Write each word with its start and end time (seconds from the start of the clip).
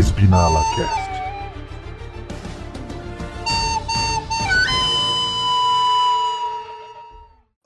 Espinala 0.00 0.64
Cast. 0.74 1.10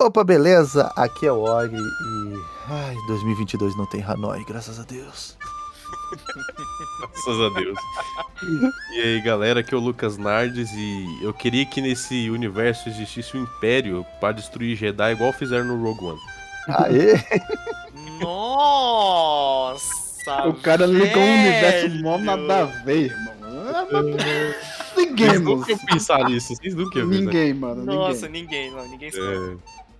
Opa, 0.03 0.25
beleza? 0.25 0.93
Aqui 0.97 1.27
é 1.27 1.33
o 1.33 1.45
Og 1.45 1.73
e. 1.73 2.41
Ai, 2.69 2.97
2022 3.07 3.77
não 3.77 3.87
tem 3.87 4.02
Hanoi, 4.02 4.45
graças 4.45 4.80
a 4.80 4.83
Deus. 4.83 5.39
Graças 6.98 7.41
a 7.41 7.48
Deus. 7.51 7.79
E 8.95 9.01
aí, 9.01 9.23
galera, 9.23 9.61
aqui 9.61 9.73
é 9.73 9.77
o 9.79 9.80
Lucas 9.80 10.19
Nardes 10.19 10.73
e 10.73 11.25
eu 11.25 11.32
queria 11.32 11.64
que 11.64 11.80
nesse 11.80 12.29
universo 12.30 12.89
existisse 12.89 13.37
um 13.37 13.45
império 13.45 14.05
pra 14.19 14.32
destruir 14.32 14.75
Jedi 14.77 15.12
igual 15.12 15.32
fizeram 15.32 15.66
no 15.66 15.80
Rogue 15.80 16.05
One. 16.05 16.21
Aê! 16.69 17.15
Nossa! 18.21 20.04
O 20.48 20.55
cara 20.55 20.87
ligou 20.87 21.23
um 21.23 21.34
universo 21.34 22.02
mó 22.02 22.19
nada 22.19 22.62
a 22.62 22.65
ver, 22.84 23.10
irmão. 23.10 23.34
Ah, 23.74 23.87
mas- 23.91 24.74
Ninguém, 24.96 25.27
Vocês 25.28 25.41
mano. 25.42 25.56
nunca 25.56 25.70
iam 25.73 25.78
pensar 25.87 26.24
nisso, 26.24 26.55
vocês 26.56 26.74
nunca 26.74 26.91
pensar. 27.01 27.06
Ninguém, 27.06 27.55
mano. 27.55 27.84
Nossa, 27.84 28.27
Ninguém. 28.29 28.42
ninguém, 28.42 28.70
não, 28.70 28.88
ninguém 28.88 29.10
sabe. 29.10 29.24
É, 29.24 29.56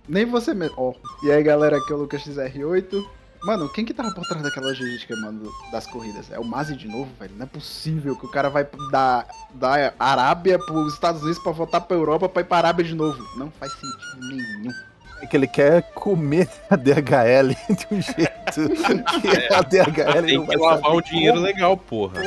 Nem 0.07 0.25
você 0.25 0.53
mesmo. 0.53 0.73
Ó. 0.77 0.93
E 1.23 1.31
aí, 1.31 1.43
galera, 1.43 1.77
aqui 1.77 1.91
é 1.91 1.95
o 1.95 1.99
Lucas 1.99 2.21
XR8. 2.23 3.03
Mano, 3.43 3.69
quem 3.69 3.85
que 3.85 3.93
tava 3.93 4.11
por 4.11 4.23
trás 4.27 4.41
daquela 4.41 4.67
logística, 4.67 5.15
mano, 5.17 5.51
das 5.71 5.85
corridas? 5.85 6.31
É 6.31 6.39
o 6.39 6.43
Mazi 6.45 6.75
de 6.75 6.87
novo, 6.87 7.09
velho? 7.19 7.33
Não 7.37 7.43
é 7.43 7.47
possível 7.47 8.15
que 8.15 8.25
o 8.25 8.29
cara 8.29 8.49
vai 8.49 8.65
da, 8.91 9.25
da 9.53 9.93
Arábia 9.99 10.57
pros 10.57 10.93
Estados 10.93 11.21
Unidos 11.21 11.41
pra 11.43 11.51
voltar 11.51 11.81
pra 11.81 11.95
Europa 11.97 12.27
pra 12.29 12.41
ir 12.41 12.45
pra 12.45 12.57
Arábia 12.57 12.85
de 12.85 12.95
novo. 12.95 13.23
Não 13.37 13.51
faz 13.51 13.71
sentido 13.73 14.27
nenhum. 14.29 14.71
É 15.25 15.27
que 15.27 15.35
ele 15.35 15.47
quer 15.47 15.81
comer 15.93 16.47
a 16.69 16.75
DHL 16.75 17.49
de 17.49 17.87
um 17.91 17.99
jeito 17.99 18.69
que 19.21 19.53
a 19.53 19.61
DHL 19.63 20.25
tem 20.25 20.37
não 20.37 20.45
que 20.45 20.47
vai 20.47 20.57
lavar 20.57 20.83
saber 20.83 20.97
um 20.97 21.01
dinheiro 21.01 21.33
como. 21.37 21.45
legal, 21.47 21.77
porra. 21.77 22.21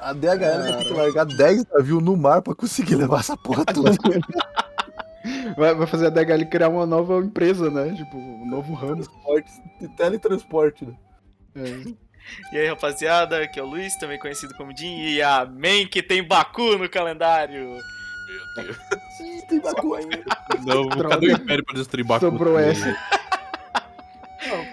A, 0.00 0.10
a 0.10 0.12
DHL 0.14 0.38
vai 0.38 0.78
ter 0.78 0.84
que 0.84 0.92
largar 0.94 1.26
10 1.26 1.66
navios 1.66 2.02
no 2.02 2.16
mar 2.16 2.40
pra 2.40 2.54
conseguir 2.54 2.96
levar 2.96 3.20
essa 3.20 3.36
porra 3.36 3.64
toda. 3.66 3.90
Vai, 5.56 5.74
vai 5.74 5.86
fazer 5.86 6.08
a 6.08 6.10
DHL 6.10 6.44
criar 6.50 6.68
uma 6.68 6.84
nova 6.84 7.16
empresa, 7.16 7.70
né? 7.70 7.94
Tipo, 7.94 8.18
um 8.18 8.46
novo 8.46 8.74
ramo. 8.74 8.96
Transporte, 8.96 9.50
de 9.80 9.88
teletransporte, 9.96 10.84
né? 10.84 10.94
É. 11.56 12.54
E 12.54 12.58
aí, 12.58 12.68
rapaziada, 12.68 13.38
aqui 13.42 13.58
é 13.58 13.62
o 13.62 13.66
Luiz, 13.66 13.96
também 13.96 14.18
conhecido 14.18 14.54
como 14.54 14.76
Jim, 14.76 14.98
e 14.98 15.22
amém 15.22 15.86
que 15.86 16.02
tem 16.02 16.22
Baku 16.22 16.76
no 16.76 16.90
calendário. 16.90 17.78
Meu 18.56 18.64
Deus. 18.64 18.76
Ih, 19.20 19.42
tem 19.46 19.60
ainda. 19.94 20.24
Não, 20.66 20.88
Droga. 20.88 21.08
cadê 21.14 21.28
o 21.28 21.32
império 21.36 21.64
pra 21.64 21.74
destruir 21.74 22.04
Baku? 22.04 22.24
Sobrou 22.26 22.58
essa. 22.58 22.86
Não, 24.46 24.64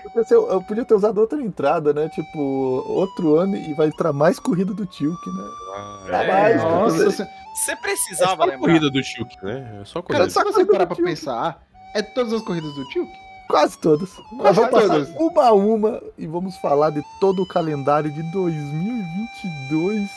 eu 0.50 0.62
podia 0.62 0.84
ter 0.84 0.94
usado 0.94 1.20
outra 1.22 1.42
entrada, 1.42 1.94
né? 1.94 2.09
Tipo, 2.09 2.39
outro 2.88 3.36
ano 3.38 3.56
e 3.56 3.73
vai 3.73 3.88
entrar 3.88 4.12
mais 4.12 4.38
corrida 4.39 4.73
do 4.73 4.86
Tilk, 4.86 5.30
né? 5.30 5.44
Ah, 5.76 6.04
Tá 6.09 6.23
é. 6.23 6.28
mais, 6.28 6.62
Nossa, 6.64 7.12
se- 7.12 7.28
Você 7.56 7.72
É 7.73 7.76
precisava 7.76 8.36
só 8.38 8.42
a 8.42 8.45
lembrar. 8.45 8.59
corrida 8.59 8.89
do 8.89 9.04
Shulk, 9.04 9.36
né? 9.45 9.80
É 9.82 9.86
só 9.86 10.02
cara, 10.02 10.26
corrida. 10.26 10.30
se 10.30 10.44
você 10.44 10.66
parar 10.66 10.86
pra 10.88 10.95
pensar, 10.95 11.62
é 11.94 12.02
todas 12.02 12.34
as 12.34 12.42
corridas 12.42 12.73
do 12.73 12.86
tio? 12.89 13.06
Quase 13.48 13.78
todas. 13.78 14.09
Nós 14.32 14.56
vamos 14.56 14.72
passar 14.72 14.88
todas. 14.88 15.09
uma 15.16 15.44
a 15.45 15.52
uma 15.54 16.02
e 16.17 16.26
vamos 16.26 16.56
falar 16.58 16.89
de 16.92 17.04
todo 17.20 17.42
o 17.44 17.48
calendário 17.48 18.09
de 18.12 18.23
2022 18.32 20.09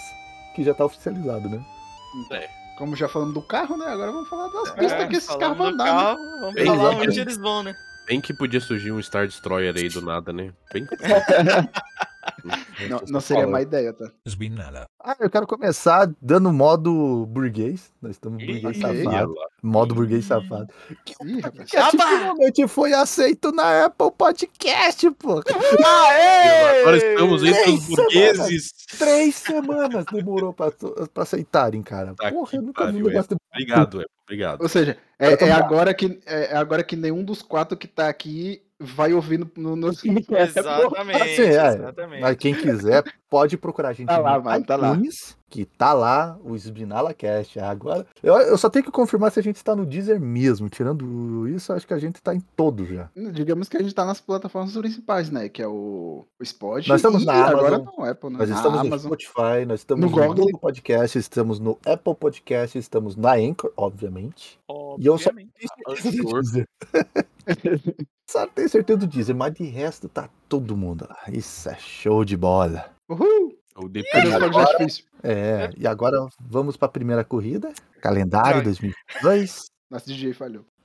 que 0.55 0.63
já 0.65 0.73
tá 0.73 0.85
oficializado, 0.85 1.49
né? 1.49 1.61
Como 2.77 2.97
já 2.97 3.09
falamos 3.09 3.35
do 3.35 3.43
carro, 3.43 3.77
né? 3.77 3.87
Agora 3.87 4.11
vamos 4.13 4.29
falar 4.29 4.49
das 4.49 4.69
É, 4.71 4.73
pistas 4.75 5.09
que 5.09 5.17
esses 5.17 5.37
carros 5.37 5.57
vão 5.57 5.67
andar. 5.69 5.85
né? 5.85 5.91
carro, 5.91 6.41
Vamos 6.41 6.55
Bem 6.55 6.67
falar 6.67 6.91
onde 6.97 7.21
eles 7.21 7.37
vão, 7.39 7.63
né? 7.63 7.75
Bem 8.07 8.21
que 8.21 8.35
podia 8.35 8.61
surgir 8.61 8.93
um 8.93 9.01
Star 9.03 9.27
Destroyer 9.27 9.75
aí 9.77 9.89
do 9.89 10.03
nada, 10.03 10.33
né? 10.33 10.53
Bem 10.73 10.85
que... 10.87 10.95
Não, 12.91 13.01
não 13.09 13.21
seria 13.21 13.47
má 13.47 13.63
ideia, 13.63 13.93
tá? 13.93 14.11
Ah, 15.03 15.17
eu 15.19 15.31
quero 15.31 15.47
começar 15.47 16.13
dando 16.21 16.53
modo 16.53 17.27
burguês. 17.27 17.93
Nós 18.03 18.13
estamos 18.13 18.45
burguês 18.45 18.79
safado. 18.79 19.35
Modo 19.63 19.95
burguês 19.95 20.25
safado. 20.25 20.69
Que 21.05 21.15
finalmente 21.91 22.69
foi 22.69 22.93
aceito 22.93 23.53
na 23.53 23.87
Apple 23.87 24.11
Podcast, 24.17 25.11
pô. 25.13 25.43
Agora 26.81 26.97
estamos 26.97 27.43
entre 27.43 27.71
os 27.71 27.87
burgueses. 27.87 28.73
Três 28.99 29.35
semanas 29.37 30.05
demorou 30.13 30.53
pra, 30.53 30.71
pra 30.71 31.23
aceitarem, 31.23 31.83
cara. 31.83 32.15
Tá 32.15 32.31
Porra, 32.31 32.51
que 32.51 32.57
eu 32.59 32.63
nunca 32.63 32.93
vi 32.93 33.03
um 33.03 33.07
negócio. 33.07 33.37
Obrigado, 33.53 34.01
Apple. 34.01 34.15
Obrigado. 34.25 34.63
Ou 34.63 34.69
seja, 34.69 34.97
é, 35.19 35.33
é 35.33 35.53
agora 35.53 35.93
que, 35.95 36.21
é, 36.27 36.53
é 36.53 36.57
agora 36.57 36.83
que 36.83 36.97
nenhum 36.97 37.23
dos 37.23 37.43
quatro 37.43 37.77
que 37.77 37.87
tá 37.87 38.09
aqui 38.09 38.63
vai 38.81 39.13
ouvir 39.15 39.39
no. 39.39 39.51
no, 39.57 39.77
no... 39.77 39.89
Exatamente, 39.89 41.23
Assim, 41.23 41.43
é. 41.43 41.69
exatamente. 41.75 42.21
Mas 42.21 42.37
quem 42.37 42.55
quiser, 42.55 43.05
pode 43.31 43.57
procurar 43.57 43.91
a 43.91 43.93
gente 43.93 44.09
Tá 44.09 44.19
lá, 44.19 44.39
no 44.39 44.45
mano, 44.45 44.65
tá 44.65 44.77
lá. 44.77 44.93
iTunes, 44.95 45.37
que 45.49 45.65
tá 45.65 45.93
lá, 45.93 46.37
o 46.43 46.55
Sbinala 46.57 47.15
Cast. 47.15 47.59
Agora, 47.61 48.05
eu, 48.23 48.35
eu 48.35 48.59
só 48.59 48.69
tenho 48.69 48.85
que 48.85 48.91
confirmar 48.91 49.31
se 49.31 49.39
a 49.39 49.43
gente 49.43 49.63
tá 49.63 49.75
no 49.77 49.87
Deezer 49.87 50.21
mesmo. 50.21 50.69
Tirando 50.69 51.49
isso, 51.49 51.73
acho 51.73 51.87
que 51.87 51.95
a 51.95 51.99
gente 51.99 52.21
tá 52.21 52.35
em 52.35 52.41
todos 52.57 52.89
já. 52.89 53.09
Digamos 53.33 53.69
que 53.69 53.77
a 53.77 53.83
gente 53.83 53.95
tá 53.95 54.05
nas 54.05 54.21
plataformas 54.21 54.77
principais, 54.77 55.31
né? 55.31 55.49
Que 55.49 55.63
é 55.63 55.69
o, 55.69 56.27
o 56.39 56.43
Spot. 56.43 56.87
Nós 56.89 56.97
estamos 57.01 57.25
na 57.25 57.33
agora 57.47 57.77
Amazon. 57.77 57.95
no 57.97 58.05
Apple, 58.05 58.31
né? 58.31 58.39
Nós 58.39 58.49
Na 58.51 58.57
estamos 58.57 58.81
no 58.81 58.87
Amazon. 58.87 59.07
Spotify, 59.13 59.65
nós 59.67 59.81
estamos 59.81 60.05
No 60.05 60.11
no, 60.11 60.17
Google. 60.17 60.35
Google 60.47 60.61
Podcast, 60.61 61.19
estamos 61.19 61.61
no 61.61 61.79
Apple 61.87 62.15
Podcast, 62.17 62.77
estamos 62.79 63.15
na 63.17 63.35
Anchor, 63.35 63.73
obviamente. 63.77 64.59
E 64.99 65.07
eu 65.07 65.17
só 65.19 65.31
Obviamente. 65.31 65.53
Anchor. 65.89 66.43
Só 68.31 68.47
tenho 68.47 68.69
certeza 68.69 68.99
do 69.01 69.07
Deezer, 69.07 69.35
mas 69.35 69.55
de 69.55 69.65
resto 69.65 70.09
tá 70.09 70.29
todo 70.49 70.77
mundo 70.77 71.07
lá. 71.09 71.19
Isso 71.29 71.69
é 71.69 71.77
show 71.77 72.25
de 72.25 72.37
bola. 72.37 72.91
Uhul! 73.09 73.57
O 73.77 73.83
Cadê 73.83 74.03
Depende 74.03 74.29
os 74.29 74.35
fogos 74.35 74.51
de 74.51 74.59
artifício? 74.63 75.05
É, 75.23 75.71
e 75.77 75.87
agora 75.87 76.17
vamos 76.41 76.77
pra 76.77 76.89
primeira 76.89 77.25
corrida. 77.25 77.73
Calendário 78.01 78.57
Vai. 78.57 78.65
2022. 78.65 79.65
Nosso 79.91 80.07
DJ 80.07 80.33
falhou. 80.33 80.65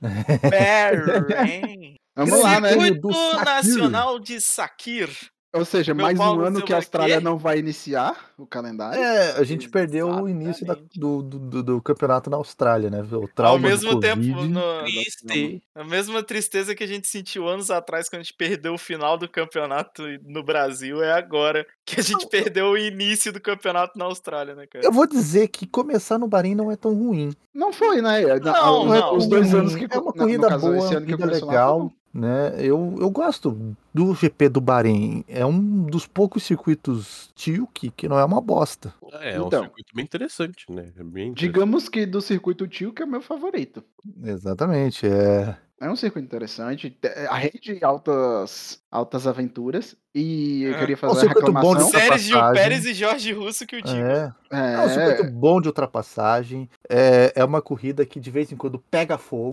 Vamos 2.16 2.42
lá, 2.42 2.60
né? 2.60 2.68
Circuito. 2.70 3.08
Nacional 3.44 4.18
de 4.18 4.40
Sakir. 4.40 5.08
Ou 5.52 5.64
seja, 5.64 5.92
Meu 5.92 6.04
mais 6.06 6.16
um 6.18 6.36
no 6.36 6.44
ano 6.44 6.62
que 6.62 6.72
a 6.72 6.76
Austrália 6.76 7.16
aqui. 7.16 7.24
não 7.24 7.36
vai 7.36 7.58
iniciar 7.58 8.30
o 8.38 8.46
calendário. 8.46 9.02
É, 9.02 9.32
a 9.32 9.42
gente 9.42 9.68
perdeu 9.68 10.08
o 10.08 10.28
início 10.28 10.64
da- 10.64 10.74
Exatamente. 10.74 11.00
do, 11.00 11.22
do, 11.22 11.38
do- 11.40 11.62
do 11.64 11.82
campeonato 11.82 12.30
na 12.30 12.36
Austrália, 12.36 12.88
né? 12.88 13.02
O 13.10 13.22
Ao 13.22 13.28
trauma 13.28 13.68
mesmo 13.68 13.90
do 13.94 14.00
tempo, 14.00 14.22
no- 14.44 14.84
Triste. 14.84 15.62
a 15.74 15.82
mesma 15.82 16.22
tristeza 16.22 16.72
que 16.72 16.84
a 16.84 16.86
gente 16.86 17.08
sentiu 17.08 17.48
anos 17.48 17.68
atrás 17.68 18.08
quando 18.08 18.20
a 18.20 18.22
gente 18.22 18.34
perdeu 18.34 18.74
o 18.74 18.78
final 18.78 19.18
do 19.18 19.28
campeonato 19.28 20.02
no 20.24 20.42
Brasil 20.44 21.02
é 21.02 21.12
agora 21.12 21.66
que 21.84 21.98
a 21.98 22.02
gente 22.02 22.28
perdeu 22.28 22.66
o 22.66 22.78
início 22.78 23.32
do 23.32 23.40
campeonato 23.40 23.98
na 23.98 24.04
Austrália, 24.04 24.54
né, 24.54 24.68
cara? 24.68 24.84
Eu 24.84 24.92
vou 24.92 25.06
dizer 25.06 25.48
que 25.48 25.66
começar 25.66 26.16
no 26.16 26.28
Bahrein 26.28 26.54
não 26.54 26.70
é 26.70 26.76
tão 26.76 26.94
ruim. 26.94 27.32
Não 27.52 27.72
foi, 27.72 28.00
né? 28.00 28.20
Não, 28.38 28.82
os, 28.84 28.88
não. 28.88 29.16
os 29.16 29.26
dois 29.26 29.52
anos 29.52 29.74
que 29.74 29.88
É 29.90 29.98
uma 29.98 30.12
corrida 30.12 30.46
caso, 30.48 30.60
boa, 30.68 30.78
uma 30.88 31.00
corrida 31.00 31.26
legal. 31.26 31.92
Né? 32.12 32.54
Eu, 32.58 32.96
eu 33.00 33.08
gosto 33.08 33.76
do 33.94 34.12
GP 34.14 34.48
do 34.48 34.60
Bahrein. 34.60 35.24
É 35.28 35.46
um 35.46 35.84
dos 35.84 36.06
poucos 36.08 36.42
circuitos 36.42 37.30
Tilk 37.36 37.90
que 37.96 38.08
não 38.08 38.18
é 38.18 38.24
uma 38.24 38.40
bosta. 38.40 38.92
É, 39.20 39.34
é 39.36 39.40
um 39.40 39.46
Então. 39.46 39.62
circuito 39.62 39.94
bem 39.94 40.04
interessante, 40.04 40.64
né? 40.70 40.92
É 40.98 41.04
bem 41.04 41.28
interessante. 41.28 41.38
Digamos 41.38 41.88
que 41.88 42.04
do 42.06 42.20
circuito 42.20 42.66
Tio, 42.66 42.92
que 42.92 43.02
é 43.02 43.04
o 43.04 43.08
meu 43.08 43.22
favorito. 43.22 43.84
Exatamente. 44.24 45.06
É, 45.06 45.56
É 45.82 45.88
um 45.90 45.96
circuito 45.96 46.26
interessante. 46.26 46.90
te- 46.90 47.08
A 47.30 47.36
rede 47.36 47.58
de 47.58 47.82
altas, 47.82 48.82
altas 48.90 49.26
aventuras. 49.26 49.96
E 50.14 50.64
eu 50.64 50.74
É. 50.74 50.78
queria 50.78 50.94
um 50.96 50.98
fazer 50.98 51.12
uma 51.12 51.20
circuito 51.34 51.52
bom 51.52 51.74
de. 51.76 51.84
Sérgio 51.84 52.52
Pérez 52.52 52.84
e 52.84 52.92
Jorge 52.92 53.32
Russo 53.32 53.64
que 53.66 53.76
o 53.76 53.82
digo. 53.82 53.96
é, 53.98 54.32
é 54.50 54.80
um 54.80 54.88
circuito 54.90 55.22
É, 55.22 55.30
bom 55.30 55.60
de 55.60 55.68
ultrapassagem. 55.68 56.68
É, 56.88 57.32
é 57.36 57.44
uma 57.44 57.62
corrida 57.62 58.04
que 58.04 58.18
de 58.20 58.30
vez 58.30 58.50
em 58.52 58.56
quando 58.56 58.78
pega 58.90 59.16
fogo. 59.16 59.52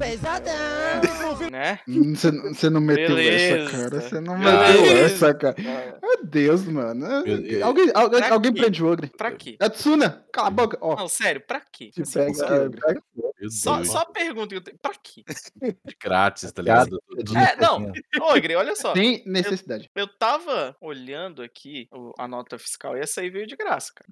Né? 1.51 1.79
hum, 1.87 2.13
você 2.15 2.69
não 2.69 2.81
meteu 2.81 3.15
Beleza. 3.15 3.57
essa, 3.57 3.71
cara. 3.77 4.01
Você 4.01 4.19
não 4.21 4.39
Beleza. 4.39 4.73
meteu 4.81 4.97
essa, 5.05 5.33
cara. 5.33 5.55
Meu 6.01 6.25
Deus, 6.25 6.63
mano. 6.65 7.23
Deus. 7.23 7.61
Alguém, 7.63 7.91
alguém, 7.93 8.19
Pra 8.19 8.33
alguém 8.33 8.53
prende 8.53 8.83
o 8.83 8.87
ogre. 8.91 9.07
Pra 9.17 9.31
quê? 9.31 9.55
É 9.59 9.69
Tsuna, 9.69 10.25
cala 10.31 10.47
a 10.47 10.51
boca. 10.51 10.77
Ó, 10.81 10.95
Não, 10.95 11.07
sério, 11.07 11.41
pra 11.45 11.61
quê? 11.71 11.91
Assim, 11.99 12.19
pega, 12.19 12.33
só- 12.33 12.45
é, 12.55 12.69
pega. 12.69 13.03
Só, 13.51 13.83
só 13.83 13.99
a 13.99 14.05
pergunta 14.05 14.47
que 14.47 14.55
eu 14.55 14.61
tenho. 14.61 14.77
Pra 14.81 14.93
quê? 15.01 15.23
Grátis, 16.03 16.51
tá 16.51 16.61
ligado? 16.61 16.99
É, 17.35 17.55
não. 17.61 17.91
Ô, 18.21 18.35
Igre, 18.35 18.55
olha 18.55 18.75
só. 18.75 18.93
Tem 18.93 19.21
necessidade. 19.27 19.89
Eu 19.95 20.07
tava 20.07 20.75
olhando 20.81 21.43
aqui 21.43 21.87
a 22.17 22.27
nota 22.27 22.57
fiscal 22.57 22.97
e 22.97 22.99
essa 22.99 23.21
aí 23.21 23.29
veio 23.29 23.45
de 23.45 23.55
graça, 23.55 23.91
cara. 23.93 24.07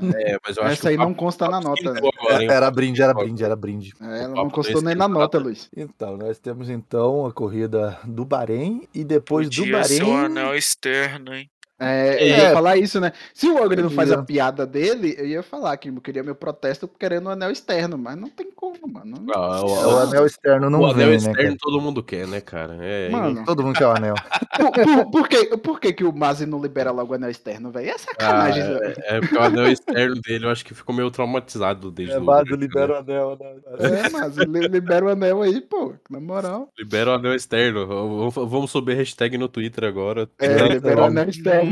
Né? 0.00 0.22
É, 0.32 0.38
mas 0.44 0.56
eu 0.56 0.62
acho 0.62 0.72
Essa 0.72 0.88
aí 0.88 0.96
não 0.96 1.12
consta 1.12 1.46
na 1.48 1.60
papo 1.60 1.68
nota, 1.68 1.92
né? 1.92 2.00
agora? 2.00 2.44
Era 2.44 2.70
brinde, 2.70 3.02
era 3.02 3.12
brinde, 3.12 3.44
era 3.44 3.54
brinde. 3.56 3.92
É, 4.00 4.22
Ela 4.24 4.28
não 4.34 4.48
tá 4.48 4.54
constou 4.54 4.80
nem 4.82 4.94
na 4.94 5.06
nota, 5.06 5.38
Luiz. 5.38 5.68
Então, 5.76 6.07
nós 6.16 6.38
temos 6.38 6.68
então 6.70 7.26
a 7.26 7.32
corrida 7.32 7.98
do 8.04 8.24
Bahrein 8.24 8.88
e 8.94 9.04
depois 9.04 9.48
do 9.48 9.56
Podia 9.56 9.84
ser 9.84 10.02
um 10.02 10.06
Bahrein. 10.06 10.24
anel 10.26 10.54
externo, 10.56 11.34
hein? 11.34 11.50
É, 11.80 12.14
eu 12.14 12.34
É. 12.34 12.38
ia 12.40 12.52
falar 12.52 12.76
isso, 12.76 13.00
né? 13.00 13.12
Se 13.32 13.48
o 13.48 13.62
Ogre 13.62 13.80
não 13.82 13.90
faz 13.90 14.10
a 14.10 14.22
piada 14.22 14.66
dele, 14.66 15.14
eu 15.16 15.26
ia 15.26 15.42
falar 15.42 15.76
que 15.76 15.88
eu 15.88 16.00
queria 16.00 16.22
meu 16.24 16.34
protesto 16.34 16.88
querendo 16.88 17.26
o 17.26 17.30
anel 17.30 17.50
externo, 17.52 17.96
mas 17.96 18.16
não 18.16 18.28
tem 18.28 18.48
como, 18.54 18.76
mano. 18.88 19.14
Ah, 19.32 19.60
O 19.62 19.94
o, 19.94 19.98
anel 20.00 20.26
externo 20.26 20.68
não 20.68 20.80
o 20.80 20.86
anel 20.86 21.08
vem, 21.08 21.16
externo 21.16 21.50
né, 21.52 21.56
todo 21.60 21.80
mundo 21.80 22.02
quer, 22.02 22.26
né, 22.26 22.40
cara? 22.40 22.76
É, 22.80 23.08
Mano, 23.10 23.44
Todo 23.44 23.62
mundo 23.62 23.76
quer 23.78 23.86
o 23.86 23.90
anel. 23.92 24.14
por, 24.58 24.72
por- 24.72 25.10
por 25.10 25.28
que, 25.28 25.56
por 25.58 25.80
que, 25.80 25.92
que 25.92 26.04
o 26.04 26.12
Mazi 26.12 26.46
não 26.46 26.60
libera 26.60 26.90
logo 26.90 27.12
o 27.12 27.14
anel 27.14 27.30
externo, 27.30 27.70
velho? 27.70 27.90
É 27.90 27.92
Ah, 27.92 27.98
sacanagem, 27.98 28.62
velho. 28.64 28.82
é, 28.84 29.16
é 29.16 29.20
porque 29.20 29.36
o 29.36 29.42
anel 29.42 29.68
externo 29.70 30.20
dele 30.20 30.46
eu 30.46 30.50
acho 30.50 30.64
que 30.64 30.74
ficou 30.74 30.94
meio 30.94 31.10
traumatizado 31.12 31.90
desde 31.92 32.14
É, 32.14 32.18
o- 32.18 32.24
Bado 32.24 32.56
libera 32.56 32.94
o 32.94 32.96
anel. 32.96 33.38
né? 33.40 34.00
É, 34.04 34.10
Mazi, 34.10 34.40
li- 34.44 34.66
libera 34.68 35.04
o 35.04 35.08
anel 35.10 35.42
aí, 35.42 35.60
pô, 35.60 35.94
na 36.10 36.18
moral. 36.18 36.68
Libera 36.76 37.10
o 37.10 37.14
anel 37.14 37.34
externo. 37.34 37.86
Vamos- 37.86 38.68
subir 38.70 38.96
hashtag 38.96 39.38
no 39.38 39.48
Twitter 39.48 39.84
agora. 39.84 40.28
É, 40.38 40.68
libera 40.68 41.02
o 41.02 41.04
anel 41.04 41.28
externo. 41.28 41.67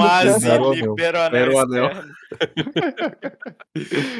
O 1.54 1.58
anel. 1.58 1.90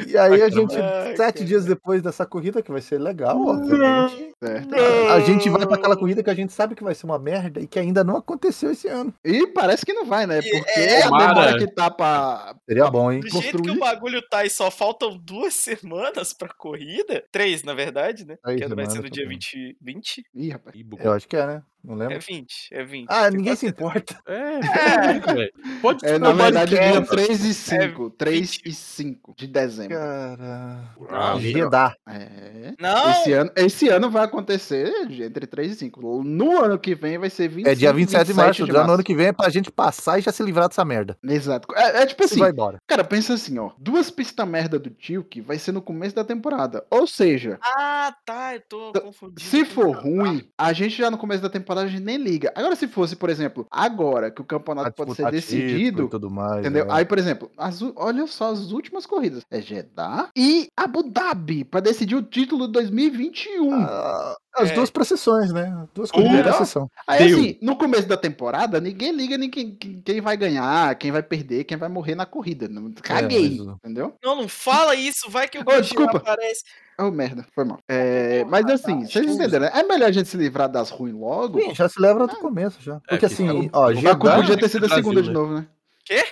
E 0.07 0.17
aí 0.17 0.41
a 0.41 0.49
gente, 0.49 0.75
Ai, 0.77 1.15
sete 1.15 1.33
cara. 1.35 1.45
dias 1.45 1.65
depois 1.65 2.01
dessa 2.01 2.25
corrida, 2.25 2.61
que 2.61 2.71
vai 2.71 2.81
ser 2.81 2.99
legal, 2.99 3.39
obviamente, 3.39 4.33
Certo. 4.41 4.75
a, 5.11 5.19
gente 5.21 5.49
vai 5.49 5.65
pra 5.65 5.75
aquela 5.75 5.97
corrida 5.97 6.21
que 6.23 6.29
a 6.29 6.33
gente 6.33 6.53
sabe 6.53 6.75
que 6.75 6.83
vai 6.83 6.93
ser 6.93 7.05
uma 7.05 7.17
merda 7.17 7.59
e 7.59 7.67
que 7.67 7.79
ainda 7.79 8.03
não 8.03 8.17
aconteceu 8.17 8.71
esse 8.71 8.87
ano. 8.87 9.13
E 9.25 9.47
parece 9.47 9.85
que 9.85 9.93
não 9.93 10.05
vai, 10.05 10.27
né? 10.27 10.41
Porque 10.41 10.79
É, 10.79 11.03
a 11.03 11.09
demora 11.09 11.57
que 11.57 11.67
tá 11.67 11.89
pra 11.89 12.55
Seria 12.67 12.89
bom, 12.89 13.11
hein? 13.11 13.19
Do 13.21 13.29
jeito 13.29 13.43
que 13.43 13.69
o 13.71 13.73
construir. 13.73 13.79
bagulho 13.79 14.21
tá 14.29 14.45
e 14.45 14.49
só 14.49 14.69
faltam 14.69 15.17
duas 15.17 15.53
semanas 15.55 16.33
pra 16.33 16.49
corrida, 16.49 17.23
três 17.31 17.63
na 17.63 17.73
verdade, 17.73 18.25
né? 18.25 18.37
Três 18.43 18.61
que 18.61 18.75
vai 18.75 18.85
ser 18.89 19.01
no 19.01 19.09
dia 19.09 19.23
tá 19.23 19.29
bom. 19.29 19.33
20, 19.33 19.77
20? 19.81 20.23
Ih, 20.35 20.49
rapaz. 20.49 20.75
Eu 20.99 21.11
acho 21.13 21.27
que 21.27 21.35
é, 21.35 21.47
né? 21.47 21.63
Não 21.87 21.95
É 22.03 22.07
lembro. 22.09 22.25
20, 22.27 22.67
é 22.71 22.83
20. 22.83 23.07
Ah, 23.09 23.29
ninguém 23.31 23.55
se 23.55 23.67
importa. 23.67 24.19
É, 24.27 24.59
velho. 25.33 25.53
Pode 25.81 26.05
É, 26.05 26.09
ser 26.09 26.19
na 26.19 26.33
verdade, 26.33 26.71
dia 26.75 27.01
3 27.01 27.45
e 27.45 27.53
5. 27.53 28.09
3 28.11 28.39
20. 28.57 28.61
e 28.65 28.73
5 28.73 29.33
de 29.37 29.47
dezembro. 29.47 29.95
Cara. 29.97 30.83
Ah, 31.09 31.35
Jeddah. 31.39 31.95
É. 32.09 32.73
Não! 32.79 33.09
Esse 33.11 33.33
ano, 33.33 33.51
esse 33.55 33.87
ano 33.89 34.09
vai 34.09 34.25
acontecer 34.25 34.91
entre 35.09 35.47
3 35.47 35.71
e 35.71 35.75
5. 35.75 36.23
No 36.23 36.63
ano 36.63 36.77
que 36.77 36.93
vem 36.93 37.17
vai 37.17 37.29
ser 37.29 37.47
25, 37.47 37.69
É 37.69 37.75
dia 37.75 37.93
27 37.93 38.27
de 38.27 38.33
março. 38.33 38.65
de 38.65 38.71
Já 38.71 38.85
no 38.85 38.93
ano 38.93 39.03
que 39.03 39.15
vem 39.15 39.27
é 39.27 39.33
pra 39.33 39.49
gente 39.49 39.71
passar 39.71 40.19
e 40.19 40.21
já 40.21 40.31
se 40.31 40.43
livrar 40.43 40.67
dessa 40.67 40.83
merda. 40.83 41.17
Exato. 41.23 41.67
É, 41.75 42.01
é 42.03 42.05
tipo 42.05 42.23
assim, 42.23 42.39
vai 42.39 42.51
embora. 42.51 42.79
cara, 42.85 43.03
pensa 43.03 43.33
assim, 43.33 43.57
ó. 43.57 43.71
Duas 43.77 44.09
pistas 44.11 44.47
merda 44.47 44.77
do 44.79 44.89
Tilk 44.89 45.41
vai 45.41 45.57
ser 45.57 45.71
no 45.71 45.81
começo 45.81 46.15
da 46.15 46.23
temporada. 46.23 46.83
Ou 46.89 47.07
seja, 47.07 47.57
Ah, 47.61 48.13
tá, 48.25 48.55
eu 48.55 48.61
tô 48.67 48.89
Então, 48.89 49.01
confundindo. 49.03 49.39
se 49.41 49.63
for 49.65 49.91
ruim, 49.95 50.49
a 50.57 50.73
gente 50.73 50.97
já 50.97 51.09
no 51.11 51.17
começo 51.17 51.41
da 51.41 51.49
temporada 51.49 51.76
a 51.81 51.87
gente 51.87 52.03
nem 52.03 52.17
liga. 52.17 52.51
Agora, 52.55 52.75
se 52.75 52.87
fosse, 52.87 53.15
por 53.15 53.29
exemplo, 53.29 53.65
agora 53.71 54.29
que 54.31 54.41
o 54.41 54.45
campeonato 54.45 54.91
pode 54.93 55.15
ser 55.15 55.29
decidido, 55.31 56.07
tudo 56.07 56.29
mais. 56.29 56.59
Entendeu? 56.59 56.85
é. 56.85 56.87
Aí, 56.91 57.05
por 57.05 57.17
exemplo, 57.17 57.49
as 57.57 57.81
olha 57.95 58.25
só 58.27 58.51
as 58.51 58.71
últimas 58.71 59.05
corridas. 59.05 59.43
É 59.51 59.61
Jeddah 59.61 60.29
e 60.35 60.67
Abu 60.75 61.03
Dhabi 61.03 61.63
pra 61.63 61.79
decidir 61.79 62.15
o 62.15 62.23
título 62.23 62.67
de 62.67 62.73
2021. 62.73 63.73
Ah, 63.81 64.35
as 64.55 64.71
É. 64.71 64.73
duas 64.73 64.89
processões, 64.89 65.51
né? 65.53 65.87
Duas 65.93 66.11
corridas 66.11 66.37
de 66.37 66.43
processão. 66.43 66.89
Aí, 67.07 67.27
Deus. 67.27 67.39
assim, 67.39 67.57
no 67.61 67.75
começo 67.75 68.07
da 68.07 68.17
temporada, 68.17 68.79
ninguém 68.81 69.11
liga 69.11 69.37
nem 69.37 69.49
quem, 69.49 69.75
quem- 69.75 70.21
vai 70.21 70.35
ganhar, 70.35 70.95
quem 70.95 71.11
vai 71.11 71.21
perder, 71.21 71.63
quem 71.63 71.77
vai 71.77 71.89
morrer 71.89 72.15
na 72.15 72.25
corrida. 72.25 72.67
Não- 72.67 72.91
Caguei, 73.01 73.49
mas 73.57 73.59
o- 73.59 73.71
entendeu? 73.73 74.15
Não, 74.23 74.35
não 74.35 74.47
fala 74.47 74.95
isso, 74.95 75.29
vai 75.29 75.47
que 75.47 75.57
o 75.59 75.63
bichinho 75.63 75.81
desculpa. 75.83 76.17
aparece. 76.17 76.63
Oh, 76.99 77.11
merda, 77.11 77.45
foi 77.53 77.63
mal. 77.63 77.77
É, 77.87 78.43
mas 78.45 78.65
assim, 78.67 79.05
vocês 79.05 79.25
entenderam, 79.27 79.65
né? 79.65 79.71
É 79.73 79.83
melhor 79.83 80.07
a 80.09 80.11
gente 80.11 80.27
se 80.29 80.35
livrar 80.37 80.67
das 80.67 80.89
ruins 80.89 81.13
logo. 81.15 81.59
Sim, 81.61 81.75
já 81.75 81.87
se 81.87 82.01
leva 82.01 82.25
do 82.27 82.35
começo 82.37 82.81
já. 82.81 82.99
Porque 83.01 83.19
que 83.19 83.25
assim, 83.25 83.49
o- 83.49 83.69
ó, 83.71 83.91
o 83.91 84.01
Baku 84.01 84.25
Jeddah, 84.27 84.35
podia 84.37 84.57
ter 84.57 84.69
sido 84.69 84.85
a 84.85 84.89
segunda 84.89 85.21
de 85.21 85.27
né? 85.27 85.33
novo, 85.33 85.53
né? 85.53 85.67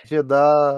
Jeddah, 0.05 0.77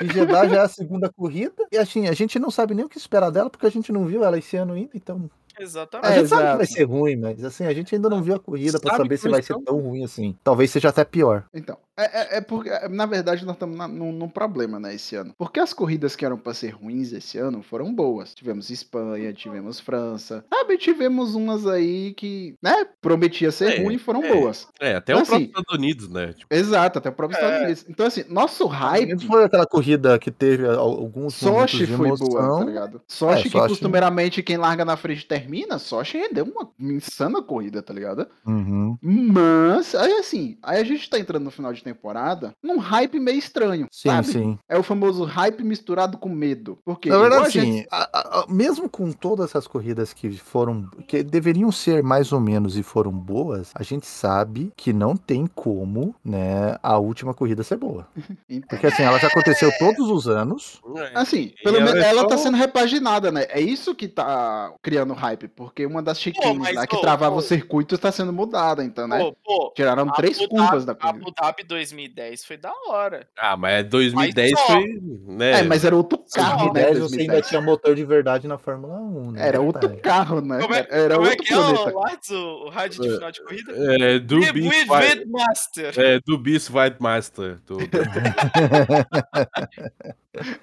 e 0.00 0.12
Jeddah 0.12 0.48
já 0.48 0.56
é 0.56 0.60
a 0.60 0.68
segunda 0.68 1.10
corrida. 1.10 1.66
E 1.72 1.76
assim, 1.78 2.06
a 2.06 2.12
gente 2.12 2.38
não 2.38 2.50
sabe 2.50 2.74
nem 2.74 2.84
o 2.84 2.88
que 2.88 2.98
esperar 2.98 3.30
dela, 3.30 3.50
porque 3.50 3.66
a 3.66 3.70
gente 3.70 3.90
não 3.90 4.04
viu 4.06 4.22
ela 4.24 4.38
esse 4.38 4.56
ano 4.56 4.74
ainda, 4.74 4.90
então. 4.94 5.28
A 5.58 5.62
Exatamente. 5.62 6.10
É, 6.12 6.18
gente 6.20 6.28
sabe 6.28 6.50
que 6.52 6.56
vai 6.56 6.66
ser 6.66 6.84
ruim, 6.84 7.16
mas 7.16 7.44
assim, 7.44 7.64
a 7.64 7.72
gente 7.74 7.94
ainda 7.94 8.08
não 8.08 8.22
viu 8.22 8.34
a 8.34 8.38
corrida 8.38 8.78
pra 8.80 8.92
Sabe 8.92 9.02
saber 9.04 9.16
se 9.18 9.28
vai 9.28 9.42
ser 9.42 9.54
tão 9.64 9.76
ruim 9.78 10.04
assim. 10.04 10.36
Talvez 10.42 10.70
seja 10.70 10.88
até 10.88 11.04
pior. 11.04 11.44
Então, 11.52 11.76
é, 11.96 12.04
é- 12.04 12.36
é 12.38 12.40
porque, 12.40 12.68
é, 12.70 12.88
na 12.88 13.06
verdade, 13.06 13.44
nós 13.44 13.54
estamos 13.56 13.76
num, 13.90 14.12
num 14.12 14.28
problema, 14.28 14.78
né, 14.80 14.94
esse 14.94 15.14
ano. 15.16 15.34
Porque 15.36 15.60
as 15.60 15.72
corridas 15.72 16.16
que 16.16 16.24
eram 16.24 16.38
pra 16.38 16.54
ser 16.54 16.70
ruins 16.70 17.12
esse 17.12 17.38
ano 17.38 17.62
foram 17.62 17.94
boas. 17.94 18.34
Tivemos 18.34 18.70
Espanha, 18.70 19.32
tivemos 19.32 19.78
França. 19.80 20.44
Sabe, 20.52 20.78
tivemos 20.78 21.34
umas 21.34 21.66
aí 21.66 22.14
que, 22.14 22.54
né, 22.62 22.86
prometia 23.00 23.50
ser 23.50 23.78
É, 23.80 23.82
ruim 23.82 23.94
e 23.94 23.98
foram 23.98 24.22
é. 24.24 24.32
boas. 24.32 24.66
É, 24.80 24.94
até 24.96 25.12
Então, 25.12 25.22
o 25.22 25.26
próprio 25.26 25.36
assim, 25.36 25.44
Estados 25.60 25.74
Unidos, 25.78 26.08
né? 26.08 26.32
Tipo, 26.32 26.54
Exato, 26.54 26.98
até 26.98 27.08
o 27.08 27.12
próprio 27.12 27.36
É. 27.36 27.40
Estados 27.40 27.62
Unidos. 27.64 27.84
Então, 27.88 28.06
assim, 28.06 28.24
nosso 28.28 28.66
hype. 28.66 29.26
Foi 29.26 29.44
aquela 29.44 29.66
corrida 29.66 30.18
que 30.18 30.30
teve 30.30 30.66
al- 30.66 30.78
alguns 30.78 31.40
momentos 31.42 31.70
Sochi 31.72 31.86
de 31.86 31.96
foi 31.96 32.06
emoção. 32.08 32.26
boa, 32.28 32.58
tá 32.60 32.64
ligado? 32.64 33.02
Sochi, 33.08 33.40
É, 33.40 33.42
que 33.44 33.50
Sochi- 33.50 33.68
costumeiramente 33.68 34.42
quem 34.42 34.56
larga 34.56 34.84
na 34.84 34.96
frente 34.96 35.26
termina, 35.26 35.78
Sochi 35.78 36.18
rendeu 36.18 36.44
uma 36.44 36.70
insana 36.78 37.42
corrida, 37.42 37.82
tá 37.82 37.92
ligado? 37.92 38.26
Uhum. 38.46 38.96
Mas, 39.02 39.94
aí 39.94 40.12
assim, 40.14 40.56
aí 40.62 40.80
a 40.80 40.84
gente 40.84 41.08
tá 41.08 41.18
entrando 41.18 41.44
no 41.44 41.50
final 41.50 41.72
de 41.72 41.84
temporada 41.94 42.52
num 42.62 42.78
hype 42.78 43.18
meio 43.18 43.38
estranho, 43.38 43.86
Sim, 43.90 44.08
sabe? 44.08 44.26
sim. 44.28 44.58
É 44.68 44.78
o 44.78 44.82
famoso 44.82 45.24
hype 45.24 45.62
misturado 45.62 46.18
com 46.18 46.28
medo. 46.28 46.78
Porque, 46.84 47.08
Na 47.08 47.18
verdade, 47.18 47.46
a 47.46 47.48
gente- 47.50 47.78
assim, 47.80 47.86
a- 47.90 48.08
a- 48.12 48.40
a- 48.40 48.46
mesmo 48.48 48.88
com 48.88 49.10
todas 49.12 49.50
essas 49.50 49.66
corridas 49.66 50.12
que 50.12 50.30
foram, 50.38 50.88
que 51.06 51.22
deveriam 51.22 51.70
ser 51.72 52.02
mais 52.02 52.32
ou 52.32 52.40
menos 52.40 52.76
e 52.76 52.82
foram 52.82 53.10
boas, 53.12 53.70
a 53.74 53.82
gente 53.82 54.06
sabe 54.06 54.72
que 54.76 54.92
não 54.92 55.16
tem 55.16 55.46
como, 55.46 56.14
né, 56.24 56.76
a 56.82 56.98
última 56.98 57.34
corrida 57.34 57.62
ser 57.62 57.76
boa. 57.76 58.06
Então, 58.48 58.68
Porque 58.68 58.86
assim, 58.86 59.02
ela 59.02 59.18
já 59.18 59.28
aconteceu 59.28 59.70
todos 59.78 60.08
os 60.10 60.26
anos. 60.28 60.80
é, 60.96 61.12
Assim, 61.14 61.52
pelo 61.62 61.80
menos 61.80 61.94
é 62.02 62.08
ela 62.08 62.26
tá 62.26 62.36
sendo 62.36 62.56
repaginada, 62.56 63.30
né? 63.30 63.46
É 63.48 63.60
isso 63.60 63.94
que 63.94 64.08
tá 64.08 64.72
criando 64.82 65.14
hype, 65.14 65.48
porque 65.48 65.86
uma 65.86 66.02
das 66.02 66.18
mas, 66.58 66.74
lá 66.76 66.86
que 66.86 67.00
travava 67.00 67.36
o 67.36 67.40
circuito 67.40 67.96
tá 67.96 68.10
sendo 68.10 68.32
mudada, 68.32 68.84
então, 68.84 69.06
né? 69.06 69.18
Pô, 69.18 69.36
pô, 69.44 69.72
Tiraram 69.74 70.10
três 70.12 70.44
curvas 70.46 70.84
da 70.84 70.94
corrida. 70.94 71.18
Abu 71.20 71.32
Dhabi 71.32 71.62
2010 71.70 72.44
foi 72.44 72.56
da 72.58 72.70
hora. 72.88 73.26
Ah, 73.38 73.56
mas 73.56 73.86
2010 73.88 74.50
Mas 74.52 74.60
só. 74.60 74.66
foi. 74.66 75.00
Né? 75.26 75.60
É, 75.60 75.62
mas 75.62 75.84
era 75.84 75.96
outro 75.96 76.22
carro, 76.34 76.72
né? 76.74 76.90
2010 76.92 76.98
você 76.98 77.20
ainda 77.20 77.32
2010. 77.32 77.48
tinha 77.48 77.60
motor 77.62 77.94
de 77.94 78.04
verdade 78.04 78.46
na 78.46 78.58
Fórmula 78.58 78.94
1, 79.00 79.30
né? 79.32 79.48
Era 79.48 79.60
outro 79.60 79.80
Detalhe. 79.88 80.00
carro, 80.02 80.40
né? 80.42 80.58
Como 80.60 80.74
é, 80.74 80.86
Era 80.90 81.14
como 81.16 81.26
é 81.28 81.36
que 81.36 81.52
é 81.52 81.56
o. 81.58 81.98
Lattes, 81.98 82.30
o, 82.30 82.66
o 82.66 82.68
rádio 82.68 83.00
de 83.02 83.10
final 83.14 83.30
de 83.32 83.42
corrida? 83.42 83.72
É, 83.98 84.18
do 84.18 84.38
Beast 84.52 84.86
Fight- 84.86 85.24
Master. 85.26 85.94
É, 85.98 86.20
do 86.26 86.36
Beast 86.38 86.70
Weidmaster. 86.70 87.56
Do... 87.66 87.78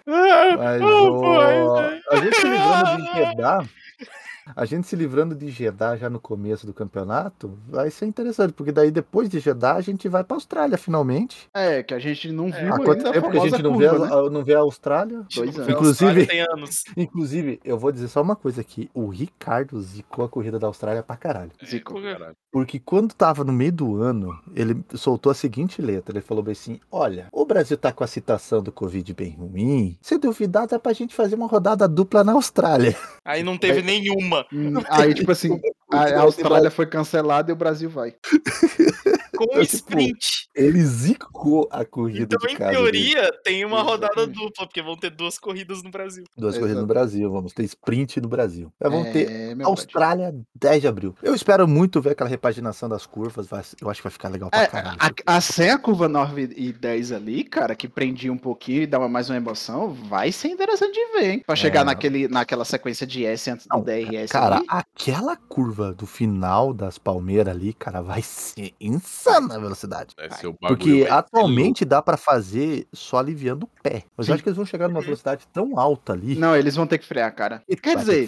Mas 0.06 0.82
Oh, 0.82 1.08
o- 1.08 1.22
boy. 1.22 2.02
a 2.12 2.16
gente 2.18 2.36
se 2.38 2.48
livrando 2.48 3.02
de 3.04 3.14
Jeddah, 3.14 3.66
a 4.56 4.66
gente 4.66 4.88
se 4.88 4.96
livrando 4.96 5.36
de 5.36 5.50
Jeddah 5.50 5.96
já 5.98 6.10
no 6.10 6.20
começo 6.20 6.66
do 6.66 6.74
campeonato, 6.74 7.58
vai 7.68 7.90
ser 7.92 8.06
interessante, 8.06 8.54
porque 8.54 8.72
daí 8.72 8.92
depois 8.92 9.30
de 9.30 9.40
Jeddah 9.40 9.76
a 9.76 9.82
gente 9.82 10.08
vai 10.08 10.24
pra 10.24 10.36
Austrália 10.36 10.78
finalmente. 10.78 11.48
É, 11.54 11.84
que 11.84 11.94
a 11.94 12.00
gente 12.00 12.32
não 12.32 12.52
viu 12.52 12.70
quanto 12.78 12.92
ainda 12.92 13.10
a 13.10 13.14
tempo 13.14 13.32
que 13.32 13.38
a 13.38 13.42
gente 13.50 13.64
não, 13.64 13.74
curva, 13.74 13.92
vê, 13.92 14.00
né? 14.00 14.06
a, 14.14 14.30
não 14.30 14.44
vê 14.44 14.56
a 14.56 14.60
Austrália? 14.60 15.18
Dois 15.36 15.50
Tipo, 15.52 15.62
anos. 15.62 15.70
Inclusive- 15.70 16.12
a 16.12 16.20
Austrália 16.22 16.48
anos. 16.54 16.84
Inclusive, 16.98 17.60
eu 17.64 17.78
vou 17.78 17.92
dizer 17.92 18.08
só 18.08 18.22
uma 18.22 18.36
coisa 18.36 18.62
aqui: 18.62 18.90
o 18.94 19.08
Ricardo 19.10 19.82
zicou 19.82 20.26
a 20.26 20.30
corrida 20.30 20.60
da 20.60 20.68
Austrália 20.68 21.04
pra 21.04 21.16
caralho. 21.18 21.52
Zico. 21.66 21.94
Por 21.94 22.02
quê? 22.02 22.14
Caralho. 22.14 22.36
Porque 22.52 22.80
quando 22.80 23.14
tava 23.14 23.44
no 23.44 23.54
meio 23.54 23.72
do 23.72 24.02
ano, 24.02 24.38
ele 24.56 24.84
soltou 24.96 25.32
a 25.32 25.36
seguinte 25.36 25.82
letra: 25.82 26.14
ele 26.14 26.22
falou 26.22 26.44
bem 26.44 26.54
assim: 26.54 26.80
Olha, 26.92 27.28
o 27.32 27.46
Brasil 27.46 27.78
tá 27.78 27.92
com 27.92 28.04
a 28.04 28.08
situação 28.08 28.62
do 28.62 28.72
Covid 28.72 29.14
bem 29.14 29.32
ruim. 29.32 29.98
Se 30.02 30.18
duvidar, 30.18 30.68
dá 30.68 30.80
pra 30.80 30.94
gente 30.94 31.14
fazer 31.16 31.36
uma 31.36 31.48
rodada 31.48 31.88
dupla 31.88 32.24
na 32.24 32.34
Austrália. 32.34 32.96
Aí 33.26 33.44
não 33.44 33.58
teve 33.58 33.82
nenhuma. 33.82 34.37
Hum, 34.52 34.74
Aí, 34.90 35.14
tipo 35.14 35.32
assim, 35.32 35.60
a 35.92 36.04
a 36.04 36.22
Austrália 36.22 36.70
foi 36.72 36.86
cancelada 36.86 37.52
e 37.52 37.54
o 37.54 37.56
Brasil 37.56 37.90
vai. 37.90 38.14
Com 39.38 39.44
Então, 39.44 39.62
tipo, 39.62 39.76
sprint. 39.76 40.48
Ele 40.56 40.82
zicou 40.84 41.68
a 41.72 41.86
corrida 41.86 42.36
Então, 42.36 42.48
de 42.48 42.54
em 42.56 42.58
casa 42.58 42.72
dele. 42.72 42.82
teoria, 43.14 43.32
tem 43.44 43.64
uma 43.64 43.84
rodada 43.84 44.14
Exatamente. 44.16 44.40
dupla, 44.40 44.66
porque 44.66 44.82
vão 44.82 44.98
ter 44.98 45.12
duas 45.12 45.38
corridas 45.38 45.84
no 45.84 45.92
Brasil. 45.92 46.24
Duas 46.36 46.58
corridas 46.58 46.82
no. 46.82 46.88
Brasil, 46.88 47.32
vamos 47.32 47.54
ter 47.54 47.64
sprint 47.66 48.20
no 48.20 48.28
Brasil. 48.28 48.72
Mas 48.80 48.92
vamos 48.92 49.12
ter 49.12 49.30
É, 49.30 49.54
meu 49.56 49.68
Austrália 49.68 50.34
10 50.56 50.82
de 50.82 50.88
abril. 50.88 51.14
Eu 51.22 51.36
espero 51.36 51.68
muito 51.68 52.02
ver 52.02 52.12
aquela 52.12 52.30
repaginação 52.30 52.90
das 52.90 53.06
curvas. 53.06 53.46
vai- 53.48 53.64
eu 53.80 53.90
acho 53.90 54.00
que 54.02 54.04
vai 54.06 54.12
ficar 54.12 54.30
legal 54.30 54.50
pra 54.50 54.64
É, 54.64 54.68
caralho. 54.68 54.98
a, 55.00 55.38
a, 55.38 55.42
sem 55.42 55.70
a 55.70 55.78
curva 55.78 56.08
9 56.10 56.50
e 56.58 56.74
10 56.74 57.12
ali, 57.12 57.44
cara, 57.44 57.76
que 57.76 57.88
prendia 57.88 58.34
um 58.34 58.38
pouquinho 58.38 58.82
e 58.82 58.88
dava 58.88 59.08
mais 59.08 59.30
uma 59.30 59.36
emoção, 59.38 59.90
vai 59.94 60.32
ser 60.32 60.48
interessante 60.48 60.94
de 60.94 61.20
ver, 61.20 61.30
hein? 61.34 61.44
Pra 61.46 61.56
chegar 61.56 61.82
É. 61.82 61.84
naquele, 61.84 62.28
naquela 62.28 62.66
sequência 62.66 63.06
de 63.06 63.24
S 63.26 63.50
antes 63.52 63.68
do 63.68 63.76
Não, 63.78 63.84
Cara, 64.32 64.58
ali. 64.58 64.66
aquela 64.70 65.36
curva 65.36 65.94
do 65.94 66.06
final 66.06 66.74
das 66.74 66.98
Palmeiras 66.98 67.56
ali, 67.56 67.74
cara, 67.74 68.02
vai 68.02 68.22
ser 68.22 68.74
insana 68.80 69.56
a 69.56 69.60
velocidade. 69.60 70.14
Vai 70.18 70.30
ser 70.32 70.48
o 70.48 70.54
bagulho, 70.54 70.78
Porque 70.78 71.00
vai 71.00 71.08
ser 71.08 71.14
atualmente 71.14 71.86
dá 71.86 72.02
pra 72.02 72.18
fazer 72.18 72.88
só 72.94 73.18
aliviando 73.20 73.66
o 73.66 73.70
pé. 73.84 74.04
Mas 74.16 74.26
Sim. 74.26 74.32
eu 74.32 74.36
acho 74.36 74.44
que 74.44 74.50
eles 74.50 74.58
vão 74.58 74.66
chegar 74.66 74.88
numa 74.88 75.02
velocidade 75.02 75.46
tão 75.54 75.78
alta 75.80 76.14
ali. 76.14 76.36
Não, 76.36 76.56
eles 76.56 76.76
vão 76.76 76.88
ter 76.88 76.98
que 76.98 77.06
frear, 77.06 77.34
cara. 77.34 77.62
que 77.68 77.76
Quer 77.78 77.96
vai 77.96 78.04
dizer, 78.06 78.28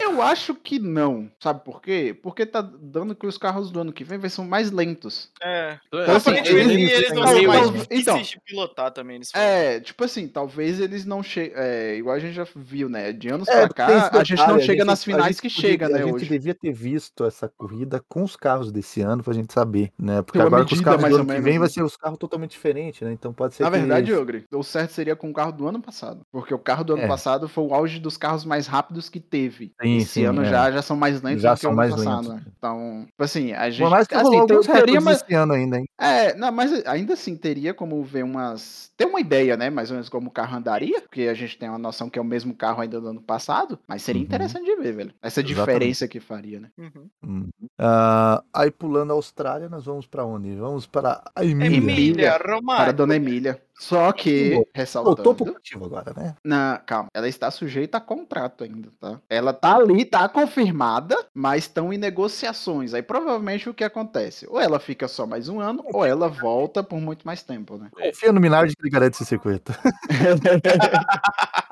eu 0.00 0.22
acho 0.22 0.54
que 0.54 0.78
não. 0.78 1.30
Sabe 1.40 1.64
por 1.64 1.80
quê? 1.80 2.16
Porque 2.22 2.44
tá 2.46 2.60
dando 2.62 3.14
que 3.14 3.26
os 3.26 3.38
carros 3.38 3.70
do 3.70 3.80
ano 3.80 3.92
que 3.92 4.04
vem 4.04 4.18
vai 4.18 4.30
ser 4.30 4.42
mais 4.42 4.70
lentos. 4.70 5.30
É. 5.42 5.78
Então, 5.92 6.16
assim, 6.16 6.30
eles- 6.36 6.90
eles 6.92 7.08
vão 7.10 7.20
Não, 7.24 7.28
ser 7.28 7.46
mais 7.46 7.86
então. 7.90 8.20
de 8.20 8.40
pilotar 8.44 8.90
também. 8.90 9.16
Eles. 9.16 9.30
É, 9.34 9.80
tipo 9.80 10.04
assim, 10.04 10.26
talvez 10.28 10.80
eles 10.80 11.04
não 11.04 11.22
cheguem. 11.22 11.52
É, 11.56 11.96
igual 11.96 12.16
a 12.16 12.18
gente 12.18 12.34
já 12.34 12.46
viu, 12.56 12.88
né? 12.88 13.12
De 13.12 13.28
anos 13.28 13.48
É, 13.48 13.66
pra 13.66 13.68
cá, 13.74 14.10
a 14.18 14.24
gente 14.24 14.38
não 14.46 14.58
chega 14.60 14.78
gente- 14.78 14.84
nas 14.84 15.04
finais 15.04 15.23
gente 15.28 15.42
que 15.42 15.48
podia- 15.48 15.70
chega, 15.70 15.88
né? 15.88 15.94
A 16.02 16.04
gente 16.06 16.14
Hoje. 16.14 16.28
devia 16.28 16.54
ter 16.54 16.72
visto 16.72 17.24
essa 17.24 17.48
corrida 17.48 18.02
com 18.08 18.22
os 18.22 18.36
carros 18.36 18.70
desse 18.72 19.00
ano 19.00 19.22
pra 19.22 19.32
gente 19.32 19.52
saber, 19.52 19.90
né? 19.98 20.22
Porque 20.22 20.38
Tem 20.38 20.46
agora 20.46 20.62
com 20.62 20.66
os 20.66 20.72
medida, 20.72 20.84
carros 20.90 21.02
mais 21.02 21.14
do 21.14 21.20
ano 21.22 21.28
que 21.34 21.40
vem 21.40 21.52
né? 21.54 21.58
vai 21.58 21.68
ser 21.68 21.82
os 21.82 21.96
carros 21.96 22.18
totalmente 22.18 22.50
diferentes, 22.52 23.00
né? 23.02 23.12
Então 23.12 23.32
pode 23.32 23.54
ser 23.54 23.62
Na 23.64 23.70
que 23.70 23.78
verdade, 23.78 24.12
Ogre, 24.12 24.44
o 24.52 24.62
certo 24.62 24.90
seria 24.92 25.14
com 25.16 25.30
o 25.30 25.32
carro 25.32 25.52
do 25.52 25.66
ano 25.68 25.80
passado. 25.80 26.20
Porque 26.32 26.52
o 26.54 26.58
carro 26.58 26.84
do 26.84 26.94
ano 26.94 27.02
É. 27.02 27.06
passado 27.08 27.48
foi 27.48 27.64
o 27.64 27.74
auge 27.74 27.98
dos 27.98 28.16
carros 28.16 28.44
mais 28.44 28.66
rápidos 28.66 29.08
que 29.08 29.20
teve. 29.20 29.72
Sim, 29.82 29.96
Esse 29.98 30.06
sim, 30.06 30.24
ano 30.24 30.42
é. 30.42 30.46
já, 30.46 30.70
já 30.70 30.82
são 30.82 30.96
mais 30.96 31.20
lentos 31.22 31.42
Já 31.42 31.54
do 31.54 31.60
que 31.60 31.66
o 31.66 31.68
ano 31.70 31.76
mais 31.76 31.90
passado, 31.94 32.28
lentos. 32.28 32.44
né? 32.46 32.52
Então, 32.58 33.06
assim, 33.18 33.52
a 33.52 33.70
gente. 33.70 33.82
Por 33.82 33.90
mais 33.90 34.06
que 34.06 34.14
assim, 34.14 34.38
alguns 34.38 34.66
teria 34.66 35.00
mais, 35.00 35.22
esse 35.22 35.34
ano 35.34 35.52
ainda, 35.52 35.78
hein? 35.78 35.84
É, 36.00 36.34
não, 36.34 36.50
mas 36.52 36.84
ainda 36.86 37.14
assim 37.14 37.36
teria 37.36 37.72
como 37.74 38.02
ver 38.02 38.24
umas. 38.24 38.90
Ter 38.96 39.06
uma 39.06 39.20
ideia, 39.20 39.56
né? 39.56 39.70
Mais 39.70 39.90
ou 39.90 39.94
menos 39.94 40.08
como 40.08 40.28
o 40.28 40.32
carro 40.32 40.56
andaria, 40.56 41.00
porque 41.00 41.22
a 41.22 41.34
gente 41.34 41.58
tem 41.58 41.68
uma 41.68 41.78
noção 41.78 42.08
que 42.10 42.18
é 42.18 42.22
o 42.22 42.24
mesmo 42.24 42.54
carro 42.54 42.80
ainda 42.80 43.00
do 43.00 43.08
ano 43.08 43.20
passado, 43.22 43.78
mas 43.88 44.02
seria 44.02 44.20
Uhum. 44.20 44.26
interessante 44.26 44.64
de 44.64 44.76
ver, 44.76 44.92
velho. 44.92 45.13
Essa 45.22 45.40
Exatamente. 45.40 45.46
diferença 45.46 46.08
que 46.08 46.20
faria, 46.20 46.60
né? 46.60 46.70
Uhum. 46.78 47.08
Hum. 47.24 47.48
Ah, 47.78 48.42
aí 48.52 48.70
pulando 48.70 49.10
a 49.12 49.14
Austrália, 49.14 49.68
nós 49.68 49.84
vamos 49.84 50.06
pra 50.06 50.24
onde? 50.24 50.54
Vamos 50.54 50.86
para 50.86 51.22
a 51.34 51.44
Emília. 51.44 51.76
Emília, 51.76 52.38
Para 52.38 52.90
a 52.90 52.92
dona 52.92 53.16
Emília. 53.16 53.60
Só 53.76 54.12
que, 54.12 54.50
Voltou 54.50 54.70
ressaltando. 54.72 55.34
pro 55.34 55.52
motivo 55.52 55.84
agora, 55.86 56.14
né? 56.16 56.36
Na, 56.44 56.80
calma, 56.86 57.08
ela 57.12 57.28
está 57.28 57.50
sujeita 57.50 57.98
a 57.98 58.00
contrato 58.00 58.62
ainda, 58.62 58.88
tá? 59.00 59.20
Ela 59.28 59.52
tá 59.52 59.74
ali, 59.74 60.04
tá 60.04 60.28
confirmada, 60.28 61.16
mas 61.34 61.64
estão 61.64 61.92
em 61.92 61.98
negociações. 61.98 62.94
Aí 62.94 63.02
provavelmente 63.02 63.68
o 63.68 63.74
que 63.74 63.82
acontece? 63.82 64.46
Ou 64.48 64.60
ela 64.60 64.78
fica 64.78 65.08
só 65.08 65.26
mais 65.26 65.48
um 65.48 65.58
ano, 65.58 65.82
ou 65.92 66.04
ela 66.04 66.28
volta 66.28 66.84
por 66.84 67.00
muito 67.00 67.26
mais 67.26 67.42
tempo, 67.42 67.76
né? 67.76 67.88
Confia 67.90 68.32
no 68.32 68.40
Minardi 68.40 68.76
que 68.76 68.82
ele 68.82 68.90
garante 68.90 69.16
esse 69.16 69.24
circuito. 69.24 69.72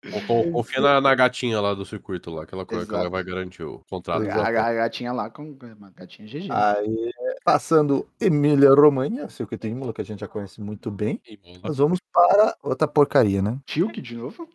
Con- 0.00 0.26
con- 0.26 0.52
Confia 0.52 0.80
na, 0.80 1.00
na 1.00 1.14
gatinha 1.14 1.60
lá 1.60 1.74
do 1.74 1.84
circuito 1.84 2.30
lá, 2.30 2.46
que 2.46 2.54
ela, 2.54 2.64
que 2.64 2.72
ela 2.74 3.10
vai 3.10 3.24
garantir 3.24 3.64
o 3.64 3.82
A, 3.86 3.90
contrato. 3.90 4.22
Exato. 4.22 4.40
a- 4.40 4.66
a 4.66 4.72
gatinha 4.74 5.12
lá 5.12 5.28
com 5.28 5.56
a 5.82 5.90
gatinha 5.90 6.28
GG. 6.28 6.48
Aí, 6.52 7.10
passando 7.44 8.06
Emília 8.20 8.70
Romagna, 8.74 9.28
circuito 9.28 9.66
de 9.66 9.72
Imola, 9.72 9.92
que 9.92 10.00
a 10.00 10.04
gente 10.04 10.20
já 10.20 10.28
conhece 10.28 10.60
muito 10.60 10.88
bem. 10.90 11.20
Mano. 11.44 11.60
Nós 11.64 11.78
vamos 11.78 11.98
para 12.12 12.56
outra 12.62 12.86
porcaria, 12.86 13.42
né? 13.42 13.58
Tilk 13.66 14.00
de 14.00 14.14
novo? 14.16 14.48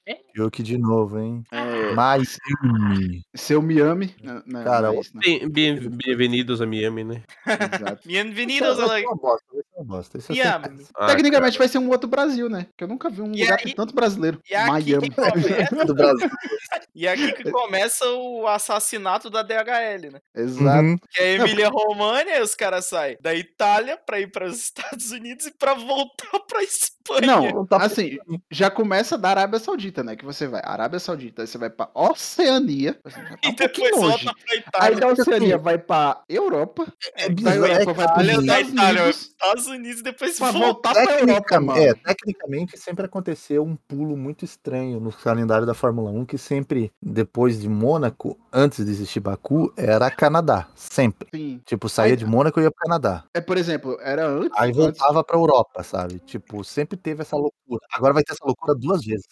Que 0.52 0.64
de 0.64 0.78
novo, 0.78 1.20
hein? 1.20 1.44
É, 1.52 1.94
Miami. 1.94 3.22
seu 3.36 3.62
Miami. 3.62 4.16
Não, 4.24 4.42
não, 4.46 4.64
Cara, 4.64 4.94
é 4.94 5.00
isso, 5.00 5.12
não. 5.14 5.22
Bem- 5.22 5.50
bem- 5.50 5.90
Bem-vindos 5.90 6.62
a 6.62 6.66
Miami, 6.66 7.04
né? 7.04 7.24
Exato. 7.46 8.08
Bem-vindos 8.08 8.78
Vai 8.78 9.04
a 9.04 9.08
uma 9.08 9.16
bosta, 9.16 9.46
uma. 9.78 10.00
Isso 10.18 10.32
é 10.32 10.36
Miami. 10.36 10.64
certeza. 10.66 10.90
Ah, 10.96 11.08
Tecnicamente 11.08 11.58
vai 11.58 11.68
ser 11.68 11.78
um 11.78 11.90
outro 11.90 12.10
Brasil, 12.10 12.50
né? 12.50 12.68
Que 12.78 12.84
eu 12.84 12.88
nunca 12.88 13.10
vi 13.10 13.22
um 13.22 13.34
E 13.34 13.42
lugar 13.44 13.60
aí- 13.60 13.70
com 13.70 13.76
tanto 13.76 13.94
brasileiro. 13.94 14.40
E 14.50 14.54
Miami. 14.68 15.10
que 15.10 15.16
Do 15.88 15.94
Brasil. 15.96 16.30
e 16.96 17.08
aqui 17.08 17.34
que 17.34 17.52
começa 17.52 18.06
o 18.12 18.48
assassinato 18.48 19.30
da 19.30 19.42
DHL, 19.44 20.12
né? 20.14 20.20
Exato. 20.36 20.84
Uhum. 20.84 20.98
Que 21.12 21.22
é 21.22 21.24
a 21.24 21.34
Emília 21.36 21.70
România, 21.70 22.38
e 22.38 22.42
os 22.42 22.56
caras 22.56 22.86
saem 22.86 23.18
da 23.22 23.34
Itália 23.36 23.98
pra 23.98 24.20
ir 24.20 24.32
para 24.32 24.46
os 24.48 24.58
Estados 24.58 25.12
Unidos 25.12 25.46
e 25.46 25.52
pra 25.58 25.74
voltar 25.74 26.40
pra 26.48 26.64
Espanha. 26.64 27.28
Não, 27.28 27.66
tá 27.66 27.78
assim, 27.86 28.18
já 28.52 28.70
começa 28.72 29.18
da 29.18 29.30
Arábia 29.30 29.60
Saudita, 29.60 30.04
né? 30.04 30.16
Que 30.16 30.24
você 30.26 30.48
vai. 30.48 30.62
Arábia 30.64 31.00
Saudita, 31.00 31.42
aí 31.44 31.48
você 31.48 31.58
vai 31.58 31.70
pra 31.70 31.90
Oceania. 31.94 32.94
tá 33.04 33.38
e 33.44 33.50
um 33.50 33.56
depois 33.56 33.92
longe. 33.98 34.26
volta 34.26 34.40
pra 34.72 34.86
Aí 34.86 34.94
Itália. 34.94 35.00
da 35.00 35.08
Oceania 35.08 35.58
vai 35.58 35.78
pra 35.78 36.24
Europa. 36.30 36.86
É 37.16 37.30
Da 37.30 37.56
Europa 37.56 37.92
é 37.92 37.94
vai 37.94 38.08
pros 38.14 38.28
Itália, 38.28 38.42
da 38.42 38.62
Estados 38.62 38.72
Itália, 38.74 39.02
Unidos. 39.04 39.22
Estados 39.22 39.68
Unidos 39.68 40.00
e 40.00 40.04
depois 40.04 40.38
Pra 40.38 40.52
volta. 40.52 40.66
voltar 40.66 40.94
pra 40.94 41.20
Europa, 41.20 41.60
mano. 41.60 41.80
é, 41.82 41.94
tecnicamente 41.94 42.78
sempre 42.78 43.06
aconteceu 43.06 43.64
um 43.64 43.76
pulo 43.76 44.16
muito 44.18 44.46
estranho 44.46 45.00
no 45.00 45.12
calendário 45.24 45.66
da 45.66 45.74
Fórmula 45.74 46.12
1, 46.12 46.26
que 46.26 46.38
sempre, 46.38 46.92
depois 47.02 47.60
de 47.62 47.70
Mônaco, 47.70 48.38
antes 48.52 48.86
de 48.86 48.92
existir 48.92 49.20
Baku, 49.20 49.74
era 49.78 50.12
Canadá. 50.12 50.68
Sempre. 50.76 51.28
Sim. 51.34 51.62
Tipo, 51.66 51.88
saía 51.88 52.18
de 52.18 52.26
Mônaco 52.26 52.60
e 52.60 52.64
ia 52.64 52.72
pro 52.72 52.80
Canadá. 52.86 53.24
É, 53.34 53.40
por 53.42 53.58
exemplo, 53.58 53.98
era 54.02 54.28
antes. 54.28 54.52
Aí 54.58 54.70
antes 54.70 54.78
voltava 54.78 55.24
pra 55.24 55.38
Europa, 55.38 55.84
sabe? 55.84 56.20
Tipo, 56.20 56.64
sempre 56.64 56.98
teve 56.98 57.22
essa 57.22 57.36
loucura. 57.36 57.86
Agora 57.94 58.14
vai 58.14 58.24
ter 58.24 58.34
essa 58.34 58.46
loucura 58.46 58.76
duas 58.76 59.04
vezes. 59.06 59.26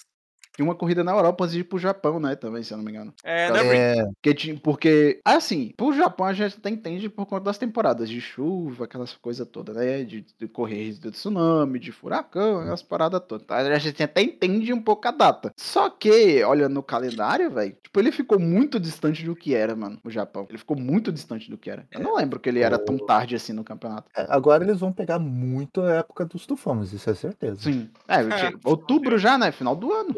Tinha 0.56 0.66
uma 0.66 0.76
corrida 0.76 1.04
na 1.04 1.12
Europa 1.12 1.44
antes 1.46 1.54
de 1.54 1.62
ir 1.62 1.64
pro 1.64 1.78
Japão, 1.80 2.20
né? 2.20 2.36
Também, 2.36 2.62
se 2.64 2.74
eu 2.74 2.78
não 2.78 2.84
me 2.84 2.92
engano. 2.92 3.14
É, 3.24 3.48
Rick? 3.52 3.76
É, 3.76 4.04
Porque, 4.22 4.60
porque, 4.64 5.22
assim, 5.24 5.74
pro 5.78 5.94
Japão 5.94 6.26
a 6.26 6.34
gente 6.34 6.58
até 6.58 6.70
entende 6.70 7.10
por 7.10 7.26
conta 7.26 7.46
das 7.46 7.58
temporadas 7.58 8.10
de 8.10 8.20
chuva, 8.20 8.86
aquelas 8.86 9.14
coisas 9.14 9.48
todas, 9.48 9.76
né? 9.76 10.04
De, 10.04 10.26
de 10.38 10.48
correr 10.48 10.92
de 10.94 11.12
tsunami, 11.12 11.80
de 11.80 11.92
furacão, 11.92 12.60
aquelas 12.60 12.84
paradas 12.84 13.22
todas. 13.28 13.46
tá? 13.48 13.58
A 13.58 13.80
gente 13.80 14.02
até 14.04 14.22
entende 14.22 14.74
um 14.74 14.82
pouco 14.82 15.08
a 15.08 15.12
data. 15.12 15.54
Só 15.58 15.90
que, 15.90 16.44
olha 16.44 16.68
no 16.68 16.84
calendário, 16.84 17.50
velho, 17.52 17.76
tipo, 17.82 18.00
ele 18.00 18.12
ficou 18.12 18.40
muito 18.40 18.80
distante 18.80 19.24
do 19.24 19.36
que 19.36 19.54
era, 19.56 19.76
mano, 19.76 20.00
o 20.04 20.10
Japão. 20.10 20.46
Ele 20.50 20.58
ficou 20.58 20.78
muito 20.78 21.12
distante 21.12 21.50
do 21.50 21.58
que 21.58 21.70
era. 21.70 21.86
Eu 21.92 22.00
não 22.02 22.16
lembro 22.16 22.40
que 22.40 22.50
ele 22.50 22.60
era 22.60 22.78
tão 22.78 22.98
tarde 22.98 23.36
assim 23.36 23.54
no 23.54 23.64
campeonato. 23.64 24.10
é, 24.16 24.26
agora 24.30 24.64
eles 24.64 24.80
vão 24.80 24.92
pegar 24.92 25.20
muito 25.20 25.82
a 25.82 25.92
época 25.96 26.26
dos 26.26 26.46
tufões, 26.46 26.92
isso 26.94 27.10
é 27.10 27.16
certeza. 27.16 27.62
Sim. 27.62 27.90
É, 28.08 28.18
tinha- 28.38 28.60
outubro 28.66 29.18
já, 29.18 29.38
né? 29.38 29.52
Final 29.52 29.76
do 29.76 29.92
ano. 29.94 30.16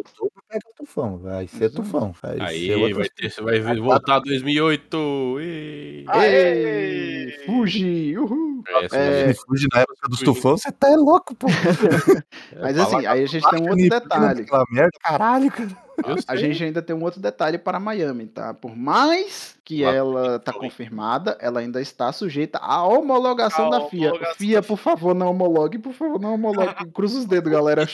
Pega 0.49 0.65
tufão, 0.77 1.17
vai 1.17 1.47
ser 1.47 1.65
Exato. 1.65 1.81
tufão. 1.83 2.13
Vai 2.21 2.39
Aí 2.39 2.67
ser 2.67 2.93
vai 2.93 3.09
ter, 3.09 3.29
você 3.31 3.41
vai 3.41 3.59
ver- 3.59 3.79
voltar 3.79 4.19
2008. 4.19 4.97
Ih. 5.41 6.05
Ei, 6.23 7.31
Fuji! 7.45 8.17
Uhul! 8.17 8.63
É, 8.91 9.29
É, 9.29 9.33
fuge 9.33 9.67
na 9.73 9.81
época 9.81 10.07
dos 10.09 10.19
tufão, 10.19 10.55
você 10.57 10.71
tá 10.71 10.87
louco, 10.95 11.35
pô. 11.35 11.47
Mas 12.61 12.77
assim, 12.79 13.05
aí 13.05 13.23
a 13.23 13.25
gente 13.25 13.49
tem 13.49 13.61
um 13.61 13.69
outro 13.69 13.89
detalhe. 13.89 14.45
Merda, 14.71 14.91
caralho, 15.01 15.51
cara. 15.51 15.83
A 16.27 16.35
gente 16.35 16.63
ainda 16.63 16.81
tem 16.81 16.95
um 16.95 17.03
outro 17.03 17.19
detalhe 17.19 17.57
para 17.57 17.79
Miami, 17.79 18.25
tá? 18.25 18.53
Por 18.53 18.75
mais 18.75 19.55
que 19.63 19.83
Lá 19.83 19.93
ela 19.93 20.39
tá 20.39 20.51
confirmada, 20.53 21.37
ela 21.39 21.59
ainda 21.59 21.81
está 21.81 22.11
sujeita 22.11 22.57
à 22.59 22.83
homologação 22.87 23.67
À 23.67 23.69
da 23.79 23.81
FIA. 23.87 24.07
homologação 24.09 24.35
FIA, 24.35 24.61
por 24.63 24.77
favor, 24.77 25.13
não 25.13 25.29
homologue, 25.31 25.77
por 25.77 25.93
favor, 25.93 26.19
não 26.19 26.33
homologue. 26.35 26.73
Cruza 26.93 27.19
os 27.19 27.25
dedos, 27.25 27.51
galera. 27.51 27.87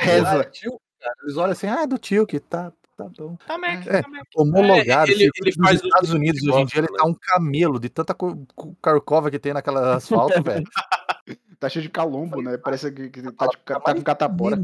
Reza. 0.00 0.50
É 1.02 1.04
cara. 1.04 1.16
Eles 1.24 1.36
olham 1.36 1.52
assim, 1.52 1.66
ah, 1.66 1.82
é 1.82 1.86
do 1.86 1.98
tio 1.98 2.26
que 2.26 2.38
tá, 2.40 2.72
tá 2.96 3.08
bom. 3.18 3.36
Tá 3.46 3.58
É. 3.88 4.02
tá. 4.02 4.08
Homologado. 4.36 5.10
É, 5.10 5.14
ele- 5.14 5.24
ele 5.36 5.50
dos 5.52 5.56
faz 5.66 5.82
Estados 5.82 6.10
que 6.10 6.16
Unidos, 6.16 6.42
hoje 6.46 6.60
em 6.60 6.66
dia, 6.66 6.78
ele 6.80 6.88
tá 6.88 7.04
um 7.06 7.14
camelo 7.14 7.78
de 7.80 7.88
tanta 7.88 8.14
co- 8.14 8.46
co- 8.54 8.74
carcova 8.82 9.30
que 9.30 9.38
tem 9.38 9.52
naquela 9.52 9.96
asfalto, 9.96 10.34
velho. 10.64 10.64
Tá 11.58 11.68
cheio 11.68 11.82
de 11.82 11.88
calombo, 11.90 12.42
né? 12.42 12.56
Parece 12.58 12.90
que, 12.90 13.08
que 13.10 13.22
tá, 13.32 13.46
de, 13.46 13.56
ca- 13.58 13.80
tá 13.80 13.94
com 13.94 14.02
catapora. 14.02 14.62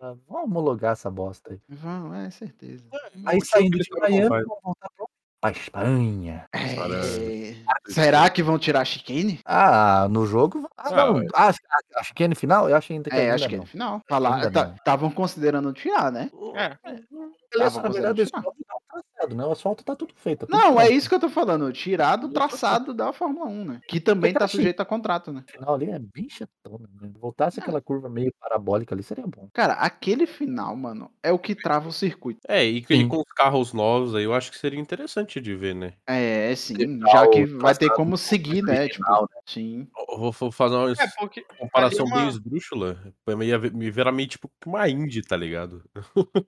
Ah, 0.00 0.14
Vamos 0.28 0.44
homologar 0.44 0.92
essa 0.92 1.08
bosta 1.10 1.52
aí. 1.52 1.60
Vão, 1.68 2.12
é 2.14 2.28
certeza. 2.30 2.84
Aí 3.24 3.40
saindo 3.44 3.78
de. 3.78 3.88
Miami, 4.00 4.28
vamos 4.28 4.46
voltar 4.62 4.88
pra- 4.96 5.06
pra 5.42 5.50
Espanha. 5.50 6.46
É... 6.52 7.54
Será 7.88 8.30
que 8.30 8.42
vão 8.42 8.58
tirar 8.58 8.80
a 8.82 8.84
chicane? 8.84 9.40
Ah, 9.44 10.06
no 10.08 10.24
jogo. 10.24 10.68
Ah, 10.76 10.88
Ah, 10.88 10.96
não. 11.06 11.14
ué. 11.16 11.26
Ah, 11.34 11.48
a- 11.50 12.00
a 12.00 12.02
chicane 12.04 12.34
final? 12.36 12.68
Eu 12.70 12.76
acho 12.76 12.92
ainda 12.92 13.10
que 13.10 13.16
É, 13.16 13.20
ainda 13.22 13.34
acho 13.34 13.48
que 13.48 13.54
é 13.54 13.58
não. 13.58 13.64
no 13.64 13.70
final. 13.70 14.00
Falar, 14.08 14.36
Ainda 14.36 14.50
tá-. 14.52 14.74
Estavam 14.78 15.10
considerando 15.10 15.72
tirar, 15.72 16.12
né? 16.12 16.30
É. 16.54 16.76
Aliás, 17.54 17.76
Ah, 17.76 17.82
na 17.82 17.88
verdade, 17.88 18.22
asfalto 18.22 18.54
tá 18.66 18.74
traçado, 19.02 19.34
né? 19.36 19.44
O 19.44 19.50
asfalto 19.52 19.84
tá 19.84 19.96
tudo 19.96 20.14
feito. 20.16 20.40
tá 20.40 20.46
tudo 20.46 20.56
Não, 20.58 20.80
é 20.80 20.84
pronto. 20.84 20.92
isso 20.96 21.08
que 21.08 21.14
eu 21.16 21.20
tô 21.20 21.28
falando. 21.28 21.72
Tirar 21.72 22.16
do 22.16 22.28
traçado 22.28 22.94
da 22.94 23.12
Fórmula 23.12 23.46
1, 23.46 23.64
né? 23.64 23.80
Que 23.88 24.00
também 24.00 24.32
tá 24.32 24.44
Assim, 24.44 24.58
sujeito 24.58 24.80
a 24.80 24.84
contrato, 24.84 25.32
né? 25.32 25.44
O 25.48 25.52
final 25.52 25.74
ali 25.74 25.90
é 25.90 25.98
bem 25.98 26.28
né? 27.32 27.42
Voltasse 27.42 27.60
aquela 27.60 27.80
curva 27.80 28.08
meio 28.08 28.32
parabólica 28.38 28.94
ali, 28.94 29.02
seria 29.02 29.26
bom. 29.26 29.48
Cara, 29.52 29.74
aquele 29.74 30.26
final, 30.26 30.76
mano, 30.76 31.10
é 31.22 31.32
o 31.32 31.38
que 31.38 31.54
trava 31.54 31.88
o 31.88 31.92
circuito. 31.92 32.40
É, 32.48 32.64
e, 32.64 32.84
e 32.88 33.08
com 33.08 33.18
os 33.18 33.32
carros 33.34 33.72
novos 33.72 34.14
aí, 34.14 34.24
eu 34.24 34.34
acho 34.34 34.50
que 34.50 34.58
seria 34.58 34.78
interessante 34.78 35.40
de 35.40 35.54
ver, 35.54 35.74
né? 35.74 35.94
É, 36.06 36.54
sim. 36.54 37.00
Já 37.10 37.26
que 37.28 37.44
vai 37.46 37.74
ter 37.74 37.90
como 37.90 38.16
seguir, 38.16 38.62
né? 38.62 38.88
Tipo, 38.88 39.02
original, 39.02 39.28
sim. 39.46 39.88
Vou 40.18 40.32
vou 40.32 40.50
fazer 40.52 40.74
uma 40.74 40.90
É, 40.92 41.06
porque 41.18 41.42
comparação 41.58 42.06
é 42.06 42.10
bem 42.10 42.18
uma- 42.20 42.28
esdrúxula. 42.28 43.14
Pra 43.24 43.36
mim 43.36 43.46
ia 43.46 43.58
ver- 43.58 43.72
me 43.72 43.90
virar 43.92 44.12
meio 44.12 44.28
tipo 44.28 44.50
uma 44.66 44.88
indie, 44.88 45.22
tá 45.22 45.36
ligado? 45.36 45.82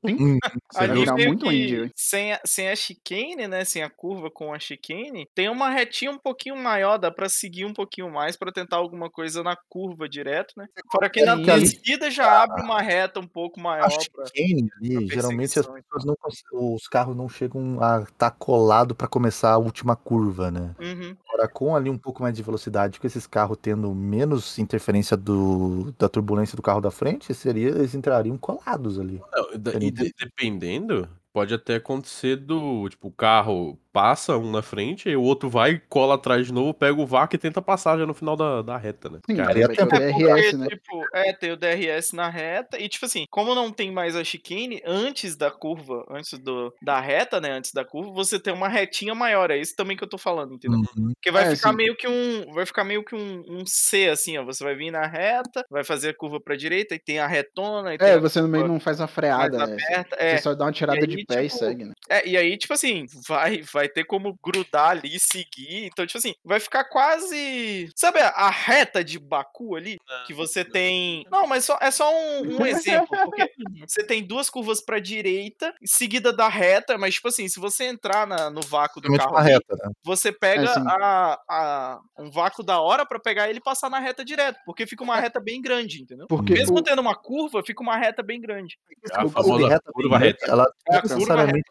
Hum, 0.05 0.39
Você 0.73 0.89
viu? 0.89 1.05
muito 1.29 1.51
hein? 1.51 1.91
sem 1.97 2.33
a, 2.33 2.41
sem 2.45 2.69
a 2.71 2.77
chicane, 2.77 3.47
né? 3.49 3.65
Sem 3.65 3.83
a 3.83 3.91
curva 3.91 4.31
com 4.31 4.53
a 4.53 4.59
chicane, 4.59 5.29
tem 5.35 5.49
uma 5.49 5.71
retinha 5.71 6.11
um 6.11 6.19
pouquinho 6.19 6.57
maior, 6.57 6.99
dá 6.99 7.11
pra 7.11 7.29
seguir 7.29 7.65
um 7.65 7.73
pouquinho 7.73 8.11
mais 8.11 8.37
pra 8.37 8.53
tentar 8.53 8.77
alguma 8.77 9.11
coisa 9.11 9.43
na 9.43 9.57
curva 9.69 10.09
direto, 10.09 10.55
né? 10.57 10.67
Fora 10.93 11.09
que 11.11 11.25
na 11.25 11.37
Sim. 11.37 11.43
descida 11.45 12.11
já 12.11 12.43
abre 12.43 12.63
uma 12.63 12.81
reta 12.81 13.21
um 13.21 13.27
pouco 13.27 13.61
maior 13.61 13.85
A 13.85 13.89
pra. 13.89 14.01
chicane 14.27 14.69
ali, 14.81 15.07
pra 15.07 15.15
geralmente 15.15 15.59
as 15.59 15.67
pessoas 15.67 16.05
não 16.05 16.15
os 16.53 16.87
carros 16.89 17.17
não 17.17 17.29
chegam 17.29 17.83
a 17.83 18.03
estar 18.03 18.31
colado 18.31 18.95
para 18.95 19.09
começar 19.09 19.53
a 19.53 19.59
última 19.59 19.97
curva, 19.97 20.51
né? 20.51 20.75
Uhum. 20.81 21.17
Agora, 21.29 21.49
com 21.49 21.75
ali 21.77 21.91
um 21.91 21.99
pouco 21.99 22.23
mais 22.23 22.35
de 22.37 22.43
velocidade, 22.43 23.01
com 23.01 23.07
esses 23.07 23.27
carros 23.27 23.54
tendo 23.57 23.95
menos 23.95 24.59
interferência 24.59 25.17
do, 25.17 25.93
da 25.99 26.09
turbulência 26.09 26.57
do 26.57 26.63
carro 26.63 26.81
da 26.81 26.91
frente, 26.91 27.33
seria, 27.35 27.69
eles 27.69 27.95
entrariam 27.95 28.37
colados 28.37 28.99
ali. 28.99 29.21
Não, 29.33 29.81
e 29.81 29.91
de- 29.91 30.15
dependendo, 30.19 31.09
pode 31.35 31.53
até 31.53 31.75
acontecer 31.77 32.37
do, 32.37 32.89
tipo, 32.89 33.09
o 33.09 33.13
carro 33.13 33.79
passa 33.93 34.37
um 34.39 34.51
na 34.51 34.63
frente, 34.63 35.09
e 35.09 35.17
o 35.17 35.23
outro 35.23 35.49
vai, 35.49 35.81
cola 35.89 36.15
atrás 36.17 36.47
de 36.47 36.53
novo, 36.53 36.75
pega 36.75 37.01
o 37.01 37.07
vácuo 37.07 37.37
e 37.37 37.39
tenta 37.39 37.63
passar 37.63 37.97
já 37.99 38.07
no 38.07 38.15
final 38.15 38.37
da, 38.37 38.63
da 38.63 38.77
reta, 38.77 39.09
né? 39.09 39.21
Sim, 39.31 39.37
Cara, 39.37 39.55
ter 39.55 39.85
o. 39.85 39.89
É 39.95 40.13
DRS, 40.13 40.51
porque, 40.51 40.57
né? 40.57 40.67
tipo, 40.69 41.05
é, 41.15 41.33
tem 41.33 41.53
o 41.53 41.57
DRS 41.57 42.13
na 42.17 42.29
reta, 42.29 42.79
e 42.81 42.89
tipo 42.89 43.05
assim, 43.07 43.25
como 43.31 43.55
não 43.55 43.71
tem 43.71 43.93
mais 43.93 44.17
a 44.17 44.25
chicane, 44.25 44.83
antes 44.85 45.37
da 45.37 45.51
curva, 45.51 46.05
antes 46.11 46.39
do, 46.41 46.75
da 46.83 46.99
reta, 47.01 47.41
né, 47.41 47.53
antes 47.53 47.73
da 47.73 47.85
curva, 47.85 48.11
você 48.13 48.39
tem 48.41 48.53
uma 48.53 48.69
retinha 48.69 49.15
maior, 49.15 49.51
é 49.51 49.59
isso 49.59 49.75
também 49.77 49.97
que 49.97 50.05
eu 50.05 50.09
tô 50.09 50.19
falando, 50.19 50.55
entendeu? 50.55 50.81
Uhum. 50.97 51.13
Porque 51.15 51.31
vai 51.31 51.45
É, 51.45 51.51
ficar 51.55 51.71
sim. 51.71 51.77
meio 51.77 51.97
que 51.97 52.09
um, 52.09 52.53
vai 52.53 52.67
ficar 52.67 52.85
meio 52.85 53.05
que 53.05 53.15
um, 53.15 53.43
um 53.49 53.65
C, 53.67 54.09
assim, 54.09 54.37
ó, 54.39 54.45
você 54.45 54.65
vai 54.65 54.75
vir 54.75 54.91
na 54.91 55.07
reta, 55.07 55.65
vai 55.71 55.85
fazer 55.85 56.11
a 56.11 56.15
curva 56.17 56.41
pra 56.41 56.57
direita, 56.57 56.95
e 56.97 56.99
tem 56.99 57.19
a 57.21 57.27
retona, 57.29 57.95
e 57.95 57.99
tem 57.99 58.09
É, 58.09 58.15
a 58.15 58.19
você 58.19 58.41
no 58.41 58.49
meio 58.49 58.67
não 58.67 58.81
faz 58.81 58.99
mais 58.99 59.11
freada, 59.11 59.57
né? 59.59 59.65
aberta, 59.65 60.17
Você 60.17 60.23
é. 60.25 60.39
só 60.39 60.55
dá 60.55 60.65
uma 60.65 60.73
tirada 60.73 61.07
aí, 61.31 61.37
pé 61.37 61.45
e 61.45 61.49
tipo, 61.49 61.59
segue, 61.59 61.85
né? 61.85 61.95
É, 62.09 62.29
e 62.29 62.37
aí, 62.37 62.57
tipo 62.57 62.73
assim, 62.75 63.07
vai, 63.27 63.63
vai 63.63 63.89
ter 63.89 64.05
como 64.05 64.39
grudar 64.45 64.91
ali, 64.91 65.19
seguir. 65.19 65.87
Então, 65.87 66.07
tipo 66.07 66.19
assim, 66.19 66.35
vai 66.45 66.61
ficar 66.61 66.85
quase. 66.85 67.91
Sabe 67.97 68.21
a, 68.21 68.29
a 68.29 68.51
reta 68.51 69.03
de 69.05 69.19
Baku 69.19 69.75
ali? 69.77 69.97
Que 70.27 70.35
você 70.35 70.65
tem. 70.65 71.25
Não, 71.31 71.47
mas 71.47 71.65
só, 71.65 71.79
é 71.81 71.91
só 71.91 72.11
um, 72.13 72.61
um 72.61 72.67
exemplo. 72.67 73.09
Porque 73.25 73.51
você 73.87 74.05
tem 74.05 74.23
duas 74.23 74.49
curvas 74.51 74.81
pra 74.85 74.99
direita, 74.99 75.75
seguida 75.85 76.33
da 76.33 76.49
reta, 76.49 76.97
mas, 76.99 77.15
tipo 77.15 77.29
assim, 77.29 77.49
se 77.49 77.59
você 77.61 77.85
entrar 77.85 78.27
na- 78.27 78.51
no 78.51 78.61
vácuo 78.63 79.01
do 79.01 79.15
carro 79.17 79.37
ali, 79.37 79.51
reta, 79.53 79.75
né? 79.77 79.91
você 80.05 80.33
pega 80.33 80.65
É, 80.71 80.79
a, 80.87 81.39
a- 81.49 82.01
um 82.19 82.31
vácuo 82.31 82.63
da 82.63 82.81
hora 82.81 83.07
pra 83.07 83.19
pegar 83.19 83.49
ele 83.49 83.59
e 83.59 83.63
passar 83.63 83.89
na 83.91 83.99
reta 83.99 84.25
direto. 84.25 84.59
Porque 84.67 84.87
fica 84.87 85.03
uma 85.03 85.19
reta 85.19 85.41
bem 85.41 85.61
grande, 85.61 86.03
entendeu? 86.03 86.27
Porque 86.27 86.53
Mesmo 86.55 86.79
o- 86.79 86.83
tendo 86.83 87.01
uma 87.01 87.15
curva, 87.15 87.63
fica 87.65 87.83
uma 87.83 87.97
reta 87.97 88.23
bem 88.23 88.41
grande. 88.41 88.77
A 89.13 89.29
famosa 89.29 89.43
curva 89.43 89.69
reta 89.69 89.93
curva 89.93 90.19
reta. 90.19 90.47
Ela 90.47 90.65
É 90.89 90.93
a 90.93 90.95
não 90.97 91.01
curva 91.03 91.14
necessariamente, 91.15 91.65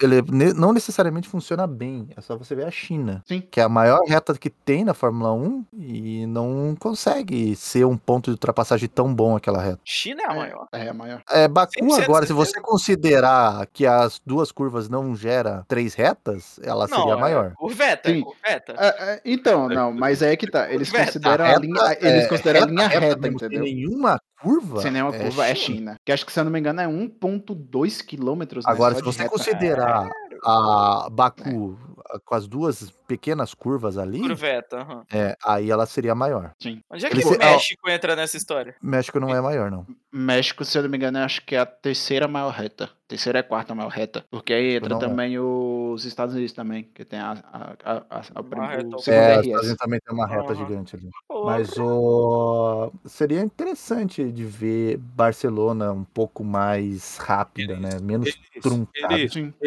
ele 0.00 0.22
não 0.54 0.72
necessariamente 0.72 1.28
funciona 1.28 1.66
bem. 1.66 2.08
É 2.16 2.20
só 2.20 2.36
você 2.36 2.54
ver 2.54 2.66
a 2.66 2.70
China. 2.70 3.22
Sim. 3.26 3.40
Que 3.50 3.60
é 3.60 3.62
a 3.64 3.68
maior 3.68 4.00
reta 4.06 4.34
que 4.38 4.50
tem 4.50 4.84
na 4.84 4.94
Fórmula 4.94 5.32
1 5.32 5.64
e 5.72 6.26
não 6.26 6.74
consegue 6.78 7.54
ser 7.56 7.84
um 7.84 7.96
ponto 7.96 8.26
de 8.26 8.32
ultrapassagem 8.32 8.88
tão 8.88 9.14
bom 9.14 9.36
aquela 9.36 9.60
reta. 9.62 9.80
China 9.84 10.22
é 10.22 10.30
a 10.30 10.34
maior. 10.34 10.66
É, 10.72 10.86
é 10.86 10.88
a 10.90 10.94
maior. 10.94 11.22
É, 11.30 11.48
Baku 11.48 11.72
100% 11.80 12.02
agora, 12.02 12.26
se 12.26 12.32
você 12.32 12.60
considerar 12.60 13.66
que 13.72 13.86
as 13.86 14.20
duas 14.24 14.50
curvas 14.52 14.88
não 14.88 15.14
gera 15.16 15.64
três 15.68 15.94
retas, 15.94 16.58
ela 16.62 16.86
seria 16.88 17.14
a 17.14 17.18
é 17.18 17.20
maior. 17.20 17.52
curveta, 17.54 18.10
é 18.10 18.14
Sim. 18.14 18.20
curveta. 18.22 18.74
É, 18.78 18.86
é, 19.14 19.20
então, 19.24 19.68
não, 19.68 19.92
mas 19.92 20.22
é 20.22 20.36
que 20.36 20.50
tá. 20.50 20.70
Eles 20.74 20.90
Reta. 20.90 21.06
consideram 21.06 21.44
a, 21.44 21.48
reta, 21.48 21.60
linha, 21.60 21.96
eles 22.00 22.24
é, 22.24 22.28
consideram 22.28 22.62
a 22.62 22.66
linha 22.66 22.88
reta, 22.88 23.20
sem 23.22 23.32
entendeu? 23.32 23.62
nenhuma 23.62 24.20
curva. 24.40 24.82
Sem 24.82 24.90
nenhuma 24.90 25.14
é 25.14 25.18
curva 25.18 25.46
é 25.46 25.54
China. 25.54 25.76
China. 25.78 25.96
Que 26.04 26.12
acho 26.12 26.26
que, 26.26 26.32
se 26.32 26.40
eu 26.40 26.44
não 26.44 26.50
me 26.52 26.58
engano, 26.58 26.80
é 26.80 26.86
1.2 26.86 28.04
quilômetros. 28.04 28.64
né, 28.64 28.70
Agora, 28.72 28.83
só 28.92 28.98
se 28.98 29.02
você 29.04 29.28
considerar 29.28 30.10
a 30.44 31.08
Baku 31.10 31.78
a- 32.10 32.18
com 32.24 32.34
as 32.34 32.46
duas 32.46 32.90
pequenas 33.06 33.54
curvas 33.54 33.96
ali, 33.98 34.20
Curveta, 34.20 34.78
aham. 34.80 35.04
é, 35.12 35.36
aí 35.44 35.70
ela 35.70 35.86
seria 35.86 36.14
maior. 36.14 36.52
Onde 36.90 37.06
é 37.06 37.08
que 37.08 37.14
Ele 37.14 37.24
o 37.24 37.28
se- 37.28 37.38
México 37.38 37.88
entra 37.90 38.16
nessa 38.16 38.36
história? 38.36 38.74
México 38.82 39.20
não 39.20 39.34
é 39.34 39.40
maior, 39.40 39.70
não. 39.70 39.86
México, 40.12 40.64
se 40.64 40.76
eu 40.78 40.82
não 40.82 40.90
me 40.90 40.96
engano, 40.96 41.18
eu 41.18 41.24
acho 41.24 41.44
que 41.44 41.54
é 41.54 41.58
a 41.60 41.66
terceira 41.66 42.26
maior 42.28 42.50
reta. 42.50 42.90
Terceira 43.06 43.40
e 43.40 43.42
quarta 43.42 43.74
maior 43.74 43.90
reta. 43.90 44.24
Porque 44.30 44.52
aí 44.52 44.76
entra 44.76 44.88
Não 44.88 44.96
é. 44.96 45.00
também 45.00 45.38
os 45.38 46.04
Estados 46.06 46.34
Unidos 46.34 46.52
também, 46.52 46.84
que 46.94 47.04
tem 47.04 47.18
a, 47.18 47.32
a, 47.32 47.72
a, 47.84 47.92
a, 47.92 48.18
a, 48.18 48.22
segundo 48.22 48.62
É, 48.62 48.82
os 48.96 49.06
RS. 49.06 49.46
Estados 49.46 49.64
Unidos 49.64 49.76
também 49.76 50.00
tem 50.00 50.14
uma 50.14 50.26
reta 50.26 50.52
Aham. 50.52 50.56
gigante 50.56 50.96
ali. 50.96 51.10
Pô, 51.28 51.44
Mas 51.44 51.76
o... 51.78 52.90
seria 53.04 53.40
interessante 53.42 54.24
de 54.32 54.44
ver 54.44 54.96
Barcelona 54.96 55.92
um 55.92 56.04
pouco 56.04 56.42
mais 56.42 57.18
rápida, 57.18 57.76
né? 57.76 57.98
Menos 58.00 58.30
truncada. 58.62 59.28
Sim. 59.28 59.52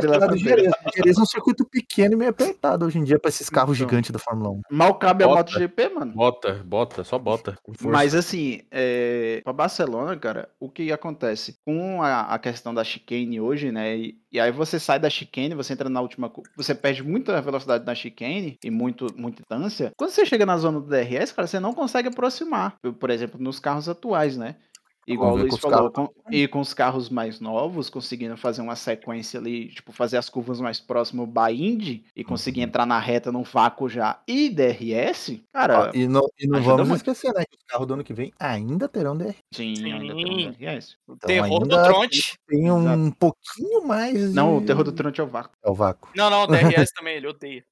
de 0.00 0.06
la 0.06 0.16
Apesar 0.16 0.28
de 0.28 1.11
É 1.18 1.22
um 1.22 1.26
circuito 1.26 1.64
pequeno 1.64 2.14
e 2.14 2.16
meio 2.16 2.30
apertado 2.30 2.84
hoje 2.86 2.98
em 2.98 3.04
dia 3.04 3.18
para 3.18 3.28
esses 3.28 3.48
carros 3.50 3.76
Então. 3.76 3.88
gigantes 3.88 4.10
da 4.10 4.18
Fórmula 4.18 4.50
1. 4.50 4.60
Mal 4.70 4.94
cabe 4.94 5.24
a 5.24 5.26
Bota. 5.28 5.52
MotoGP, 5.52 5.88
mano. 5.90 6.12
Bota, 6.14 6.62
bota, 6.64 7.04
só 7.04 7.18
bota. 7.18 7.56
Mas 7.80 8.14
assim, 8.14 8.60
é, 8.70 9.40
para 9.44 9.52
Barcelona, 9.52 10.16
cara, 10.16 10.48
o 10.60 10.68
que 10.68 10.90
acontece 10.92 11.56
com 11.64 12.02
a, 12.02 12.22
a 12.34 12.38
questão 12.38 12.72
da 12.74 12.84
chicane 12.84 13.40
hoje, 13.40 13.70
né? 13.72 13.96
E, 13.96 14.18
e 14.32 14.40
aí 14.40 14.50
você 14.50 14.78
sai 14.78 14.98
da 14.98 15.10
chicane, 15.10 15.54
você 15.54 15.72
entra 15.72 15.88
na 15.88 16.00
última, 16.00 16.32
você 16.56 16.74
perde 16.74 17.02
muita 17.02 17.40
velocidade 17.40 17.84
na 17.84 17.94
chicane 17.94 18.58
e 18.64 18.70
muito, 18.70 19.06
muita 19.16 19.42
distância. 19.42 19.92
Quando 19.96 20.10
você 20.10 20.24
chega 20.24 20.46
na 20.46 20.56
zona 20.56 20.80
do 20.80 20.86
DRS, 20.86 21.32
cara, 21.32 21.46
você 21.46 21.60
não 21.60 21.72
consegue 21.74 22.08
aproximar. 22.08 22.76
Por- 22.80 22.92
Por 22.94 23.10
exemplo, 23.10 23.40
nos 23.40 23.58
carros 23.58 23.88
atuais, 23.88 24.36
né? 24.36 24.56
Igual 25.06 25.32
o 25.34 25.36
Luiz 25.36 25.56
falou, 25.58 25.90
com- 25.90 26.08
e 26.30 26.46
com 26.46 26.60
os 26.60 26.72
carros 26.72 27.08
mais 27.10 27.40
novos, 27.40 27.90
conseguindo 27.90 28.36
fazer 28.36 28.62
uma 28.62 28.76
sequência 28.76 29.40
ali, 29.40 29.68
tipo, 29.68 29.90
fazer 29.92 30.16
as 30.16 30.28
curvas 30.28 30.60
mais 30.60 30.78
próximo 30.80 31.26
by 31.26 31.52
Indy 31.52 32.04
e 32.14 32.22
conseguir 32.22 32.60
Uhum. 32.60 32.66
entrar 32.66 32.86
na 32.86 32.98
reta 32.98 33.32
num 33.32 33.42
vácuo 33.42 33.88
já 33.88 34.20
e 34.28 34.48
DRS, 34.48 35.42
cara, 35.52 35.90
e 35.94 36.06
não, 36.06 36.22
e 36.38 36.46
não 36.46 36.62
vamos 36.62 36.88
muito. 36.88 36.96
esquecer, 36.98 37.32
né? 37.34 37.44
Que 37.48 37.56
os 37.56 37.64
carros 37.64 37.86
do 37.86 37.94
ano 37.94 38.04
que 38.04 38.14
vem 38.14 38.32
ainda 38.38 38.88
terão 38.88 39.16
DR. 39.16 39.34
sim, 39.52 39.92
ainda 39.92 40.14
Sim. 40.14 40.48
um 40.48 40.52
DRS. 40.52 40.96
Então, 41.08 41.16
terror 41.28 41.66
do 41.66 41.74
ainda 41.76 41.82
Tronte. 41.88 42.38
Tem 42.46 42.70
um 42.70 43.10
pouquinho 43.10 43.86
mais. 43.86 44.32
Não, 44.34 44.56
o 44.56 44.60
de- 44.60 44.66
terror 44.66 44.84
do 44.84 44.92
Trant 44.92 45.18
é 45.18 45.22
o 45.22 45.26
vácuo. 45.26 45.52
É 45.64 45.70
o 45.70 45.74
vácuo. 45.74 46.08
Não, 46.14 46.30
não, 46.30 46.44
o 46.44 46.46
DRS 46.46 46.52
também, 46.94 47.16
ele 47.16 47.26
odeia. 47.26 47.64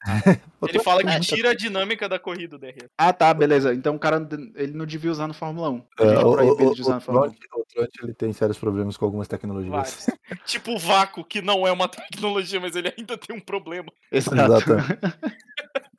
O 0.61 0.67
Ele 0.69 0.79
fala 0.81 1.03
que 1.05 1.21
tira 1.21 1.51
a 1.51 1.55
dinâmica 1.55 2.09
da 2.09 2.19
corrida, 2.19 2.57
o 2.57 2.59
DRS. 2.59 2.89
Ah, 2.99 3.13
tá, 3.13 3.33
beleza. 3.33 3.73
Então 3.75 3.95
o 3.95 3.99
cara 3.99 4.27
ele 4.57 4.73
não 4.73 4.85
devia 4.87 5.11
usar 5.11 5.27
no 5.29 5.35
Fórmula 5.35 5.71
1. 5.71 5.83
A 5.99 6.03
É, 6.05 6.09
gente 6.09 6.25
o, 6.25 6.33
proíbe 6.33 6.63
ele 6.65 6.75
de 6.75 6.81
usar 6.83 6.93
o, 6.93 6.95
no 6.97 7.01
Fórmula 7.01 7.20
1. 7.20 7.20
Trump, 7.23 7.37
o 7.55 7.65
Trump, 7.67 7.91
ele 8.03 8.15
tem 8.15 8.33
sérios 8.33 8.59
problemas 8.59 8.97
com 8.97 9.05
algumas 9.05 9.29
tecnologias. 9.29 9.71
Vários. 9.71 10.07
tipo 10.47 10.73
o 10.73 10.79
vácuo, 10.79 11.25
que 11.25 11.43
não 11.43 11.67
é 11.67 11.73
uma 11.73 11.89
tecnologia, 11.89 12.61
mas 12.61 12.77
ele 12.77 12.93
ainda 12.97 13.17
tem 13.19 13.37
um 13.37 13.41
problema. 13.41 13.93
Exato. 14.11 14.71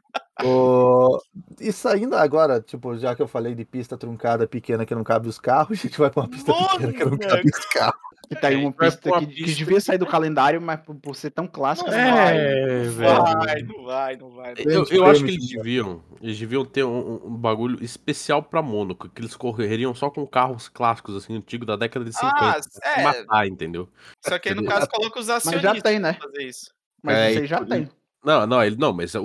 O- 0.46 1.20
E 1.60 1.72
saindo 1.72 2.16
agora, 2.16 2.60
tipo, 2.62 2.98
já 2.98 3.16
que 3.16 3.22
eu 3.22 3.28
falei 3.28 3.54
de 3.56 3.66
pista 3.66 3.98
truncada 3.98 4.48
pequena 4.48 4.86
que 4.86 4.96
não 4.96 5.04
cabe 5.04 5.28
os 5.28 5.40
carros, 5.40 5.78
a 5.80 5.82
gente 5.88 5.98
vai 6.00 6.10
pra 6.10 6.24
uma 6.24 6.30
pista 6.30 6.52
Mano, 6.52 6.70
pequena 6.70 6.94
que 6.94 7.06
não 7.06 7.18
cabe 7.18 7.50
os 7.50 7.66
carros. 7.66 8.02
E 8.30 8.36
tá 8.36 8.48
aí 8.48 8.56
uma 8.56 8.72
pista 8.72 9.02
que, 9.02 9.10
uma 9.10 9.20
que 9.20 9.26
pista 9.28 9.58
devia 9.58 9.82
sair 9.82 9.98
do 9.98 10.06
calendário, 10.06 10.62
mas 10.62 10.80
por, 10.80 10.96
por 10.96 11.16
ser 11.18 11.32
tão 11.32 11.46
clássica, 11.46 11.92
Não 11.92 11.98
não 11.98 12.14
vai. 12.16 12.38
É, 12.38 12.84
Não 12.86 12.92
velho. 12.94 13.14
vai, 13.14 13.62
não 13.62 13.84
vai, 13.84 14.16
não 14.16 14.30
vai. 14.32 14.54
Eu, 14.58 14.86
eu 14.90 15.06
acho 15.06 15.26
que 15.26 15.32
eles 15.32 15.50
deviam, 15.50 16.02
eles 16.22 16.40
deviam 16.40 16.64
ter 16.64 16.86
um, 16.86 17.26
um 17.26 17.36
bagulho 17.36 17.84
especial 17.84 18.42
pra 18.42 18.62
Mônaco, 18.62 19.10
que 19.10 19.20
eles 19.22 19.36
correriam 19.36 19.94
só 19.94 20.10
com 20.10 20.26
carros 20.26 20.70
clássicos, 20.70 21.16
assim, 21.18 21.36
antigos 21.36 21.68
da 21.68 21.76
década 21.76 22.06
de 22.06 22.14
50. 22.14 22.36
Ah, 22.40 22.60
é. 22.86 23.04
matar, 23.04 23.48
entendeu? 23.48 23.90
Só 24.26 24.40
que 24.40 24.48
aí, 24.48 24.56
no 24.56 24.64
caso, 24.64 24.88
coloca 24.88 25.20
os 25.20 25.28
Mas 25.28 25.38
acionistas 25.48 25.76
já 25.76 25.82
tem, 25.82 26.00
né? 26.00 26.14
pra 26.14 26.30
fazer 26.30 26.44
isso. 26.44 26.72
Mas 27.04 27.36
É, 27.36 27.46
já 27.46 27.66
tem. 27.66 27.90
Não, 28.24 28.46
não, 28.46 28.64
ele 28.64 28.76
não, 28.76 28.94
mas 28.94 29.16
a- 29.16 29.22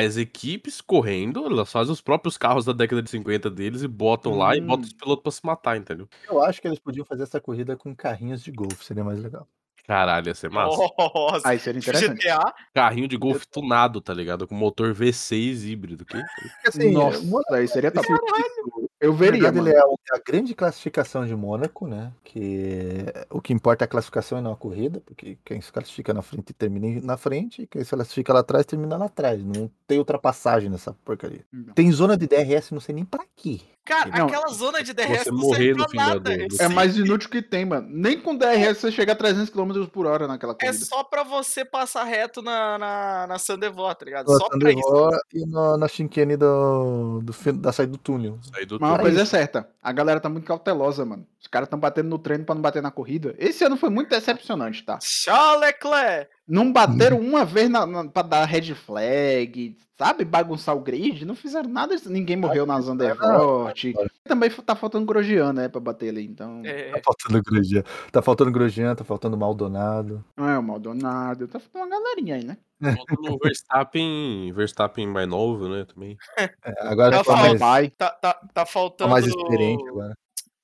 as 0.00 0.16
equipes 0.16 0.80
correndo, 0.80 1.46
elas 1.46 1.70
fazem 1.70 1.92
os 1.92 2.00
próprios 2.00 2.36
carros 2.36 2.64
da 2.64 2.72
década 2.72 3.00
de 3.02 3.08
50 3.10 3.48
deles 3.48 3.82
e 3.82 3.88
botam 3.88 4.36
lá 4.36 4.56
e 4.56 4.60
Hum. 4.60 4.66
botam 4.66 4.86
os 4.86 4.92
pilotos 4.92 5.22
pra 5.22 5.32
se 5.32 5.46
matar, 5.46 5.76
entendeu? 5.76 6.08
Eu 6.28 6.42
acho 6.42 6.60
que 6.60 6.66
eles 6.66 6.78
podiam 6.80 7.04
fazer 7.06 7.22
essa 7.22 7.40
corrida 7.40 7.76
com 7.76 7.94
carrinhos 7.94 8.42
de 8.42 8.50
golfe, 8.50 8.84
seria 8.84 9.04
mais 9.04 9.20
legal. 9.20 9.46
Caralho, 9.86 10.28
ia 10.28 10.34
ser 10.34 10.50
massa. 10.50 10.76
Nossa, 10.98 11.48
Aí 11.48 11.58
seria 11.58 11.78
interessante. 11.80 12.22
GTA, 12.22 12.54
Carrinho 12.74 13.08
de 13.08 13.16
golfe 13.16 13.46
tunado, 13.48 14.00
tá 14.00 14.14
ligado? 14.14 14.46
Com 14.46 14.54
motor 14.54 14.92
V6 14.94 15.64
híbrido. 15.64 16.04
Que? 16.04 16.22
Assim, 16.66 16.92
Nossa, 16.92 17.20
Mônaco 17.22 17.54
aí 17.54 17.66
seria 17.66 17.90
top. 17.90 18.06
esse 18.06 18.62
Eu 19.00 19.12
Na 19.12 19.18
veria, 19.18 19.40
verdade, 19.50 19.56
mano. 19.56 19.68
ele 19.68 19.76
é 19.78 19.84
o- 19.84 19.98
a 20.12 20.18
grande 20.26 20.54
classificação 20.54 21.24
de 21.26 21.34
Mônaco, 21.34 21.86
né? 21.86 22.12
Que 22.24 23.04
o 23.30 23.40
que 23.40 23.52
importa 23.52 23.84
é 23.84 23.86
a 23.86 23.88
classificação 23.88 24.38
e 24.38 24.42
não 24.42 24.52
a 24.52 24.56
corrida, 24.56 25.00
porque 25.06 25.38
quem 25.44 25.60
se 25.60 25.72
classifica 25.72 26.12
na 26.12 26.20
frente 26.22 26.52
termina 26.52 27.00
na 27.02 27.16
frente, 27.16 27.62
e 27.62 27.66
quem 27.66 27.82
se 27.82 27.90
classifica 27.90 28.32
lá 28.32 28.40
atrás 28.40 28.66
termina 28.66 28.96
lá 28.96 29.06
atrás. 29.06 29.42
Não 29.44 29.70
tem 29.86 29.98
ultrapassagem 29.98 30.68
nessa 30.68 30.92
porcaria. 31.04 31.44
Não. 31.52 31.72
Tem 31.74 31.90
zona 31.92 32.16
de 32.16 32.26
DRS, 32.26 32.72
não 32.72 32.80
sei 32.80 32.94
nem 32.94 33.04
pra 33.04 33.24
quê. 33.36 33.60
Cara, 33.82 34.10
Não, 34.18 34.26
aquela 34.26 34.46
zona 34.48 34.84
de 34.84 34.92
DRS 34.92 35.24
você 35.24 35.30
não 35.30 35.38
morrer 35.38 35.56
serve 35.56 35.70
no 35.72 35.76
pra 35.78 35.88
fim 35.88 35.96
da 35.96 36.06
nada. 36.06 36.20
do- 36.20 36.30
Esse- 36.44 36.62
É 36.62 36.68
mais 36.68 36.96
inútil 36.96 37.30
que 37.30 37.42
tem, 37.42 37.64
mano. 37.64 37.88
Nem 37.90 38.20
com 38.20 38.36
DRS 38.36 38.78
você 38.80 38.92
chega 38.92 39.12
a 39.12 39.16
300 39.16 39.48
km 39.50 39.86
por 39.90 40.06
hora 40.06 40.28
naquela 40.28 40.52
É 40.52 40.66
corrida. 40.66 40.84
só 40.84 41.02
pra 41.02 41.24
você 41.24 41.64
passar 41.64 42.04
reto 42.04 42.42
na, 42.42 42.78
na, 42.78 43.26
na 43.26 43.38
Sandevó, 43.38 43.92
tá 43.94 44.04
ligado? 44.04 44.26
No 44.30 44.38
Só 44.38 44.48
pra 44.50 44.70
isso. 44.70 44.80
Sandevó 44.82 45.10
e 45.32 45.46
no- 45.46 45.76
na 45.78 45.88
chinquene 45.88 46.36
do, 46.36 47.20
do, 47.22 47.52
da 47.54 47.72
saída 47.72 47.92
do 47.92 47.98
túnel. 47.98 48.38
Sair 48.54 48.66
do 48.66 48.78
Mas 48.78 48.89
uma 48.90 48.96
Pra 48.98 49.04
coisa 49.04 49.22
é 49.22 49.24
certa, 49.24 49.68
a 49.82 49.92
galera 49.92 50.20
tá 50.20 50.28
muito 50.28 50.44
cautelosa, 50.46 51.04
mano. 51.04 51.26
Os 51.40 51.46
caras 51.46 51.68
tão 51.68 51.78
batendo 51.78 52.08
no 52.08 52.18
treino 52.18 52.44
pra 52.44 52.54
não 52.54 52.62
bater 52.62 52.82
na 52.82 52.90
corrida. 52.90 53.34
Esse 53.38 53.64
ano 53.64 53.76
foi 53.76 53.88
muito 53.90 54.10
decepcionante, 54.10 54.84
tá? 54.84 54.98
Charles 55.02 55.60
Leclerc! 55.60 56.30
Não 56.46 56.72
bateram 56.72 57.18
uma 57.20 57.44
vez 57.44 57.68
na, 57.70 57.86
na, 57.86 58.08
pra 58.08 58.22
dar 58.22 58.44
red 58.44 58.74
flag, 58.74 59.76
sabe? 59.96 60.24
Bagunçar 60.24 60.76
o 60.76 60.80
grid. 60.80 61.24
Não 61.24 61.36
fizeram 61.36 61.68
nada. 61.70 61.94
Ninguém 62.06 62.36
morreu 62.36 62.66
na 62.66 62.80
Zandvoort. 62.80 63.92
Também 64.24 64.50
tá 64.50 64.74
faltando 64.74 65.06
Grosjean, 65.06 65.52
né? 65.52 65.68
Pra 65.68 65.80
bater 65.80 66.08
ali. 66.08 66.24
Então. 66.26 66.60
É, 66.64 66.90
Tá 66.90 67.00
faltando 67.04 67.42
Grosjean. 67.42 67.84
Tá 68.10 68.20
faltando 68.20 68.50
Grosjean, 68.50 68.94
tá 68.96 69.04
faltando 69.04 69.36
Maldonado. 69.36 70.24
Não 70.36 70.48
é 70.48 70.58
o 70.58 70.62
Maldonado. 70.62 71.46
Tá 71.46 71.60
faltando 71.60 71.86
uma 71.86 72.00
galerinha 72.02 72.34
aí, 72.34 72.44
né? 72.44 72.56
Falta 72.82 73.14
no 73.20 73.38
Verstappen, 73.38 74.52
Verstappen 74.54 75.06
mais 75.06 75.28
novo, 75.28 75.68
né, 75.68 75.84
também. 75.84 76.16
É, 76.38 76.50
agora 76.80 77.18
Tá 77.18 77.24
tá 77.24 77.32
mais, 77.36 77.58
faltando. 77.58 77.90
tá, 77.96 78.08
tá, 78.10 78.32
tá 78.34 78.48
tá 78.54 78.66
faltando. 78.66 79.10
mais 79.10 79.26
experiente 79.72 79.88
agora. 79.88 80.14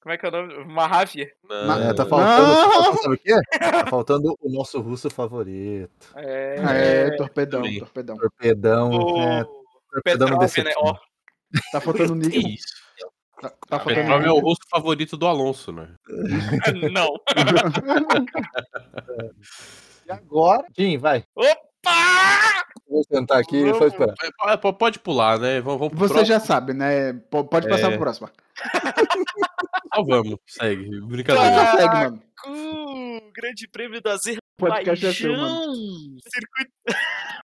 Como 0.01 0.13
é 0.15 0.19
que 0.19 0.27
é 0.27 0.29
o 0.29 0.33
nome? 0.33 0.65
Mahavia. 0.73 1.29
Não, 1.49 1.83
É, 1.83 1.93
tá 1.95 2.07
faltando, 2.07 2.93
tá 2.95 3.03
sabe 3.03 3.15
o 3.15 3.19
quê? 3.19 3.35
Tá 3.59 3.87
faltando 3.89 4.37
o 4.41 4.49
nosso 4.53 4.81
russo 4.81 5.11
favorito. 5.11 6.13
É. 6.15 7.09
É, 7.09 7.17
torpedão, 7.17 7.63
também. 7.63 7.79
torpedão. 7.81 8.17
Torpedão. 8.17 8.91
o 8.91 9.19
É, 9.21 9.45
torpedão 9.91 10.29
Petrov, 10.29 10.33
né? 10.33 10.39
decepciona. 10.39 10.71
Ó, 10.79 10.97
Tá 11.73 11.81
faltando 11.81 12.15
o 12.15 12.21
que 12.21 12.29
Nico. 12.39 12.49
isso? 12.51 12.67
Tá, 13.41 13.51
tá 13.69 13.79
faltando 13.81 13.97
Petrov 13.97 14.25
é 14.25 14.31
o 14.31 14.39
rosto 14.39 14.65
favorito 14.71 15.17
do 15.17 15.27
Alonso, 15.27 15.73
né? 15.73 15.93
não. 16.93 17.09
E 20.07 20.13
agora? 20.13 20.65
Jim, 20.79 20.99
vai. 20.99 21.25
Opa! 21.35 22.56
Vou 22.89 23.03
sentar 23.05 23.39
aqui 23.41 23.57
e 23.57 23.75
só 23.75 23.87
esperar. 23.87 24.15
É, 24.49 24.57
po- 24.57 24.73
Pode 24.75 24.99
pular, 24.99 25.39
né? 25.39 25.61
Vamos, 25.61 25.79
vamos 25.81 25.99
Você 25.99 26.15
próximo. 26.15 26.25
já 26.27 26.41
sabe, 26.41 26.73
né? 26.73 27.13
Pode 27.31 27.69
passar 27.69 27.89
É. 27.89 27.91
pro 27.91 27.99
próximo. 28.01 28.29
Só 29.95 30.03
vamos, 30.05 30.37
segue. 30.47 31.01
Brincadeira. 31.03 31.51
já 31.51 31.77
segue, 31.77 31.95
mano. 31.95 32.23
Grande 33.35 33.69
prêmio 33.71 34.01
do 34.01 34.09
Azerbaijão. 34.09 34.41
Podcast 34.59 35.07
é 35.07 35.13
seu, 35.13 35.33
mano. 35.37 35.73
Circuito. 35.75 36.73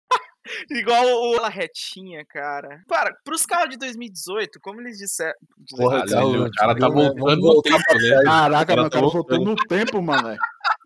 Igual 0.72 1.06
o 1.06 1.34
aquela 1.36 1.50
retinha, 1.50 2.26
cara. 2.28 2.82
Cara, 2.90 3.16
pros 3.24 3.46
carros 3.46 3.70
de 3.70 3.78
2018, 3.78 4.60
como 4.62 4.82
eles 4.82 4.98
disseram. 4.98 5.36
Porra, 5.78 6.04
Caralho, 6.08 6.46
o 6.48 6.52
cara 6.52 6.76
tá 6.76 6.90
voltando 6.90 7.36
no 7.54 7.62
tempo, 7.62 7.94
né? 7.94 8.24
Caraca, 8.24 8.66
cara 8.66 8.82
mano, 8.82 8.88
o 8.88 8.92
cara 8.92 9.06
tá 9.06 9.12
voltou 9.12 9.46
no 9.46 9.56
tempo, 9.56 10.02
mano. 10.02 10.36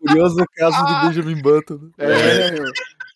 Curioso 0.06 0.36
caso 0.54 0.84
de 0.84 1.06
Benjamin 1.08 1.40
Button. 1.40 1.78
É, 1.96 2.50
meu. 2.50 2.64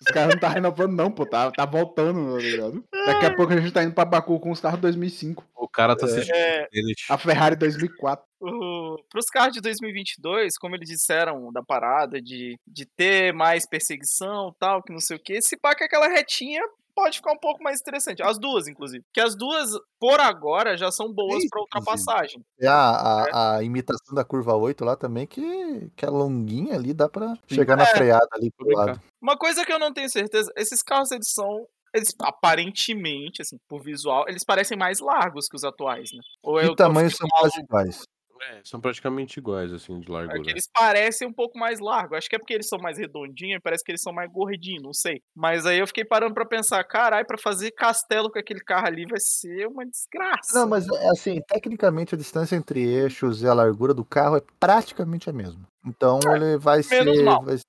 Os 0.01 0.13
caras 0.13 0.35
não 0.35 0.41
tá 0.41 0.49
renovando, 0.49 0.93
não, 0.93 1.11
pô. 1.11 1.27
Tá, 1.27 1.51
tá 1.51 1.65
voltando, 1.65 2.37
tá 2.37 2.43
ligado? 2.43 2.85
Daqui 3.07 3.27
a 3.27 3.35
pouco 3.35 3.53
a 3.53 3.61
gente 3.61 3.73
tá 3.73 3.83
indo 3.83 3.93
pra 3.93 4.05
Baku 4.05 4.39
com 4.39 4.51
os 4.51 4.61
carros 4.61 4.81
2005. 4.81 5.45
O 5.57 5.69
cara 5.69 5.97
tá 5.97 6.07
assistindo 6.07 6.35
É. 6.35 6.69
A 7.11 7.19
Ferrari 7.19 7.57
2004. 7.57 8.25
o, 8.41 8.97
pros 9.11 9.27
carros 9.27 9.53
de 9.53 9.61
2022, 9.61 10.57
como 10.57 10.77
eles 10.77 10.89
disseram 10.89 11.53
da 11.53 11.63
parada 11.63 12.23
de, 12.23 12.59
de 12.67 12.87
ter 12.87 13.33
mais 13.33 13.67
perseguição 13.67 14.55
tal, 14.59 14.83
que 14.83 14.93
não 14.93 15.01
sei 15.01 15.17
o 15.17 15.21
que, 15.21 15.35
esse 15.35 15.57
pá 15.57 15.75
que 15.75 15.85
aquela 15.85 16.09
retinha 16.09 16.63
pode 16.99 17.19
ficar 17.19 17.33
um 17.33 17.39
pouco 17.39 17.63
mais 17.63 17.81
interessante. 17.81 18.23
As 18.23 18.39
duas, 18.39 18.67
inclusive. 18.67 19.05
Que 19.13 19.21
as 19.21 19.37
duas, 19.37 19.71
por 20.01 20.19
agora, 20.19 20.77
já 20.77 20.91
são 20.91 21.13
boas 21.13 21.45
pra 21.49 21.61
ultrapassagem. 21.61 22.43
É 22.61 22.67
a, 22.67 22.75
a, 22.91 23.57
a 23.57 23.63
imitação 23.63 24.15
da 24.15 24.25
curva 24.25 24.57
8 24.57 24.85
lá 24.85 24.97
também, 24.97 25.27
que, 25.27 25.91
que 25.95 26.05
é 26.05 26.11
longuinha 26.11 26.75
ali, 26.75 26.93
dá 26.93 27.09
pra 27.09 27.37
chegar 27.47 27.77
na 27.77 27.85
É. 27.85 27.87
freada 27.87 28.29
ali 28.33 28.51
pro 28.51 28.69
lado. 28.77 29.01
Uma 29.23 29.37
coisa 29.37 29.65
que 29.65 29.73
eu 29.73 29.79
não 29.79 29.93
tenho 29.93 30.11
certeza, 30.11 30.53
esses 30.57 30.83
carros 30.83 31.13
eles 31.13 31.31
são 31.31 31.67
eles 31.95 32.15
aparentemente, 32.21 33.41
assim, 33.41 33.57
por 33.67 33.83
visual, 33.83 34.27
eles 34.29 34.45
parecem 34.45 34.77
mais 34.77 35.01
largos 35.01 35.49
que 35.49 35.57
os 35.57 35.65
atuais, 35.65 36.11
né? 36.13 36.21
Ou 36.43 36.59
eu 36.59 36.71
De 36.71 36.77
tô 36.77 36.77
tamanho 36.77 37.11
ficando 37.11 37.31
são 37.31 37.41
quase 37.41 37.61
iguais. 37.61 38.03
É, 38.41 38.61
são 38.65 38.81
praticamente 38.81 39.39
iguais, 39.39 39.73
assim, 39.73 39.95
de 40.01 40.05
É 40.05 40.07
que 40.07 40.13
largura. 40.13 40.51
eles 40.51 40.69
parecem 40.73 41.27
um 41.27 41.33
pouco 41.33 41.59
mais 41.59 41.81
largos. 41.81 42.19
Acho 42.19 42.29
que 42.29 42.37
é 42.37 42.39
porque 42.39 42.55
eles 42.55 42.69
são 42.69 42.79
mais 42.79 42.97
redondinhos 42.99 43.59
e 43.59 43.61
parece 43.61 43.83
que 43.85 43.91
eles 43.91 44.01
são 44.03 44.13
mais 44.13 44.31
gordinhos, 44.31 44.83
não 44.83 44.93
sei. 44.93 45.21
Mas 45.35 45.67
aí 45.67 45.79
eu 45.79 45.87
fiquei 45.87 46.05
parando 46.05 46.35
pra 46.35 46.47
pensar, 46.47 46.83
caralho, 46.85 47.27
pra 47.27 47.37
fazer 47.39 47.73
castelo 47.73 48.31
com 48.31 48.39
aquele 48.39 48.61
carro 48.61 48.87
ali 48.87 49.05
vai 49.07 49.19
ser 49.21 49.67
uma 49.67 49.85
desgraça. 49.85 50.59
Não, 50.59 50.69
mas 50.69 50.87
é 50.89 51.09
assim, 51.11 51.41
tecnicamente 51.49 52.15
a 52.15 52.19
distância 52.19 52.55
entre 52.57 52.81
eixos 52.81 53.43
e 53.43 53.47
a 53.49 53.55
largura 53.55 53.93
do 53.93 54.05
carro 54.05 54.37
é 54.37 54.43
praticamente 54.61 55.29
a 55.29 55.33
mesma. 55.33 55.67
Então 55.85 56.21
ele 56.35 56.57
vai 56.59 56.83
ser, 56.83 57.05
vai, 57.05 57.45
vai 57.45 57.57
ser 57.59 57.65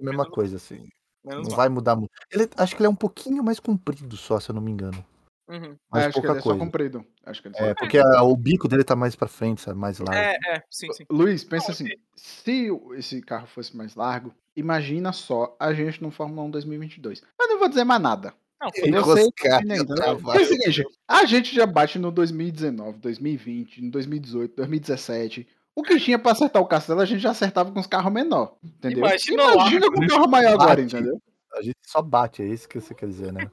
a 0.00 0.04
mesma 0.04 0.22
Menos 0.22 0.34
coisa, 0.34 0.56
assim. 0.56 0.88
Não 1.24 1.42
mal. 1.42 1.56
vai 1.56 1.68
mudar 1.68 1.96
muito. 1.96 2.10
Ele, 2.30 2.48
acho 2.56 2.74
que 2.76 2.80
ele 2.82 2.86
é 2.86 2.90
um 2.90 2.94
pouquinho 2.94 3.42
mais 3.42 3.58
comprido 3.60 4.16
só, 4.16 4.38
se 4.40 4.50
eu 4.50 4.54
não 4.54 4.62
me 4.62 4.70
engano. 4.70 5.04
Uhum. 5.48 5.76
Mas 5.90 6.04
É, 6.04 6.06
acho 6.06 6.14
que 6.14 6.20
pouca 6.20 6.28
ele 6.28 6.38
é 6.38 6.40
só 6.42 6.48
coisa. 6.50 6.58
comprido. 6.64 7.06
Acho 7.24 7.42
que 7.42 7.48
ele 7.48 7.54
é 7.58 7.68
É, 7.70 7.74
porque 7.74 7.98
a- 7.98 8.22
o 8.22 8.36
bico 8.36 8.66
dele 8.66 8.82
tá 8.84 8.96
mais 8.96 9.14
pra 9.14 9.28
frente, 9.28 9.60
sabe? 9.60 9.78
Mais 9.78 9.98
largo. 9.98 10.14
É, 10.16 10.38
é, 10.56 10.62
sim, 10.70 10.90
sim. 10.92 11.04
Luiz, 11.10 11.44
pensa 11.44 11.66
Não, 11.68 11.72
assim, 11.72 11.88
se 12.16 12.68
esse 12.96 13.20
carro 13.20 13.46
fosse 13.46 13.76
mais 13.76 13.94
largo, 13.94 14.34
imagina 14.56 15.12
só 15.12 15.54
a 15.60 15.72
gente 15.74 16.02
no 16.02 16.10
Fórmula 16.10 16.42
1 16.46 16.50
2022. 16.50 17.22
Eu 17.40 17.48
não 17.48 17.58
vou 17.58 17.68
dizer 17.68 17.84
mais 17.84 18.00
nada. 18.00 18.32
Não, 18.60 18.68
E 18.68 18.78
entendeu? 18.80 19.02
tá, 19.04 20.14
Porque 20.14 20.22
vai. 20.22 20.42
é 20.42 20.44
seguinte, 20.46 20.84
a 21.06 21.24
gente 21.26 21.54
já 21.54 21.66
bate 21.66 21.98
no 21.98 22.10
2019, 22.10 22.98
2020, 22.98 23.82
no 23.82 23.90
2018, 23.90 24.56
2017. 24.56 25.46
O 25.76 25.82
que 25.82 25.98
tinha 26.00 26.18
pra 26.18 26.32
acertar 26.32 26.62
o 26.62 26.66
castelo, 26.66 27.00
a 27.00 27.04
gente 27.04 27.20
já 27.20 27.32
acertava 27.32 27.70
com 27.72 27.80
os 27.80 27.86
carros 27.86 28.12
menor, 28.12 28.56
entendeu? 28.64 29.00
Imagina 29.00 29.42
lá, 29.42 29.52
Imagina 29.54 29.90
com 29.92 30.04
o 30.04 30.06
carro 30.08 30.28
maior 30.30 30.52
agora, 30.54 30.80
Bate. 30.80 30.82
entendeu? 30.96 31.20
A 31.52 31.60
gente 31.62 31.76
só 31.84 32.00
bate, 32.00 32.42
é 32.42 32.46
isso 32.46 32.68
que 32.68 32.80
você 32.80 32.94
quer 32.94 33.06
dizer, 33.08 33.32
né? 33.32 33.50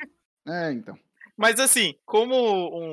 É, 0.47 0.71
então. 0.71 0.97
Mas 1.41 1.59
assim, 1.59 1.95
como 2.05 2.35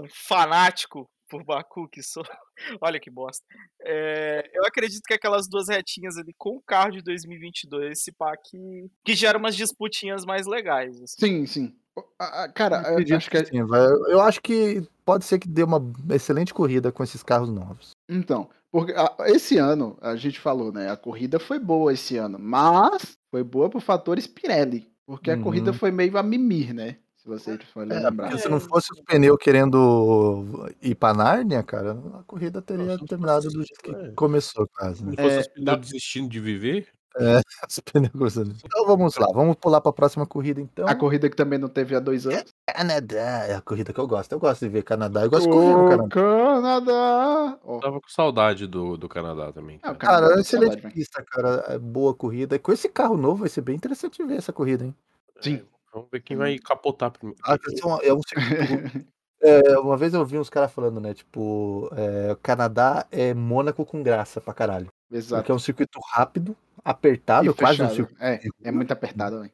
um 0.03 0.07
fanático 0.11 1.07
por 1.29 1.45
Baku 1.45 1.87
que 1.89 2.03
sou, 2.03 2.25
olha 2.81 2.99
que 2.99 3.11
bosta. 3.11 3.45
é, 3.85 4.51
eu 4.55 4.65
acredito 4.65 5.03
que 5.07 5.13
aquelas 5.15 5.47
duas 5.47 5.69
retinhas 5.69 6.17
ali 6.17 6.33
com 6.39 6.57
o 6.57 6.63
carro 6.63 6.93
de 6.93 7.03
2022, 7.03 7.93
esse 7.99 8.11
pá 8.11 8.35
que, 8.37 8.87
que 9.05 9.15
gera 9.15 9.37
umas 9.37 9.55
disputinhas 9.55 10.25
mais 10.25 10.47
legais. 10.47 10.97
assim. 11.03 11.17
Sim, 11.27 11.47
sim. 11.47 11.77
O- 11.95 12.05
a- 12.19 12.45
a- 12.45 12.49
Cara, 12.53 12.77
eu 12.77 12.93
Acredito 12.93 13.17
acho 13.17 13.31
que. 13.31 13.37
é 13.37 13.45
sim. 13.45 13.59
Eu 13.59 14.21
acho 14.23 14.41
que 14.41 14.83
pode 15.05 15.25
ser 15.27 15.39
que 15.39 15.47
dê 15.49 15.63
uma 15.63 15.81
excelente 16.15 16.55
corrida 16.55 16.91
com 16.91 17.03
esses 17.05 17.23
carros 17.23 17.51
novos. 17.51 17.91
Então, 18.09 18.49
porque 18.73 18.93
a- 18.93 19.15
esse 19.27 19.59
ano, 19.59 19.99
a 20.01 20.17
gente 20.17 20.41
falou, 20.41 20.73
né? 20.73 20.91
A 20.91 20.97
corrida 20.97 21.39
foi 21.39 21.59
boa 21.59 21.93
esse 21.93 22.17
ano, 22.17 22.39
mas 22.39 23.19
foi 23.31 23.43
boa 23.45 23.69
por 23.69 23.83
fatores 23.83 24.27
Pirelli. 24.27 24.91
Porque 25.07 25.31
a 25.31 25.35
Uhum. 25.35 25.43
corrida 25.43 25.73
foi 25.75 25.91
meio 25.91 26.17
a 26.17 26.23
mimir, 26.23 26.73
né? 26.73 26.97
Se 27.37 27.57
você 27.57 27.59
for 27.73 27.91
É, 27.91 27.99
lembrar. 28.01 28.39
se 28.39 28.49
não 28.49 28.59
fosse 28.61 28.93
os 28.93 29.01
pneus 29.03 29.37
querendo 29.41 30.45
ir 30.81 30.95
pra 30.95 31.13
Nárnia, 31.13 31.63
cara, 31.63 31.93
a 32.15 32.23
corrida 32.25 32.63
teria 32.63 32.87
Nossa, 32.87 33.05
terminado 33.07 33.49
do 33.49 33.65
jeito 33.65 33.83
que 33.83 33.91
é. 33.91 34.13
começou, 34.13 34.67
quase. 34.69 34.99
Se 34.99 35.05
Né? 35.05 35.13
não 35.17 35.25
fosse 35.25 35.37
É, 35.37 35.41
os 35.41 35.49
pneus 35.49 35.81
desistindo 35.81 36.29
de 36.29 36.41
viver, 36.41 36.89
Os 37.69 37.81
pneus 37.81 38.13
cruzando. 38.13 38.55
Então 38.65 38.87
vamos 38.87 39.17
lá, 39.17 39.27
vamos 39.35 39.57
pular 39.57 39.81
pra 39.81 39.93
próxima 39.93 40.25
corrida 40.25 40.61
então. 40.61 40.87
A 40.87 40.95
corrida 40.95 41.29
que 41.29 41.35
também 41.35 41.59
não 41.59 41.69
teve 41.69 41.97
há 41.97 42.01
dois 42.01 42.27
anos. 42.27 42.45
Canadá 42.73 43.45
é 43.49 43.55
a 43.57 43.61
corrida 43.61 43.93
que 43.93 43.99
eu 43.99 44.07
gosto. 44.07 44.31
Eu 44.33 44.39
gosto 44.39 44.61
de 44.61 44.69
ver 44.69 44.85
Canadá. 44.85 45.25
Eu 45.25 45.31
gosto 45.31 45.47
de 45.47 45.51
correr 45.51 45.97
no 45.97 46.09
Canadá. 46.09 46.09
Canadá! 46.11 47.59
Ó, 47.65 47.81
tava 47.81 48.01
com 48.01 48.09
saudade 48.09 48.67
do, 48.69 48.97
do 48.97 49.09
Canadá 49.09 49.53
também. 49.53 49.81
Ah, 49.83 49.91
o 49.93 49.97
cara. 49.97 50.21
Cara, 50.21 50.35
dá 50.37 50.41
excelente 50.41 50.75
saudade, 50.75 50.95
pista, 50.95 51.25
cara. 51.25 51.65
É 51.69 51.79
boa 51.79 52.15
corrida. 52.15 52.55
E 52.55 52.59
com 52.59 52.71
esse 52.73 52.89
carro 52.89 53.17
novo 53.17 53.37
vai 53.41 53.49
ser 53.49 53.63
bem 53.63 53.75
interessante 53.75 54.23
ver 54.25 54.37
essa 54.37 54.53
corrida, 54.53 54.85
hein? 54.85 54.95
Sim. 55.41 55.63
Vamos 55.93 56.09
ver 56.11 56.21
quem 56.21 56.37
vai 56.37 56.59
capotar 56.59 57.11
primeiro. 57.11 57.41
Ah, 57.45 57.57
são- 57.79 58.01
é 58.03 58.13
um 58.13 58.21
circuito- 58.23 58.29
é, 59.41 59.79
uma 59.79 59.97
vez 59.97 60.15
eu 60.15 60.25
vi 60.25 60.39
uns 60.39 60.51
caras 60.51 60.73
falando, 60.73 61.01
né? 61.01 61.15
Tipo, 61.15 61.89
é, 61.97 62.37
Canadá 62.43 63.07
é 63.11 63.33
Mônaco 63.35 63.85
com 63.85 64.03
graça 64.03 64.41
pra 64.41 64.53
caralho. 64.55 64.89
Exato. 65.11 65.41
Porque 65.43 65.53
é 65.53 65.55
um 65.55 65.59
circuito 65.59 65.99
rápido, 66.13 66.57
apertado, 66.85 67.51
E 67.51 67.55
quase 67.55 67.83
um 67.83 67.89
circuito 67.91 68.23
É, 68.23 68.41
é 68.63 68.71
muito 68.71 68.93
apertado, 68.93 69.41
velho. 69.41 69.53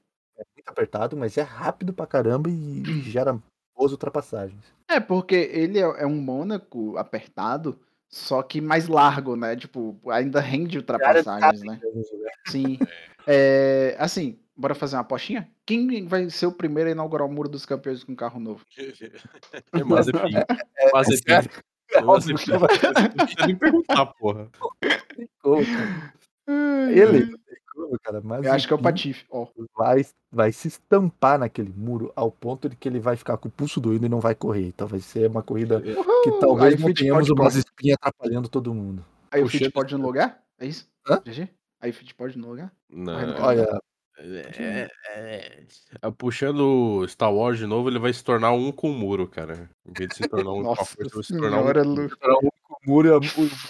muito 0.57 0.69
apertado, 0.69 1.17
mas 1.17 1.39
é 1.39 1.43
rápido 1.43 1.93
pra 1.93 2.07
caramba 2.07 2.49
e, 2.51 2.53
e 2.83 2.83
gera 3.11 3.39
boas 3.77 3.93
ultrapassagens. 3.93 4.65
É, 4.89 4.99
porque 4.99 5.35
ele 5.35 5.79
é, 5.79 5.83
é 5.83 6.07
um 6.07 6.21
Mônaco 6.21 6.97
apertado, 6.97 7.79
só 8.09 8.43
que 8.43 8.61
mais 8.61 8.89
largo, 8.89 9.37
né? 9.37 9.55
Tipo, 9.57 9.97
ainda 10.11 10.41
rende 10.41 10.79
ultrapassagens, 10.79 11.63
né? 11.63 11.81
Sim. 12.47 12.79
É, 13.27 13.97
assim, 13.99 14.39
bora 14.57 14.75
fazer 14.75 14.97
uma 14.97 15.03
apostinha? 15.03 15.49
Quem 15.67 16.07
vai 16.07 16.29
ser 16.31 16.47
o 16.47 16.53
primeiro 16.53 16.89
a 16.89 16.93
inaugurar 16.93 17.27
o 17.27 17.33
Muro 17.33 17.49
dos 17.49 17.65
Campeões 17.67 18.05
com 18.05 18.15
carro 18.15 18.39
novo? 18.41 18.65
É 19.73 19.85
Mazepin. 19.85 20.21
É 20.77 22.03
Mazepin. 22.03 22.37
que 22.45 22.59
vai. 22.59 22.69
Não 23.03 23.11
precisa 23.11 23.47
nem 23.47 23.57
perguntar, 23.57 24.07
porra. 24.07 24.49
Ele 26.47 27.27
não 27.27 27.39
tem 27.39 27.57
como, 27.73 27.99
cara. 28.03 28.21
Mas 28.23 28.45
Eu 28.45 28.53
acho 28.53 28.67
que 28.67 28.73
é 28.73 28.77
o 28.77 28.83
Patife. 28.83 29.25
Ó. 29.31 29.47
vai, 29.77 30.05
vai 30.31 30.53
se 30.53 30.69
estampar 30.69 31.39
naquele 31.39 31.73
muro 31.77 32.13
ao 32.17 32.31
ponto 32.31 32.69
de 32.69 32.77
que 32.77 32.89
ele 32.89 33.01
vai 33.01 33.17
ficar 33.17 33.37
com 33.37 33.49
o 33.49 33.51
pulso 33.51 33.81
doído 33.81 34.07
e 34.07 34.09
não 34.09 34.21
vai 34.21 34.35
correr. 34.35 34.67
Então 34.69 34.87
vai 34.87 35.01
ser 35.01 35.29
uma 35.31 35.43
corrida 35.43 35.81
que 35.81 35.91
Uhul! 36.31 36.39
talvez 36.41 36.75
Aí 36.75 36.81
não 36.81 36.89
o 36.91 36.95
tenhamos 36.95 37.31
umas 37.31 37.55
espinhas 37.55 37.97
atrapalhando 38.01 38.49
todo 38.49 38.75
mundo. 38.75 39.05
Aí 39.31 39.41
o 39.41 39.45
Puxando- 39.45 39.61
Fittipaldi 39.61 39.97
no 39.97 40.07
lugar? 40.07 40.43
É 40.59 40.67
isso? 40.67 40.89
Hã? 41.09 41.21
GG? 41.25 41.49
Aí 41.81 41.91
o 41.91 41.95
Fittipaldi 41.95 42.39
no 42.39 42.49
lugar? 42.51 42.73
Não, 42.91 43.15
Olha, 43.43 43.81
é, 44.17 44.89
é, 45.09 45.67
é, 46.03 46.11
puxando 46.13 47.05
Star 47.09 47.33
Wars 47.35 47.59
de 47.59 47.67
novo, 47.67 47.89
ele 47.89 47.99
vai 47.99 48.13
se 48.13 48.23
tornar 48.23 48.53
um 48.53 48.71
com 48.71 48.91
o 48.91 48.95
muro, 48.95 49.27
cara. 49.29 49.69
Em 49.85 49.93
vez 49.93 50.11
de 50.11 50.17
se 50.17 50.29
tornar 50.29 50.53
um 50.53 50.63
com 50.65 50.73
a 50.73 50.77
Nossa 50.77 50.85
força, 50.85 51.15
vai 51.17 51.25
se 51.25 51.37
tornar 51.37 51.59
um. 51.59 51.63
senhora, 51.63 51.83
Lu. 51.83 52.09
será 52.09 52.35
o 52.35 52.39
único 52.41 52.81
muro, 52.87 53.09
e 53.09 53.11
o 53.11 53.21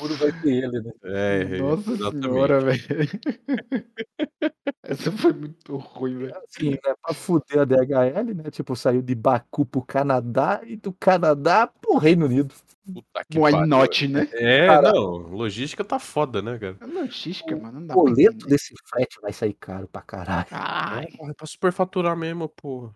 muro 0.01 0.17
vai 0.17 0.33
ter 0.33 0.65
ele, 0.65 0.81
né? 0.83 0.93
É, 1.05 1.45
Nossa 1.59 1.93
exatamente. 1.93 2.23
senhora, 2.25 2.61
velho. 2.61 2.83
Essa 4.83 5.11
foi 5.13 5.33
muito 5.33 5.77
ruim, 5.77 6.19
velho. 6.19 6.37
Assim, 6.47 6.71
né, 6.73 6.95
pra 7.03 7.15
fuder 7.15 7.61
a 7.61 7.65
DHL, 7.65 8.35
né? 8.35 8.51
Tipo, 8.51 8.77
saiu 8.77 9.01
de 9.01 9.15
Baku 9.15 9.65
pro 9.65 9.83
Canadá 9.83 10.61
e 10.65 10.77
do 10.77 10.93
Canadá 10.93 11.67
pro 11.67 11.97
Reino 11.97 12.27
Unido. 12.27 12.55
Puta 12.93 13.25
que 13.31 13.39
Why 13.39 13.53
pariu. 13.53 13.67
not, 13.67 14.09
né? 14.09 14.29
É, 14.33 14.67
Cara. 14.67 14.93
não, 14.93 15.17
logística 15.29 15.83
tá 15.85 15.99
foda, 15.99 16.43
né, 16.43 16.59
cara? 16.59 16.77
É 16.81 16.87
logística, 16.87 17.57
mano. 17.57 17.81
Não 17.81 17.87
dá 17.87 17.95
O 17.95 18.05
boleto 18.05 18.47
desse 18.47 18.75
frete 18.87 19.19
vai 19.23 19.33
sair 19.33 19.55
caro 19.55 19.89
pra 19.89 20.03
caralho. 20.03 20.47
Ai, 20.51 21.09
É, 21.21 21.31
é 21.31 21.33
pra 21.35 21.47
superfaturar 21.47 22.17
mesmo, 22.17 22.49
porra. 22.49 22.95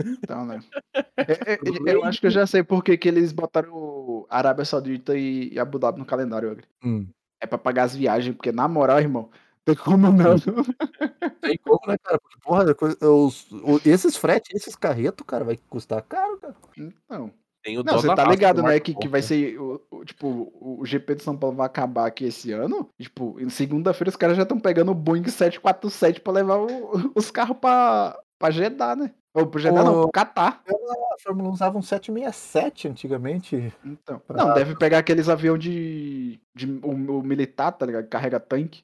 então, 0.00 0.46
né? 0.46 0.60
É, 1.16 1.32
é, 1.32 1.54
é, 1.54 1.94
eu 1.94 2.04
acho 2.04 2.20
que 2.20 2.26
eu 2.26 2.30
já 2.30 2.46
sei 2.46 2.62
por 2.62 2.82
que, 2.82 2.96
que 2.96 3.08
eles 3.08 3.32
botaram 3.32 4.24
Arábia 4.30 4.64
Saudita 4.64 5.16
e, 5.18 5.58
Abu 5.58 5.78
Dhabi 5.78 5.98
no 5.98 6.06
calendário, 6.06 6.50
Agri. 6.50 6.64
Hum. 6.82 7.08
É 7.40 7.46
pra 7.46 7.58
pagar 7.58 7.84
as 7.84 7.94
viagens, 7.96 8.34
porque 8.36 8.52
na 8.52 8.68
moral, 8.68 9.00
irmão, 9.00 9.28
tem 9.64 9.74
como 9.74 10.10
não. 10.12 10.36
Tem 11.42 11.58
como, 11.58 11.80
né, 11.86 11.96
cara? 11.98 12.18
Porque, 12.18 12.38
porra, 12.40 12.64
os, 13.10 13.46
esses 13.84 14.16
fretes, 14.16 14.54
esses 14.54 14.74
carretos, 14.74 15.26
cara, 15.26 15.44
vai 15.44 15.58
custar 15.68 16.02
caro, 16.02 16.38
cara. 16.38 16.56
Então. 16.76 17.32
Tem 17.62 17.78
o 17.78 17.82
Não, 17.82 17.94
você 17.94 18.14
tá 18.14 18.24
ligado, 18.24 18.56
do 18.56 18.62
né? 18.62 18.78
Que, 18.80 18.94
que 18.94 19.08
vai 19.08 19.20
ser. 19.22 19.58
O, 19.60 19.80
o- 19.90 20.04
tipo, 20.04 20.26
o, 20.28 20.80
o 20.80 20.86
GP 20.86 21.16
de 21.16 21.22
São 21.22 21.36
Paulo 21.36 21.56
vai 21.56 21.66
acabar 21.66 22.06
aqui 22.06 22.24
esse 22.26 22.52
ano. 22.52 22.88
E, 22.98 23.02
tipo, 23.04 23.36
em 23.40 23.48
segunda-feira 23.48 24.08
os 24.10 24.16
caras 24.16 24.36
já 24.36 24.44
estão 24.44 24.58
pegando 24.60 24.90
o 24.92 24.94
Boeing 24.94 25.24
747 25.28 26.20
pra 26.20 26.32
levar 26.32 26.56
o- 26.58 27.12
os 27.16 27.30
carros 27.30 27.56
pra, 27.58 28.18
pra 28.38 28.50
Jeddah, 28.50 28.94
né? 28.96 29.12
Ou 29.34 29.46
pro 29.46 29.60
Jeddah 29.60 29.84
não, 29.84 29.98
Ô. 29.98 30.00
pro 30.02 30.12
Catar. 30.12 30.62
A 30.68 31.22
Fórmula 31.22 31.48
1 31.50 31.52
usava 31.52 31.78
um 31.78 31.82
767 31.82 32.88
antigamente. 32.88 33.72
Então. 33.84 34.18
Pra- 34.20 34.36
Não, 34.44 34.54
deve 34.54 34.74
pegar 34.76 34.98
aqueles 34.98 35.28
aviões 35.28 35.62
de. 35.62 36.40
de 36.54 36.66
o, 36.82 36.90
o 37.18 37.22
militar, 37.22 37.72
tá 37.72 37.84
ligado? 37.86 38.04
Que 38.04 38.08
Carrega 38.10 38.40
tanque. 38.40 38.82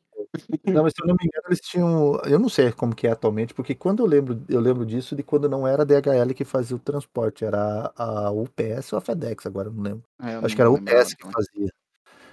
Não, 0.65 0.83
mas 0.83 0.93
se 0.95 1.03
eu 1.03 1.07
não 1.07 1.15
me 1.15 1.27
engano, 1.27 1.45
eles 1.49 1.61
tinham. 1.61 2.21
Eu 2.25 2.39
não 2.39 2.49
sei 2.49 2.73
como 2.73 2.95
que 2.95 3.07
é 3.07 3.11
atualmente, 3.11 3.55
porque 3.55 3.75
quando 3.75 4.03
eu 4.03 4.07
lembro, 4.07 4.43
eu 4.49 4.61
lembro 4.61 4.85
disso 4.85 5.15
de 5.15 5.23
quando 5.23 5.49
não 5.49 5.67
era 5.67 5.83
a 5.83 5.85
DHL 5.85 6.35
que 6.35 6.45
fazia 6.45 6.77
o 6.77 6.81
transporte, 6.81 7.45
era 7.45 7.93
a 7.97 8.31
UPS 8.31 8.93
ou 8.93 8.99
a 8.99 9.01
FedEx, 9.01 9.47
agora 9.47 9.69
eu 9.69 9.73
não 9.73 9.83
lembro. 9.83 10.05
É, 10.23 10.35
Acho 10.35 10.41
não 10.41 10.49
que 10.49 10.61
era 10.61 10.71
a 10.71 10.73
UPS 10.73 11.15
que 11.15 11.31
fazia. 11.31 11.73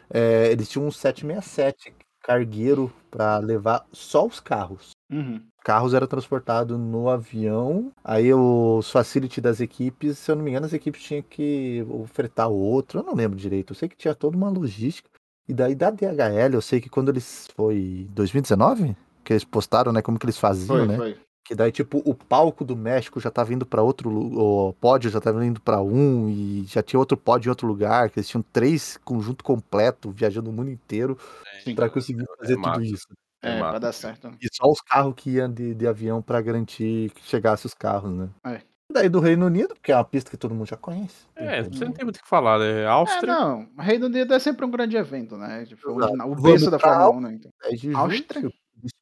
É, 0.10 0.52
eles 0.52 0.70
tinham 0.70 0.88
um 0.88 0.92
767 0.92 1.94
cargueiro 2.22 2.92
para 3.10 3.40
levar 3.40 3.86
só 3.92 4.26
os 4.26 4.40
carros. 4.40 4.92
Uhum. 5.12 5.42
Carros 5.64 5.94
eram 5.94 6.08
transportados 6.08 6.78
no 6.80 7.10
avião, 7.10 7.92
aí 8.04 8.34
os 8.34 8.90
facility 8.90 9.40
das 9.40 9.60
equipes, 9.60 10.18
se 10.18 10.32
eu 10.32 10.36
não 10.36 10.44
me 10.44 10.50
engano, 10.50 10.66
as 10.66 10.74
equipes 10.74 11.04
tinham 11.04 11.22
que 11.22 11.86
ofertar 11.90 12.50
outro, 12.50 13.00
eu 13.00 13.04
não 13.04 13.14
lembro 13.14 13.38
direito, 13.38 13.72
eu 13.72 13.76
sei 13.76 13.88
que 13.88 13.96
tinha 13.96 14.16
toda 14.16 14.36
uma 14.36 14.50
logística. 14.50 15.11
E 15.52 15.54
daí 15.54 15.76
da 15.76 15.90
DHL, 15.92 16.54
eu 16.54 16.62
sei 16.62 16.80
que 16.80 16.88
quando 16.90 17.10
eles 17.10 17.50
foi 17.58 18.08
2019 18.12 18.96
que 19.22 19.34
eles 19.34 19.44
postaram, 19.44 19.92
né, 19.92 20.02
como 20.02 20.18
que 20.18 20.26
eles 20.26 20.38
faziam, 20.38 20.78
Foi, 20.78 20.88
né? 20.88 20.96
foi. 20.96 21.18
Que 21.44 21.54
daí 21.54 21.74
tipo 21.74 22.02
o 22.06 22.16
palco 22.16 22.64
do 22.64 22.74
México 22.74 23.20
já 23.20 23.30
tava 23.30 23.54
indo 23.54 23.66
para 23.66 23.82
outro, 23.84 24.10
o 24.10 24.72
pódio 24.80 25.10
já 25.12 25.20
tava 25.20 25.46
indo 25.46 25.60
para 25.60 25.82
um 25.82 26.30
e 26.30 26.64
já 26.68 26.82
tinha 26.82 26.98
outro 26.98 27.18
pódio 27.18 27.50
em 27.50 27.52
outro 27.52 27.68
lugar, 27.68 28.10
que 28.10 28.18
eles 28.20 28.30
tinham 28.30 28.42
três 28.54 28.96
conjunto 29.04 29.44
completo 29.44 30.10
viajando 30.10 30.50
o 30.50 30.54
mundo 30.54 30.70
inteiro 30.72 31.18
Sim. 31.66 31.76
para 31.76 31.90
conseguir 31.90 32.26
fazer 32.40 32.56
massa. 32.56 32.74
tudo 32.80 32.86
isso. 32.86 33.08
É, 33.44 33.50
É 33.50 33.58
pra 33.58 33.66
massa. 33.68 33.80
dar 33.82 33.92
certo. 33.92 34.32
E 34.42 34.48
só 34.56 34.70
os 34.72 34.80
carros 34.80 35.14
que 35.18 35.32
iam 35.32 35.52
de, 35.52 35.76
de 35.76 35.86
avião 35.86 36.22
para 36.22 36.40
garantir 36.40 37.10
que 37.12 37.24
chegasse 37.28 37.66
os 37.66 37.74
carros, 37.74 38.12
né? 38.14 38.30
É. 38.46 38.62
Daí 38.92 39.10
do 39.10 39.20
Reino 39.20 39.46
Unido, 39.46 39.70
porque 39.76 39.92
é 39.92 39.96
uma 39.96 40.04
pista 40.04 40.30
que 40.30 40.38
todo 40.38 40.54
mundo 40.54 40.68
já 40.68 40.78
conhece. 40.78 41.26
É, 41.36 41.64
Tem 41.64 41.72
você 41.74 41.86
não 41.86 41.92
tem 41.92 42.04
muito 42.06 42.18
o 42.18 42.22
que 42.22 42.28
falar, 42.28 42.60
né? 42.60 42.82
É, 42.84 42.88
Áustria. 42.88 43.34
não. 43.34 43.68
O 43.78 43.82
Reino 43.82 44.06
Unido 44.08 44.34
é 44.34 44.40
sempre 44.40 44.66
um 44.66 44.72
grande 44.72 44.96
evento, 44.98 45.38
né? 45.38 45.66
Tipo, 45.66 45.92
o 45.92 46.36
berço 46.42 46.70
da 46.72 46.78
Fórmula 46.80 47.10
1, 47.12 47.20
né? 47.22 47.34
Então. 47.36 47.52
10 47.64 47.80
de 47.80 47.88
junho, 47.92 47.98
Áustria. 47.98 48.52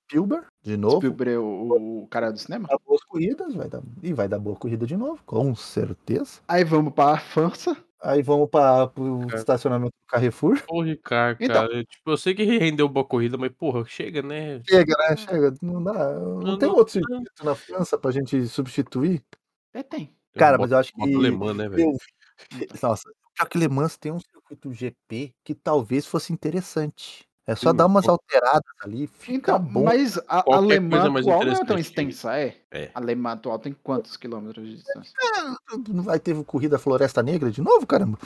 Spielberg, 0.09 0.45
de 0.61 0.75
novo. 0.75 0.97
Spielberg, 0.97 1.37
o, 1.37 2.01
o 2.03 2.07
cara 2.07 2.31
do 2.31 2.37
cinema. 2.39 2.67
Vai 2.67 2.77
dar 2.77 2.83
boas 2.85 3.03
corridas, 3.03 3.53
vai 3.55 3.69
dar, 3.69 3.81
e 4.03 4.13
vai 4.13 4.27
dar 4.27 4.39
boa 4.39 4.55
corrida 4.55 4.85
de 4.85 4.97
novo, 4.97 5.21
com 5.25 5.55
certeza. 5.55 6.41
Aí 6.47 6.63
vamos 6.65 6.93
pra 6.93 7.17
França. 7.17 7.77
Aí 8.01 8.21
vamos 8.21 8.49
para 8.49 8.89
o 8.97 9.25
estacionamento 9.35 9.91
do 9.91 10.07
Carrefour. 10.07 10.61
Ô, 10.69 10.81
Ricardo, 10.81 11.37
Então. 11.41 11.67
cara. 11.67 11.83
Tipo, 11.83 12.11
eu 12.11 12.17
sei 12.17 12.33
que 12.33 12.43
rendeu 12.45 12.87
boa 12.87 13.05
corrida, 13.05 13.37
mas, 13.37 13.51
porra, 13.51 13.83
chega, 13.85 14.21
né? 14.21 14.61
Chega, 14.69 14.95
né? 14.97 15.17
Chega. 15.17 15.53
Não 15.61 15.83
dá. 15.83 16.13
Não, 16.13 16.39
Não, 16.39 16.57
tem 16.57 16.69
não- 16.69 16.75
outro 16.77 16.93
circuito 16.93 17.29
na 17.43 17.55
França 17.55 17.97
pra 17.97 18.11
gente 18.11 18.47
substituir. 18.47 19.21
É, 19.73 19.83
tem. 19.83 20.15
Cara, 20.35 20.57
mas 20.57 20.71
eu 20.71 20.77
acho 20.77 20.93
que. 20.93 21.01
alemã, 21.15 21.53
né, 21.53 21.67
velho? 21.69 21.91
Nossa, 22.83 23.09
pior 23.35 23.45
que 23.49 23.57
Le 23.57 23.67
Mans 23.67 23.97
tem 23.97 24.11
um 24.11 24.19
circuito 24.19 24.71
GP 24.73 25.33
que 25.43 25.53
talvez 25.53 26.05
fosse 26.05 26.31
interessante. 26.31 27.27
É 27.45 27.55
só 27.55 27.71
Sim, 27.71 27.77
dar 27.77 27.87
umas 27.87 28.07
alteradas 28.07 28.61
ali, 28.83 29.07
fica 29.07 29.33
Então, 29.55 29.59
bom. 29.59 29.83
mas 29.83 30.19
a 30.27 30.43
alemã 30.55 30.97
atual 30.99 31.23
não 31.23 31.31
é 31.31 31.55
tão 31.55 31.63
interessante. 31.63 31.79
extensa, 31.79 32.37
é? 32.37 32.55
É. 32.69 32.91
A 32.93 32.99
alemã 32.99 33.31
atual 33.31 33.57
tem 33.57 33.73
quantos 33.73 34.15
quilômetros 34.15 34.67
de 34.69 34.75
distância? 34.75 35.11
Não 35.87 36.03
vai 36.03 36.19
ter 36.19 36.41
corrida 36.43 36.77
Floresta 36.77 37.23
Negra 37.23 37.49
de 37.49 37.59
novo, 37.59 37.87
caramba? 37.87 38.19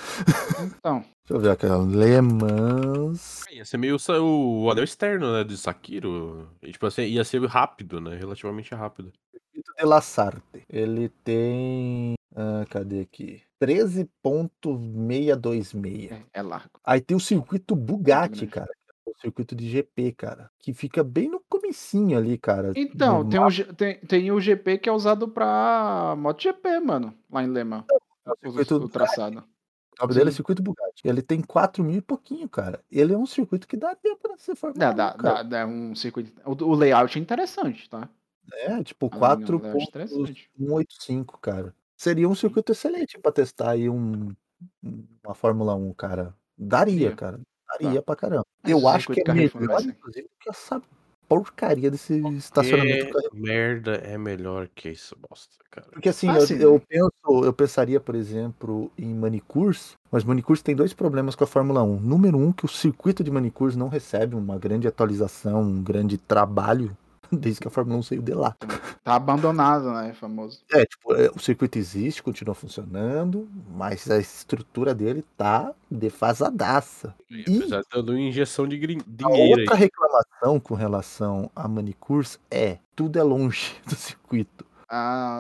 Então, 0.78 1.00
Deixa 1.24 1.34
eu 1.36 1.40
ver 1.40 1.52
aqui. 1.52 1.66
Le 1.66 2.22
Mans. 2.22 3.46
Ia 3.50 3.64
ser 3.64 3.78
meio 3.78 3.98
sa- 3.98 4.20
o 4.20 4.70
anel 4.70 4.84
externo, 4.84 5.32
né, 5.32 5.46
de 5.46 5.56
Sakiro. 5.58 6.50
E, 6.62 6.74
tipo 6.74 6.86
assim, 6.86 7.04
ia 7.04 7.24
ser 7.24 7.42
rápido, 7.46 8.02
né? 8.02 8.18
Relativamente 8.18 8.76
rápido. 8.76 9.12
Circuito 9.54 9.74
de 9.78 9.86
La 9.86 10.02
Sarte. 10.02 10.66
Ele 10.68 11.10
tem. 11.24 12.16
ah, 12.36 12.66
cadê 12.70 13.02
aqui? 13.02 13.44
13.626. 13.62 16.12
é, 16.12 16.24
é 16.34 16.42
largo. 16.42 16.80
Aí 16.84 17.00
tem 17.00 17.16
o 17.16 17.20
circuito 17.20 17.76
Bugatti, 17.76 18.48
cara. 18.48 18.72
O 19.06 19.14
circuito 19.20 19.56
de 19.56 19.70
GP, 19.70 20.14
cara. 20.14 20.50
Que 20.58 20.74
fica 20.74 21.04
bem 21.04 21.30
no 21.30 21.40
comecinho 21.48 22.18
ali, 22.18 22.36
cara. 22.38 22.72
Então, 22.76 23.30
tem 23.30 23.40
o, 23.40 23.52
tem, 23.76 24.00
tem 24.00 24.32
o 24.32 24.42
GP 24.42 24.80
que 24.80 24.90
é 24.90 24.92
usado 24.92 25.28
pra 25.28 26.16
MotoGP, 26.18 26.80
mano, 26.80 27.14
lá 27.32 27.44
em 27.44 27.54
Le 27.54 27.64
Mans. 27.64 27.86
O, 28.26 28.36
circuito 28.46 28.78
o 28.78 28.90
traçado. 28.90 29.38
O 29.40 29.44
nome 30.02 30.16
dele 30.16 30.30
é. 30.30 30.34
Circuito 30.34 30.64
Bugatti. 30.64 31.04
Ele 31.06 31.22
tem 31.22 31.40
4 31.42 31.84
mil 31.84 31.98
e 31.98 32.02
pouquinho, 32.02 32.50
cara. 32.50 32.84
Ele 32.92 33.14
é 33.14 33.18
um 33.18 33.28
circuito 33.28 33.68
que 33.68 33.78
dá 33.78 33.96
tempo 33.96 34.18
pra 34.22 34.36
ser 34.38 34.56
Fórmula 34.56 34.92
Dá, 34.92 34.92
1, 34.92 34.96
dá, 34.96 35.14
dá, 35.14 35.44
dá 35.44 35.68
um 35.68 35.94
circuito. 35.96 36.32
O, 36.44 36.52
o 36.66 36.74
layout 36.74 37.16
é 37.18 37.22
interessante, 37.22 37.90
tá? 37.90 38.10
É, 38.52 38.84
tipo, 38.84 39.10
A 39.12 39.36
linha, 39.36 39.48
o 39.50 39.62
layout 39.62 39.98
é 39.98 40.06
4.185, 40.06 40.82
interessante. 40.82 41.26
cara. 41.42 41.74
Seria 41.98 42.28
um 42.28 42.36
circuito 42.36 42.72
excelente 42.72 43.18
pra 43.20 43.32
testar 43.32 43.72
aí 43.72 43.90
um, 43.90 44.34
uma 45.24 45.34
Fórmula 45.34 45.76
1, 45.76 45.94
cara. 45.94 46.36
Daria, 46.58 46.94
Daria. 47.12 47.16
cara. 47.16 47.40
Daria 47.80 48.02
pra 48.02 48.16
caramba. 48.16 48.46
Mas 48.62 48.72
Eu 48.72 48.88
acho 48.88 49.12
que 49.12 49.22
é 49.26 49.34
melhor, 49.34 49.82
inclusive, 49.82 50.28
que 50.40 50.50
essa 50.50 50.82
porcaria 51.28 51.90
desse 51.90 52.16
estacionamento 52.38 53.06
do 53.06 53.06
Que 53.08 53.14
Carrefour. 53.14 53.40
merda 53.40 53.96
é 53.96 54.18
melhor 54.18 54.68
que 54.76 54.90
isso, 54.90 55.16
bosta, 55.28 55.64
cara. 55.72 55.88
Porque 55.92 56.10
assim, 56.10 56.28
Ah, 56.30 56.36
eu, 56.36 56.42
sim. 56.46 56.58
eu 56.58 56.80
penso, 56.88 57.46
eu 57.46 57.54
pensaria, 57.54 58.00
por 58.00 58.14
exemplo, 58.14 58.92
em 58.98 59.14
Manicurs, 59.16 59.94
mas 60.12 60.24
Manicurs 60.24 60.62
tem 60.62 60.76
dois 60.76 60.94
problemas 60.94 61.34
com 61.36 61.44
a 61.44 61.48
Fórmula 61.48 61.82
1. 61.82 62.00
Número 62.02 62.38
um, 62.38 62.52
que 62.52 62.66
o 62.66 62.68
circuito 62.68 63.24
de 63.24 63.32
Manicurs 63.32 63.76
não 63.76 63.88
recebe 63.88 64.36
uma 64.36 64.60
grande 64.60 64.88
atualização, 64.88 65.62
um 65.62 65.82
grande 65.82 66.18
trabalho, 66.18 66.96
desde 67.36 67.62
que 67.62 67.68
a 67.68 67.72
Fórmula 67.72 67.98
1 68.00 68.04
saiu 68.04 68.22
de 68.22 68.34
lá. 68.34 68.56
Tá 69.04 69.16
abandonado, 69.16 69.92
né? 69.92 70.14
Famoso. 70.14 70.60
É, 70.72 70.86
tipo, 70.86 71.14
é, 71.16 71.30
o 71.36 71.40
circuito 71.40 71.78
existe, 71.78 72.22
continua 72.24 72.56
funcionando, 72.56 73.48
mas 73.76 74.10
a 74.10 74.18
estrutura 74.20 74.94
dele 74.96 75.24
tá 75.38 75.74
defasadaça. 75.90 77.14
E 77.30 77.44
E 77.50 77.58
apesar 77.58 77.82
de 77.82 77.88
dando 77.92 78.18
injeção 78.18 78.68
de 78.68 78.78
grin- 78.78 79.00
a 79.00 79.04
dinheiro 79.30 79.60
outra 79.62 79.76
aí. 79.76 79.80
reclamação 79.82 80.60
com 80.60 80.74
relação 80.76 81.50
a 81.56 81.68
Manicurs 81.68 82.40
é 82.50 82.78
tudo 82.96 83.18
é 83.20 83.24
longe 83.24 83.76
do 83.88 83.96
circuito. 83.96 84.66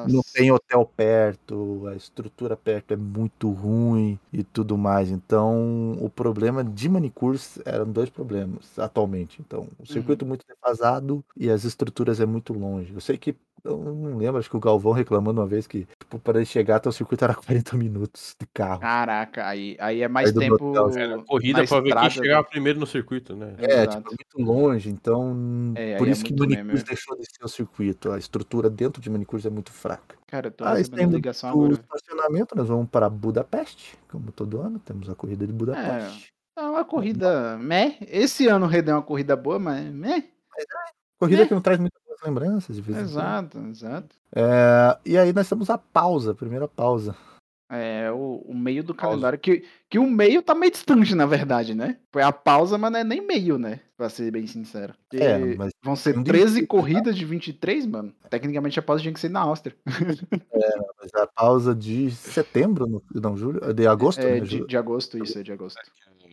Não 0.05 0.21
tem 0.33 0.51
hotel 0.51 0.85
perto, 0.85 1.87
a 1.87 1.95
estrutura 1.95 2.57
perto 2.57 2.93
é 2.93 2.97
muito 2.97 3.49
ruim 3.49 4.19
e 4.33 4.43
tudo 4.43 4.77
mais. 4.77 5.09
Então, 5.09 5.93
o 6.01 6.09
problema 6.09 6.61
de 6.61 6.89
Manicurs 6.89 7.57
eram 7.65 7.89
dois 7.89 8.09
problemas 8.09 8.77
atualmente. 8.77 9.41
Então, 9.41 9.69
o 9.79 9.85
circuito 9.85 10.25
muito 10.25 10.45
defasado 10.45 11.23
e 11.37 11.49
as 11.49 11.63
estruturas 11.63 12.19
é 12.19 12.25
muito 12.25 12.51
longe. 12.53 12.93
Eu 12.93 12.99
sei 12.99 13.17
que 13.17 13.33
Eu 13.65 13.78
não 13.78 14.17
lembro, 14.17 14.39
acho 14.39 14.49
que 14.49 14.58
o 14.58 14.60
Galvão 14.60 14.91
reclamando 14.91 15.39
uma 15.39 15.47
vez 15.47 15.65
que, 15.65 15.86
tipo, 15.86 16.19
para 16.19 16.39
ele 16.39 16.45
chegar 16.45 16.76
até 16.76 16.89
o 16.89 16.91
circuito 16.91 17.23
era 17.23 17.34
40 17.36 17.78
minutos 17.78 18.36
de 18.38 18.45
carro. 18.54 18.82
Caraca, 18.82 19.47
aí, 19.47 19.78
aí 19.80 20.02
é 20.02 20.08
mais 20.10 20.30
Aí 20.30 20.36
tempo. 20.38 20.56
Hotel, 20.65 20.89
Era 20.97 21.23
corrida 21.23 21.62
na 21.62 21.67
pra 21.67 21.80
ver 21.80 21.95
quem 21.95 22.10
chegava 22.10 22.43
primeiro 22.43 22.80
no 22.80 22.86
circuito, 22.86 23.36
né? 23.36 23.56
É, 23.60 23.84
Exato. 23.84 23.97
tipo, 23.97 24.10
é 24.13 24.15
muito 24.41 24.52
longe, 24.52 24.89
então. 24.89 25.73
É, 25.76 25.97
por 25.97 26.08
é 26.08 26.12
isso 26.12 26.26
que 26.26 26.32
muito 26.34 26.41
Manicurso 26.41 26.67
mesmo, 26.73 26.86
é. 26.86 26.89
deixou 26.89 27.17
de 27.17 27.26
ser 27.26 27.45
o 27.45 27.47
circuito. 27.47 28.12
A 28.12 28.17
estrutura 28.17 28.69
dentro 28.69 29.02
de 29.02 29.10
Manicurso 29.10 29.47
é 29.47 29.52
muito 29.52 29.71
fraca. 29.71 30.17
Cara, 30.28 30.47
eu 30.47 30.52
tô 30.52 30.65
Ah, 30.65 30.73
recebendo 30.73 31.15
ligação 31.15 31.49
agora. 31.49 31.73
estacionamento, 31.73 32.56
nós 32.58 32.67
vamos 32.67 32.89
para 32.89 33.10
Budapeste, 33.10 33.97
como 34.10 34.32
todo 34.32 34.60
ano, 34.60 34.78
temos 34.80 35.10
a 35.10 35.15
corrida 35.15 35.47
de 35.47 35.54
Budapeste. 35.54 36.34
É 36.58 36.62
uma 36.62 36.84
corrida 36.84 37.58
meh. 37.58 37.97
Esse 38.02 38.47
ano 38.47 38.67
rendeu 38.67 38.95
uma 38.95 39.02
corrida 39.02 39.36
boa, 39.36 39.58
mas 39.58 39.86
meh. 39.86 40.26
Corrida 41.23 41.43
É. 41.43 41.45
que 41.47 41.53
não 41.53 41.62
traz 41.62 41.79
muitas 41.79 41.99
lembranças 42.23 42.75
de 42.75 42.81
vez 42.81 42.97
em 42.97 43.01
quando. 43.01 43.09
Exato, 43.12 43.59
exato. 43.69 44.15
É, 44.36 44.97
e 45.05 45.17
aí 45.17 45.33
nós 45.33 45.47
temos 45.49 45.69
a 45.69 45.77
pausa, 45.77 46.31
a 46.31 46.36
primeira 46.36 46.67
pausa. 46.67 47.15
É 47.75 48.12
o, 48.12 48.43
o 48.45 48.53
meio 48.55 48.83
do 48.83 48.93
Pausa. 48.93 49.09
calendário. 49.09 49.39
Que, 49.39 49.63
que 49.89 49.97
o 49.97 50.07
meio 50.07 50.43
tá 50.43 50.53
meio 50.53 50.71
distante, 50.71 51.15
na 51.15 51.25
verdade, 51.25 51.73
né? 51.73 51.97
Foi 52.12 52.21
a 52.21 52.31
pausa, 52.31 52.77
mas 52.77 52.91
não 52.91 52.99
é 52.99 53.03
nem 53.03 53.25
meio, 53.25 53.57
né? 53.57 53.79
Pra 53.97 54.09
ser 54.09 54.29
bem 54.29 54.45
sincero. 54.45 54.93
Porque 55.09 55.23
É, 55.23 55.39
mas 55.55 55.71
Vão 55.83 55.95
ser 55.95 56.15
um 56.15 56.21
de 56.21 56.29
13 56.29 56.45
23, 56.62 56.67
corridas 56.67 57.15
de 57.15 57.25
23, 57.25 57.88
mano. 57.88 58.13
Tecnicamente 58.29 58.77
a 58.77 58.83
pausa 58.83 59.01
tinha 59.01 59.13
que 59.13 59.19
ser 59.19 59.29
na 59.29 59.39
Áustria. 59.39 59.75
mas 61.01 61.13
a 61.15 61.25
pausa 61.25 61.73
de 61.73 62.12
setembro, 62.12 62.86
no- 62.86 63.03
não, 63.19 63.36
julho, 63.36 63.73
de 63.73 63.88
agosto, 63.88 64.19
É, 64.21 64.36
né? 64.36 64.39
de, 64.41 64.65
de 64.67 64.77
agosto, 64.77 65.17
isso, 65.23 65.39
é 65.39 65.43
de 65.43 65.51
agosto. 65.51 65.79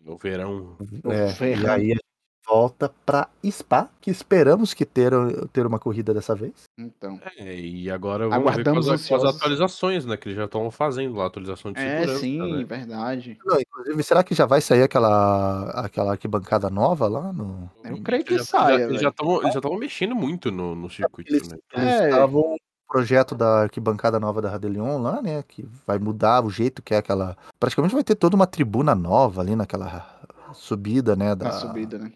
No 0.04 0.16
verão. 0.18 0.76
É, 1.04 1.28
e 1.30 1.32
Ferrando. 1.32 1.70
aí 1.70 1.84
a 1.92 1.94
gente 1.94 2.02
volta 2.46 2.90
para 3.06 3.28
Spa, 3.48 3.88
que 4.00 4.10
esperamos 4.10 4.74
que 4.74 4.84
ter, 4.84 5.12
ter 5.52 5.66
uma 5.66 5.78
corrida 5.78 6.12
dessa 6.12 6.34
vez. 6.34 6.64
Então. 6.78 7.20
É, 7.36 7.54
e 7.58 7.90
agora 7.90 8.28
vamos 8.28 8.36
Aguardamos 8.46 8.86
ver 8.86 8.90
com 8.90 8.94
as, 8.94 9.08
com 9.08 9.14
as 9.16 9.24
atualizações, 9.36 10.04
né? 10.04 10.16
Que 10.16 10.28
eles 10.28 10.36
já 10.38 10.44
estão 10.46 10.70
fazendo 10.70 11.16
lá, 11.16 11.26
atualização 11.26 11.72
de 11.72 11.80
É, 11.80 11.98
segurança, 12.00 12.20
sim, 12.20 12.56
né? 12.58 12.64
verdade. 12.64 13.38
Não, 13.44 13.60
inclusive, 13.60 14.02
será 14.02 14.24
que 14.24 14.34
já 14.34 14.46
vai 14.46 14.60
sair 14.60 14.82
aquela, 14.82 15.70
aquela 15.70 16.12
arquibancada 16.12 16.68
nova 16.70 17.06
lá 17.08 17.32
no. 17.32 17.70
Eu 17.84 18.02
creio 18.02 18.24
que 18.24 18.36
já- 18.38 18.44
saia, 18.44 18.64
já- 18.64 18.74
Eles 18.84 19.00
velho. 19.00 19.14
já 19.42 19.50
já 19.52 19.58
estavam 19.58 19.78
mexendo 19.78 20.14
muito 20.14 20.50
no, 20.50 20.74
no 20.74 20.90
circuito, 20.90 21.32
Eles 21.32 21.48
né? 21.48 21.58
eles 21.74 21.88
É. 21.88 22.08
estavam 22.08 22.56
projeto 22.88 23.36
da 23.36 23.62
arquibancada 23.62 24.18
nova 24.18 24.42
da 24.42 24.50
Radelion 24.50 25.00
lá, 25.00 25.22
né? 25.22 25.44
Que 25.46 25.68
vai 25.86 25.98
mudar 25.98 26.44
o 26.44 26.50
jeito 26.50 26.82
que 26.82 26.92
é 26.94 26.96
aquela. 26.98 27.36
Praticamente 27.60 27.94
vai 27.94 28.02
ter 28.02 28.16
toda 28.16 28.34
uma 28.34 28.46
tribuna 28.48 28.94
nova 28.96 29.40
ali 29.40 29.54
naquela 29.54 30.18
subida, 30.52 31.14
né? 31.14 31.34
Da 31.36 31.52
subida, 31.52 31.98
né? 31.98 32.10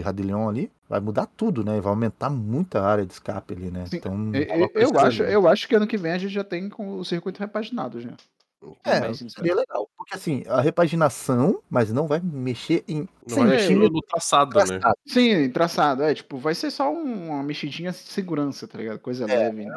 Radelion 0.00 0.48
ali. 0.48 0.70
Vai 0.88 1.00
mudar 1.00 1.26
tudo, 1.26 1.64
né? 1.64 1.76
E 1.76 1.80
vai 1.80 1.90
aumentar 1.90 2.30
muita 2.30 2.82
área 2.82 3.04
de 3.04 3.12
escape 3.12 3.54
ali, 3.54 3.70
né? 3.70 3.86
Sim, 3.86 3.96
Então. 3.96 4.30
Eu, 4.34 4.46
tava 4.46 4.60
eu- 4.60 4.70
eu 4.74 5.00
acho, 5.00 5.22
né? 5.22 5.34
eu 5.34 5.48
acho 5.48 5.68
que 5.68 5.74
ano 5.74 5.86
que 5.86 5.96
vem 5.96 6.12
a 6.12 6.18
gente 6.18 6.32
já 6.32 6.44
tem 6.44 6.68
com 6.68 6.98
o 6.98 7.04
circuito 7.04 7.40
repaginado 7.40 8.00
já. 8.00 8.10
É, 8.84 9.00
bem 9.00 9.14
seria 9.14 9.54
legal. 9.54 9.88
Porque 9.96 10.14
assim, 10.14 10.42
a 10.48 10.60
repaginação, 10.60 11.60
mas 11.68 11.92
não 11.92 12.06
vai 12.06 12.20
mexer 12.20 12.82
em 12.88 13.06
Não 13.28 13.36
vai 13.36 13.48
mexer 13.48 13.74
no, 13.74 13.88
no 13.90 14.00
traçado, 14.00 14.58
né? 14.58 14.64
traçado. 14.64 14.96
Sim, 15.06 15.50
traçado, 15.50 16.02
é, 16.02 16.14
tipo, 16.14 16.38
vai 16.38 16.54
ser 16.54 16.70
só 16.70 16.90
um- 16.90 17.28
uma 17.30 17.42
mexidinha 17.42 17.90
de 17.90 17.98
segurança, 17.98 18.66
tá 18.66 18.78
ligado? 18.78 18.98
Coisa 19.00 19.24
É, 19.24 19.36
leve. 19.36 19.66
né? 19.66 19.74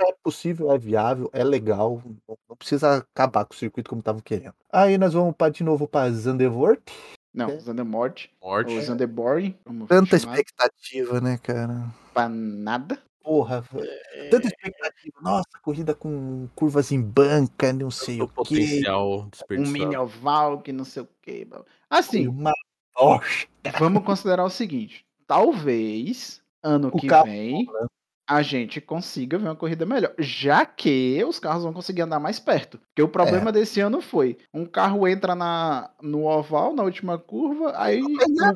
É 0.00 0.14
possível, 0.22 0.72
é 0.72 0.78
viável, 0.78 1.28
é 1.32 1.44
legal. 1.44 2.02
Não 2.48 2.56
precisa 2.56 2.96
acabar 2.96 3.44
com 3.44 3.54
o 3.54 3.56
circuito 3.56 3.90
como 3.90 4.00
estavam 4.00 4.20
querendo. 4.22 4.54
Aí 4.72 4.96
nós 4.96 5.12
vamos 5.12 5.34
pra, 5.36 5.50
de 5.50 5.62
novo 5.62 5.86
para 5.86 6.10
Zandvoort. 6.10 6.80
Não, 7.34 7.48
É. 7.50 7.58
Zandemort, 7.60 8.26
Morte. 8.42 8.72
ou 8.74 8.80
Zandeborn, 8.82 9.56
como 9.64 9.86
Tanta 9.86 10.18
chamar, 10.18 10.34
expectativa, 10.34 11.20
né, 11.20 11.38
cara? 11.42 11.86
pra 12.12 12.28
nada. 12.28 13.02
Porra, 13.22 13.64
tanta 14.30 14.48
expectativa. 14.48 15.16
Nossa, 15.22 15.48
corrida 15.62 15.94
com 15.94 16.48
curvas 16.56 16.90
em 16.90 17.00
banca, 17.00 17.72
não 17.72 17.90
sei 17.90 18.20
o 18.20 18.24
o 18.24 18.28
quê. 18.28 18.34
potencial 18.34 19.20
Um 19.22 19.28
desperdiçado. 19.28 19.72
mini 19.78 19.96
oval 19.96 20.60
que 20.60 20.72
não 20.72 20.84
sei 20.84 21.02
o 21.04 21.08
que. 21.22 21.46
Assim, 21.88 22.26
Uma 22.26 22.52
vamos 23.78 24.04
considerar 24.04 24.44
o 24.44 24.50
seguinte: 24.50 25.06
talvez 25.26 26.42
ano 26.62 26.88
O 26.92 26.98
que 26.98 27.06
carro- 27.06 27.26
vem 27.26 27.64
a 28.32 28.42
gente 28.42 28.80
consiga 28.80 29.36
ver 29.38 29.46
uma 29.48 29.56
corrida 29.56 29.84
melhor, 29.84 30.12
já 30.18 30.64
que 30.64 31.22
os 31.26 31.38
carros 31.38 31.62
vão 31.64 31.72
conseguir 31.72 32.02
andar 32.02 32.18
mais 32.18 32.38
perto. 32.40 32.78
Porque 32.78 33.02
o 33.02 33.08
problema 33.08 33.50
É. 33.50 33.52
desse 33.52 33.80
ano 33.80 34.00
foi: 34.00 34.38
um 34.52 34.64
carro 34.64 35.06
entra 35.06 35.34
na, 35.34 35.90
no 36.00 36.24
oval, 36.24 36.74
na 36.74 36.82
última 36.82 37.18
curva, 37.18 37.72
aí 37.76 38.00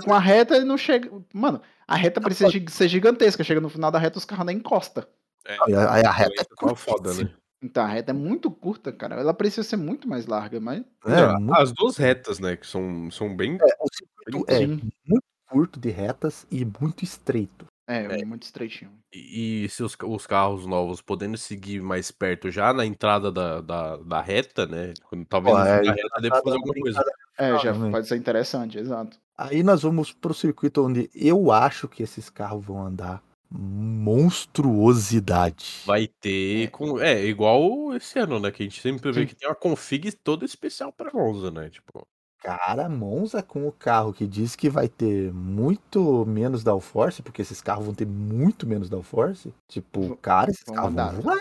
com, 0.04 0.14
a 0.14 0.18
reta 0.18 0.56
ele 0.56 0.64
não 0.64 0.78
chega. 0.78 1.10
Mano, 1.32 1.60
a 1.86 1.94
reta 1.96 2.20
precisa 2.20 2.50
ser 2.68 2.88
gigantesca. 2.88 3.44
Chega 3.44 3.60
no 3.60 3.68
final 3.68 3.90
da 3.90 3.98
reta, 3.98 4.18
os 4.18 4.24
carros 4.24 4.46
nem 4.46 4.56
encostam. 4.56 5.04
Aí 5.46 5.74
a, 5.74 5.92
aí 5.92 6.04
a 6.04 6.10
reta 6.10 6.42
é 6.42 6.44
Tá 6.44 6.74
foda, 6.74 7.14
né? 7.14 7.30
Então 7.62 7.84
a 7.84 7.86
reta 7.86 8.10
é 8.10 8.14
muito 8.14 8.50
curta, 8.50 8.92
cara. 8.92 9.16
Ela 9.16 9.32
precisa 9.34 9.62
ser 9.62 9.76
muito 9.76 10.08
mais 10.08 10.26
larga, 10.26 10.60
mas. 10.60 10.82
É, 11.06 11.26
muito, 11.38 11.54
As 11.54 11.72
duas 11.72 11.96
retas, 11.96 12.38
né? 12.38 12.56
Que 12.56 12.66
são, 12.66 13.10
são 13.10 13.34
bem. 13.34 13.56
é, 13.60 13.76
o 13.80 13.86
circuito 13.92 14.44
é 14.52 14.58
Sim. 14.58 14.80
muito 15.06 15.24
curto 15.48 15.80
de 15.80 15.90
retas 15.90 16.46
e 16.50 16.64
muito 16.80 17.04
estreito. 17.04 17.66
É, 17.86 18.24
muito 18.24 18.42
estreitinho. 18.42 18.90
E, 19.12 19.64
e 19.64 19.68
se 19.68 19.82
os, 19.82 19.96
os 20.04 20.26
carros 20.26 20.66
novos 20.66 21.00
podendo 21.00 21.38
seguir 21.38 21.80
mais 21.80 22.10
perto 22.10 22.50
já 22.50 22.72
na 22.72 22.84
entrada 22.84 23.30
da, 23.30 23.60
da, 23.60 23.96
da 23.98 24.20
reta, 24.20 24.66
né? 24.66 24.92
Quando 25.08 25.24
talvez 25.24 25.56
Pô, 25.56 25.62
é, 25.62 25.82
da 25.82 25.92
reta 25.92 26.20
dê 26.20 26.28
pra 26.28 26.42
fazer 26.42 26.56
alguma 26.56 26.74
coisa. 26.74 27.04
É, 27.38 27.50
Ah, 27.50 27.58
já 27.58 27.72
né? 27.72 27.90
pode 27.90 28.08
ser 28.08 28.16
interessante, 28.16 28.78
exato. 28.78 29.18
Aí 29.38 29.62
nós 29.62 29.82
vamos 29.82 30.12
pro 30.12 30.34
circuito 30.34 30.84
onde 30.84 31.08
eu 31.14 31.52
acho 31.52 31.86
que 31.86 32.02
esses 32.02 32.28
carros 32.28 32.64
vão 32.64 32.84
andar 32.84 33.22
monstruosidade. 33.48 35.82
Vai 35.84 36.08
ter. 36.08 36.70
Com, 36.70 37.00
é, 37.00 37.24
igual 37.24 37.94
esse 37.94 38.18
ano, 38.18 38.40
né? 38.40 38.50
Que 38.50 38.62
a 38.62 38.66
gente 38.66 38.80
sempre 38.80 39.12
vê 39.12 39.20
Sim. 39.20 39.26
que 39.26 39.36
tem 39.36 39.48
uma 39.48 39.54
config 39.54 40.12
toda 40.12 40.44
especial 40.44 40.92
pra 40.92 41.12
Monza, 41.12 41.50
né? 41.50 41.70
Tipo, 41.70 42.06
Cara, 42.46 42.88
Monza 42.88 43.42
com 43.42 43.66
o 43.66 43.72
carro 43.72 44.12
que 44.12 44.24
diz 44.24 44.54
que 44.54 44.70
vai 44.70 44.88
ter 44.88 45.32
muito 45.32 46.24
menos 46.24 46.62
downforce, 46.62 47.20
porque 47.20 47.42
esses 47.42 47.60
carros 47.60 47.86
vão 47.86 47.92
ter 47.94 48.06
muito 48.06 48.68
menos 48.68 48.88
downforce. 48.88 49.52
Tipo, 49.66 50.16
cara, 50.18 50.52
esses 50.52 50.62
carros 50.62 50.94
vão 50.94 51.22
voar, 51.22 51.38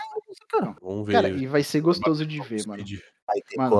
cara. 0.50 0.76
vamos 0.82 1.06
ver. 1.06 1.12
Cara, 1.12 1.28
e 1.28 1.46
vai 1.46 1.62
ser 1.62 1.80
gostoso 1.80 2.26
de 2.26 2.42
ver, 2.42 2.66
mano. 2.66 2.82
Vai 3.24 3.40
ter 3.40 3.56
Mano. 3.56 3.70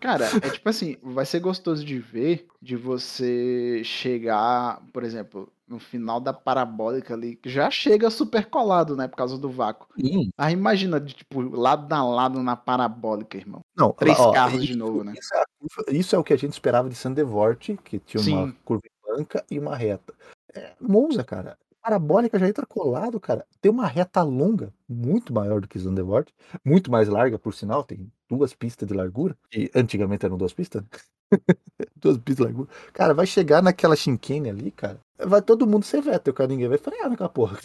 Cara, 0.00 0.26
é 0.42 0.48
tipo 0.48 0.68
assim, 0.70 0.96
vai 1.02 1.26
ser 1.26 1.40
gostoso 1.40 1.84
de 1.84 1.98
ver, 1.98 2.46
de 2.62 2.76
você 2.76 3.82
chegar, 3.84 4.82
por 4.94 5.04
exemplo, 5.04 5.52
no 5.70 5.78
final 5.78 6.20
da 6.20 6.32
parabólica 6.32 7.14
ali, 7.14 7.36
que 7.36 7.48
já 7.48 7.70
chega 7.70 8.10
super 8.10 8.46
colado, 8.46 8.96
né, 8.96 9.06
por 9.06 9.16
causa 9.16 9.38
do 9.38 9.48
vácuo. 9.48 9.86
Sim. 9.98 10.30
Aí 10.36 10.52
imagina, 10.52 10.98
de, 11.00 11.14
tipo, 11.14 11.40
lado 11.40 11.90
a 11.92 12.02
lado 12.02 12.42
na 12.42 12.56
parabólica, 12.56 13.38
irmão. 13.38 13.60
Não, 13.76 13.92
Três 13.92 14.18
ó, 14.18 14.32
carros 14.32 14.60
de 14.64 14.70
isso- 14.70 14.78
novo, 14.78 15.04
né? 15.04 15.14
Isso 15.16 15.32
é, 15.34 15.44
curva- 15.58 15.92
isso 15.92 16.16
é 16.16 16.18
o 16.18 16.24
que 16.24 16.32
a 16.32 16.36
gente 16.36 16.52
esperava 16.52 16.88
de 16.88 16.96
Sandevort, 16.96 17.76
que 17.84 18.00
tinha 18.00 18.20
uma 18.20 18.46
Sim. 18.48 18.56
curva 18.64 18.82
em 18.84 19.16
banca 19.16 19.44
e 19.48 19.58
uma 19.58 19.76
reta. 19.76 20.12
É, 20.52 20.72
Monza, 20.80 21.22
cara. 21.22 21.56
Parabólica 21.82 22.38
já 22.38 22.46
entra 22.48 22.66
colado, 22.66 23.18
cara. 23.18 23.46
Tem 23.60 23.70
uma 23.70 23.86
reta 23.86 24.22
longa, 24.22 24.70
muito 24.88 25.32
maior 25.32 25.60
do 25.62 25.68
que 25.68 25.78
Zandvoort, 25.78 26.30
muito 26.62 26.90
mais 26.90 27.08
larga, 27.08 27.38
por 27.38 27.54
sinal, 27.54 27.82
tem 27.82 28.12
duas 28.28 28.52
pistas 28.52 28.86
de 28.86 28.92
largura, 28.92 29.34
e 29.54 29.70
antigamente 29.74 30.26
eram 30.26 30.36
duas 30.36 30.52
pistas? 30.52 30.82
duas 31.96 32.18
largura. 32.38 32.68
Cara, 32.92 33.14
vai 33.14 33.26
chegar 33.26 33.62
naquela 33.62 33.96
chinquene 33.96 34.50
ali, 34.50 34.70
cara, 34.70 35.00
vai 35.18 35.40
todo 35.42 35.66
mundo 35.66 35.84
ser 35.84 36.00
Vettel, 36.00 36.34
cara, 36.34 36.48
ninguém 36.48 36.68
vai 36.68 36.78
frear 36.78 37.08
naquela 37.08 37.28
porra. 37.28 37.58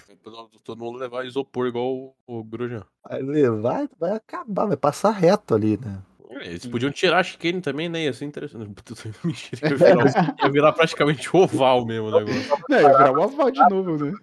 Todo 0.63 0.83
mundo 0.83 0.97
levar 0.99 1.25
isopor 1.25 1.67
igual 1.67 1.93
o, 1.95 2.15
o 2.27 2.43
Grosjean. 2.43 2.83
Vai 3.07 3.21
levar, 3.21 3.87
vai 3.99 4.11
acabar, 4.11 4.65
vai 4.65 4.77
passar 4.77 5.11
reto 5.11 5.53
ali, 5.55 5.77
né? 5.77 6.01
É, 6.29 6.47
Eles 6.47 6.65
podiam 6.65 6.91
tirar 6.91 7.19
a 7.19 7.23
chicane 7.23 7.61
também, 7.61 7.87
né? 7.87 8.03
Ia 8.03 8.13
ser 8.13 8.25
interessante. 8.25 8.67
Mentira, 9.23 9.69
ia 9.69 9.77
virar, 9.77 10.35
ia 10.43 10.51
virar 10.51 10.73
praticamente 10.73 11.29
oval 11.35 11.85
mesmo 11.85 12.07
o 12.07 12.11
negócio. 12.11 12.57
Não, 12.67 12.77
ia 12.81 12.89
virar 12.97 13.11
uma 13.11 13.25
oval 13.25 13.51
de 13.51 13.63
novo, 13.69 14.03
né? 14.03 14.13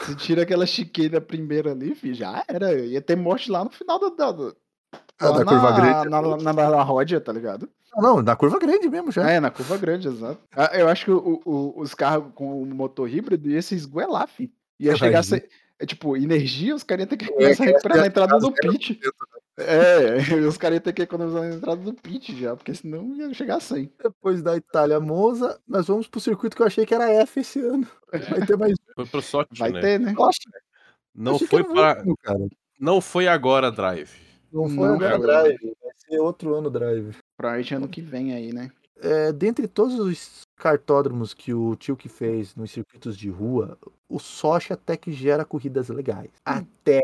Se 0.00 0.16
tira 0.16 0.42
aquela 0.42 0.66
chiqueira 0.66 1.20
primeira 1.20 1.72
ali, 1.72 1.94
filho, 1.94 2.14
já 2.14 2.44
era. 2.48 2.74
Ia 2.74 3.00
ter 3.00 3.16
morte 3.16 3.50
lá 3.50 3.64
no 3.64 3.70
final 3.70 3.98
da. 3.98 4.08
da, 4.10 4.32
da- 4.32 4.54
Ah, 5.18 5.30
da 5.30 5.44
curva 5.44 5.70
na, 5.70 5.76
grande. 5.76 6.08
Na, 6.10 6.22
na, 6.22 6.52
na, 6.52 6.70
na 6.70 6.82
Ródia, 6.82 7.20
tá 7.20 7.32
ligado? 7.32 7.68
Não, 7.96 8.22
na 8.22 8.34
curva 8.36 8.58
grande 8.58 8.88
mesmo 8.88 9.10
já. 9.12 9.28
É, 9.30 9.38
na 9.40 9.50
curva 9.50 9.76
grande, 9.76 10.08
exato. 10.08 10.40
Ah, 10.56 10.70
Eu 10.78 10.88
acho 10.88 11.04
que 11.04 11.10
o- 11.10 11.40
o- 11.44 11.80
os 11.80 11.94
carros 11.94 12.32
com 12.34 12.62
o 12.62 12.66
motor 12.66 13.08
híbrido 13.08 13.50
iam 13.50 13.60
se 13.62 13.74
esguelar, 13.74 14.26
fi. 14.28 14.52
Ia 14.80 14.92
É, 14.92 14.96
chegar 14.96 15.18
a 15.20 15.22
ser. 15.22 15.48
É, 15.78 15.84
tipo, 15.86 16.16
energia, 16.16 16.74
os 16.74 16.82
caras 16.82 17.02
iam 17.02 17.08
ter 17.08 17.16
que 17.16 17.24
É, 17.24 17.28
começar 17.28 17.64
a 17.64 17.66
que 17.66 17.72
recuperar 17.72 17.98
na 17.98 18.04
ia 18.04 18.08
entrada 18.08 18.38
do 18.38 18.52
pit. 18.52 19.00
É, 19.58 20.16
os 20.48 20.56
caras 20.56 20.76
iam 20.76 20.82
ter 20.82 20.92
que 20.92 21.02
economizar 21.02 21.42
na 21.42 21.54
entrada 21.54 21.82
do 21.82 21.92
pit 21.92 22.38
já, 22.40 22.56
porque 22.56 22.74
senão 22.74 23.14
ia 23.16 23.34
chegar 23.34 23.60
100. 23.60 23.92
Depois 24.02 24.42
da 24.42 24.56
Itália 24.56 24.98
Monza, 25.00 25.60
nós 25.68 25.86
vamos 25.86 26.06
pro 26.08 26.20
circuito 26.20 26.56
que 26.56 26.62
eu 26.62 26.66
achei 26.66 26.86
que 26.86 26.94
era 26.94 27.10
F 27.10 27.40
esse 27.40 27.60
ano. 27.60 27.86
Vai 28.10 28.46
ter 28.46 28.56
mais 28.56 28.74
Foi 28.94 29.06
pro 29.06 29.20
Sochi, 29.22 29.48
Vai 29.58 29.70
né? 29.72 29.80
ter, 29.80 30.00
né? 30.00 30.12
Nossa, 30.12 30.38
Não 31.14 31.38
foi, 31.38 31.62
não 32.80 33.00
foi 33.00 33.28
agora 33.28 33.70
Drive. 33.70 34.10
Não 34.52 34.68
foi 34.68 34.88
Não 34.88 34.94
agora. 34.94 35.18
Drive, 35.18 35.58
ser 36.12 36.20
outro 36.20 36.54
ano 36.54 36.70
Drive. 36.70 37.16
Provavelmente 37.36 37.74
ano 37.74 37.88
que 37.88 38.00
vem 38.00 38.34
aí, 38.34 38.52
né? 38.52 38.70
é, 39.02 39.32
dentre 39.32 39.66
todos 39.66 39.98
os 39.98 40.42
cartódromos 40.56 41.34
que 41.34 41.52
o 41.52 41.74
tio 41.74 41.96
que 41.96 42.08
fez 42.08 42.54
nos 42.54 42.70
circuitos 42.70 43.16
de 43.18 43.28
rua, 43.28 43.76
o 44.08 44.18
Sochi 44.18 44.72
até 44.72 44.96
que 44.96 45.12
gera 45.12 45.44
corridas 45.44 45.88
legais. 45.88 46.30
Até 46.44 47.00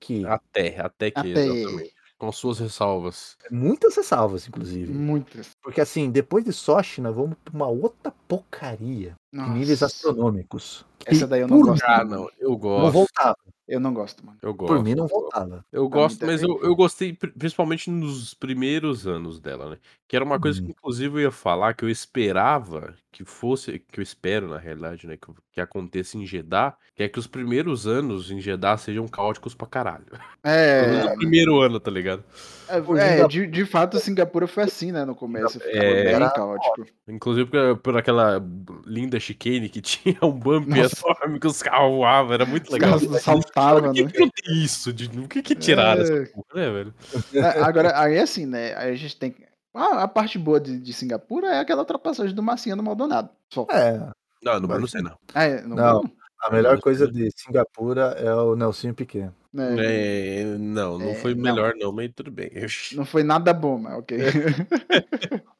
que. 0.00 0.26
Até, 0.26 0.78
até 0.78 1.10
que, 1.10 1.18
Até- 1.18 1.30
exatamente. 1.30 1.94
Com 2.18 2.32
suas 2.32 2.58
ressalvas. 2.58 3.36
Muitas 3.48 3.94
ressalvas, 3.94 4.48
inclusive. 4.48 4.92
Muitas. 4.92 5.56
Porque 5.68 5.82
assim, 5.82 6.10
depois 6.10 6.42
de 6.44 6.50
Sochi, 6.52 7.02
nós 7.02 7.14
vamos 7.14 7.36
pra 7.44 7.54
uma 7.54 7.66
outra 7.66 8.10
porcaria. 8.26 9.12
De 9.30 9.38
níveis 9.50 9.82
Nossa. 9.82 9.84
astronômicos. 9.94 10.86
Essa 11.04 11.26
daí 11.26 11.42
eu 11.42 11.48
não 11.48 11.60
gosto. 11.60 11.84
Ah, 11.86 12.02
não, 12.02 12.30
eu 12.40 12.48
Não 12.50 12.56
gosto. 12.56 12.92
voltava. 12.92 13.36
Eu 13.68 13.78
não 13.78 13.92
gosto, 13.92 14.24
mano. 14.24 14.38
Eu 14.40 14.54
gosto. 14.54 14.74
Por 14.74 14.82
mim, 14.82 14.94
não 14.94 15.06
voltava. 15.06 15.62
Eu 15.70 15.86
gosto, 15.90 16.24
mas 16.24 16.42
eu, 16.42 16.58
eu 16.62 16.74
gostei 16.74 17.12
pri- 17.12 17.32
principalmente 17.32 17.90
nos 17.90 18.32
primeiros 18.32 19.06
anos 19.06 19.38
dela, 19.38 19.68
né? 19.72 19.76
Que 20.08 20.16
era 20.16 20.24
uma 20.24 20.40
coisa 20.40 20.58
que, 20.58 20.64
Uhum. 20.68 20.70
inclusive, 20.70 21.16
eu 21.18 21.20
ia 21.24 21.30
falar 21.30 21.74
que 21.74 21.84
eu 21.84 21.90
esperava 21.90 22.94
que 23.12 23.26
fosse, 23.26 23.78
que 23.78 24.00
eu 24.00 24.02
espero, 24.02 24.48
na 24.48 24.56
realidade, 24.56 25.06
né? 25.06 25.18
Que, 25.18 25.30
que 25.52 25.60
aconteça 25.60 26.16
em 26.16 26.24
Jeddah, 26.24 26.74
que 26.94 27.02
é 27.02 27.08
que 27.10 27.18
os 27.18 27.26
primeiros 27.26 27.86
anos 27.86 28.30
em 28.30 28.40
Jeddah 28.40 28.78
sejam 28.78 29.06
caóticos 29.06 29.54
pra 29.54 29.66
caralho. 29.66 30.06
É, 30.42 30.80
o 31.12 31.16
primeiro 31.18 31.60
ano, 31.60 31.78
tá 31.78 31.90
ligado? 31.90 32.24
é, 32.70 33.20
é, 33.20 33.28
de, 33.28 33.46
de 33.46 33.66
fato, 33.66 33.98
Singapura 33.98 34.46
foi 34.46 34.62
assim, 34.64 34.92
né? 34.92 35.04
No 35.04 35.14
começo. 35.14 35.57
Ficava 35.58 35.84
É. 35.84 36.18
bem 36.18 36.28
caótico. 36.30 36.86
Inclusive 37.08 37.50
por, 37.50 37.76
por 37.78 37.96
aquela 37.96 38.42
linda 38.86 39.18
chicane 39.20 39.68
que 39.68 39.80
tinha 39.82 40.18
um 40.22 40.30
bump 40.32 40.68
enorme 40.70 41.40
que 41.40 41.46
os 41.46 41.62
carros 41.62 41.90
voavam, 41.96 42.32
era 42.34 42.44
muito 42.46 42.66
Os 42.66 42.72
legal. 42.72 42.98
carros 43.00 43.22
saltavam, 43.22 43.92
que, 43.92 44.04
né? 44.04 44.10
que 44.10 44.18
não 44.20 44.28
tem 44.30 44.62
isso? 44.62 44.92
De, 44.92 45.08
por 45.08 45.28
que, 45.28 45.42
que 45.42 45.54
tiraram 45.54 46.00
É. 46.02 46.04
essa 46.04 46.32
porra, 46.32 46.44
né, 46.54 46.70
velho? 46.70 46.94
É, 47.34 47.40
Agora, 47.62 47.98
aí 48.00 48.18
assim, 48.18 48.46
né? 48.46 48.74
Aí 48.76 48.92
a 48.92 48.96
gente 48.96 49.16
tem. 49.16 49.34
A, 49.74 50.02
a 50.04 50.08
parte 50.08 50.38
boa 50.38 50.58
de, 50.60 50.78
de 50.78 50.92
Singapura 50.92 51.48
é 51.48 51.60
aquela 51.60 51.80
ultrapassagem 51.82 52.34
do 52.34 52.42
Massinha 52.42 52.74
no 52.74 52.82
Maldonado. 52.82 53.28
Só. 53.52 53.66
É, 53.70 53.98
Não, 54.42 54.58
não, 54.60 54.68
Mas- 54.68 54.80
não 54.80 54.86
sei 54.88 55.02
não. 55.02 55.18
Ah, 55.34 55.44
é, 55.44 55.60
não, 55.62 55.76
Não. 55.76 56.02
não, 56.02 56.12
a 56.40 56.50
melhor 56.52 56.80
coisa 56.80 57.06
de 57.10 57.28
Singapura 57.36 58.14
é 58.18 58.32
o 58.32 58.54
Nelsinho 58.56 58.94
Piquet. 58.94 59.30
né? 59.52 59.74
É, 59.78 60.44
não, 60.58 60.98
não 60.98 61.10
É, 61.10 61.14
foi 61.16 61.34
não. 61.34 61.42
melhor 61.42 61.74
não, 61.76 61.92
mas 61.92 62.10
tudo 62.14 62.30
bem. 62.30 62.50
Não 62.94 63.04
foi 63.04 63.22
nada 63.22 63.52
bom, 63.52 63.78
mas 63.78 63.98
ok. 63.98 64.18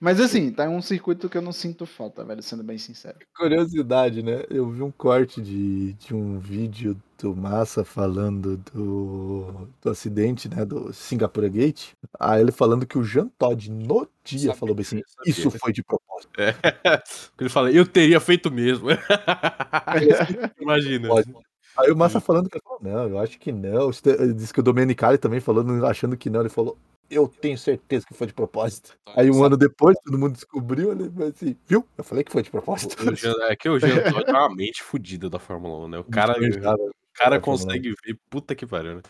mas 0.00 0.20
assim, 0.20 0.50
tá 0.50 0.68
um 0.68 0.82
circuito 0.82 1.28
que 1.28 1.36
eu 1.36 1.42
não 1.42 1.52
sinto 1.52 1.86
falta, 1.86 2.24
velho, 2.24 2.42
sendo 2.42 2.62
bem 2.62 2.78
sincero. 2.78 3.16
Curiosidade, 3.36 4.22
né? 4.22 4.44
Eu 4.50 4.68
vi 4.70 4.82
um 4.82 4.90
corte 4.90 5.40
de, 5.40 5.92
de 5.94 6.14
um 6.14 6.38
vídeo 6.38 6.96
do 7.18 7.36
Massa 7.36 7.84
falando 7.84 8.56
do, 8.72 9.68
do 9.80 9.90
acidente, 9.90 10.48
né? 10.48 10.64
Do 10.64 10.92
Singapura 10.92 11.48
Gate. 11.48 11.92
Aí 12.18 12.40
ele 12.40 12.52
falando 12.52 12.86
que 12.86 12.98
o 12.98 13.04
Jean 13.04 13.28
Todt 13.38 13.70
no 13.70 14.08
dia 14.24 14.38
Sabia, 14.38 14.54
falou 14.54 14.74
bem 14.74 14.82
assim: 14.82 15.00
sabia. 15.06 15.30
Isso 15.30 15.50
foi 15.50 15.72
de 15.72 15.82
propósito. 15.82 16.30
É. 16.38 16.54
Ele 17.38 17.48
fala, 17.48 17.72
eu 17.72 17.84
teria 17.84 18.20
feito 18.20 18.50
mesmo. 18.50 18.88
Imagina. 20.60 21.08
Pode. 21.08 21.32
Aí 21.76 21.90
o 21.90 21.96
Massa 21.96 22.20
falando 22.20 22.48
que 22.48 22.56
ele 22.56 22.62
falou: 22.62 22.80
Não, 22.82 23.08
eu 23.08 23.18
acho 23.18 23.38
que 23.38 23.50
não. 23.50 23.90
Disse 23.90 24.52
que 24.52 24.60
o 24.60 24.62
Domenicali 24.62 25.18
também 25.18 25.40
falando, 25.40 25.84
achando 25.86 26.16
que 26.16 26.28
não. 26.28 26.40
Ele 26.40 26.48
falou: 26.48 26.76
Eu 27.14 27.28
tenho 27.28 27.58
certeza 27.58 28.06
que 28.06 28.14
foi 28.14 28.26
de 28.26 28.32
propósito. 28.32 28.96
Aí 29.14 29.30
um 29.30 29.44
ano 29.44 29.56
depois, 29.56 29.96
todo 30.04 30.18
mundo 30.18 30.32
descobriu, 30.32 30.92
ele 30.92 31.10
falou 31.10 31.28
assim: 31.28 31.56
Viu? 31.66 31.86
Eu 31.96 32.02
falei 32.04 32.24
que 32.24 32.32
foi 32.32 32.42
de 32.42 32.50
propósito. 32.50 32.96
O 33.08 33.14
Jean- 33.14 33.34
é 33.50 33.54
que 33.56 33.68
o 33.68 33.78
Jean 33.78 34.10
Todt 34.10 34.28
é 34.30 34.32
uma 34.32 34.54
mente 34.54 34.82
fodida 34.82 35.28
da 35.28 35.38
Fórmula 35.38 35.84
1, 35.84 35.88
né? 35.88 35.98
O 35.98 36.04
cara, 36.04 36.32
o 36.32 36.60
cara 36.60 36.76
da 36.76 36.76
Fórmula 37.14 37.36
1. 37.38 37.40
consegue 37.42 37.94
ver, 38.04 38.18
puta 38.30 38.54
que 38.54 38.66
pariu, 38.66 38.96
né? 38.96 39.02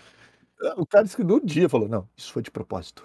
O 0.76 0.86
cara 0.86 1.02
disse 1.02 1.16
que 1.16 1.24
no 1.24 1.40
dia 1.44 1.68
falou: 1.68 1.88
Não, 1.88 2.08
isso 2.16 2.32
foi 2.32 2.42
de 2.42 2.50
propósito. 2.50 3.02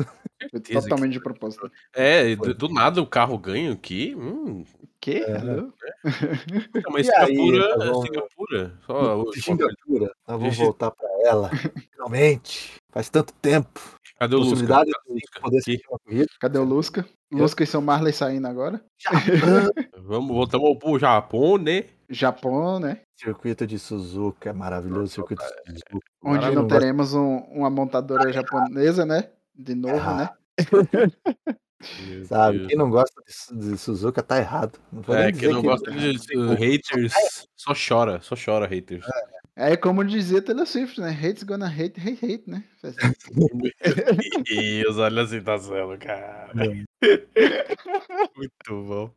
Que- 0.64 0.74
totalmente 0.74 1.14
de 1.14 1.20
propósito. 1.20 1.72
É, 1.94 2.36
do, 2.36 2.54
do 2.54 2.70
nada 2.70 3.02
o 3.02 3.08
carro 3.08 3.36
ganha 3.40 3.72
aqui. 3.74 4.14
Hum, 4.16 4.64
Que? 5.00 5.18
É. 5.24 5.38
Alô? 5.38 5.74
não, 6.04 6.92
mas 6.92 7.10
aí, 7.10 7.36
Singapura, 7.36 7.78
nós 7.78 7.88
vamos- 7.90 8.06
Singapura. 8.06 8.74
Só, 8.86 9.32
Singapura, 9.34 10.12
nós 10.28 10.40
vamos 10.40 10.58
voltar 10.58 10.92
pra 10.92 11.08
ela. 11.26 11.50
Finalmente. 11.92 12.76
Faz 12.92 13.10
tanto 13.10 13.34
tempo. 13.34 13.97
Cadê 14.20 14.36
o 14.36 14.40
Lusca? 14.40 14.68
Cadê 14.68 14.92
o 14.92 14.94
de 15.06 15.14
Lusca? 15.14 15.40
poder. 16.04 16.28
Cadê 16.40 16.58
o 16.60 16.64
Lusca? 16.64 17.06
Lusca 17.32 17.64
e 17.64 17.68
seu 17.68 17.82
Marley 17.82 18.14
saindo 18.14 18.48
agora. 18.48 18.82
Vamos, 19.98 20.30
voltamos 20.36 20.78
pro 20.80 20.98
Japão, 20.98 21.58
né? 21.58 21.86
Japão, 22.10 22.80
né? 22.80 23.02
Circuito 23.20 23.68
de 23.68 23.78
Suzuka, 23.78 24.50
é 24.50 24.54
maravilhoso 24.54 25.08
circuito 25.14 25.44
de 25.66 25.80
Suzuka. 25.90 26.08
Onde 26.24 26.52
não 26.52 26.68
teremos 26.68 27.14
um- 27.14 27.40
uma 27.52 27.70
montadora 27.70 28.32
japonesa, 28.32 29.06
né? 29.06 29.30
De 29.54 29.76
novo, 29.76 30.00
Ah, 30.00 30.16
né? 30.16 30.30
Sabe, 32.28 32.58
Deus. 32.60 32.68
quem 32.70 32.78
não 32.78 32.90
gosta 32.90 33.22
de, 33.52 33.72
de 33.72 33.78
Suzuka 33.78 34.24
tá 34.24 34.38
errado. 34.40 34.80
É, 35.10 35.32
quem 35.32 35.50
não 35.54 35.62
que- 35.62 35.68
gosta 35.68 35.92
de 35.92 36.14
de 36.14 36.56
haters 36.56 37.14
só 37.56 37.74
chora, 37.74 38.20
só 38.22 38.36
chora 38.36 38.66
haters. 38.66 39.06
É 39.06 39.37
como 39.82 40.04
dizia 40.06 40.42
Taylor 40.42 40.68
Swift, 40.68 41.02
né? 41.02 41.10
Hate's 41.10 41.44
gonna 41.44 41.68
hate, 41.68 42.00
hate, 42.00 42.24
hate, 42.26 42.44
né? 42.48 42.64
Meu 43.34 44.44
Deus, 44.44 44.98
olha 44.98 45.24
a 45.24 45.28
citação, 45.28 45.98
cara. 45.98 46.52
Muito 48.36 48.84
bom. 48.84 49.12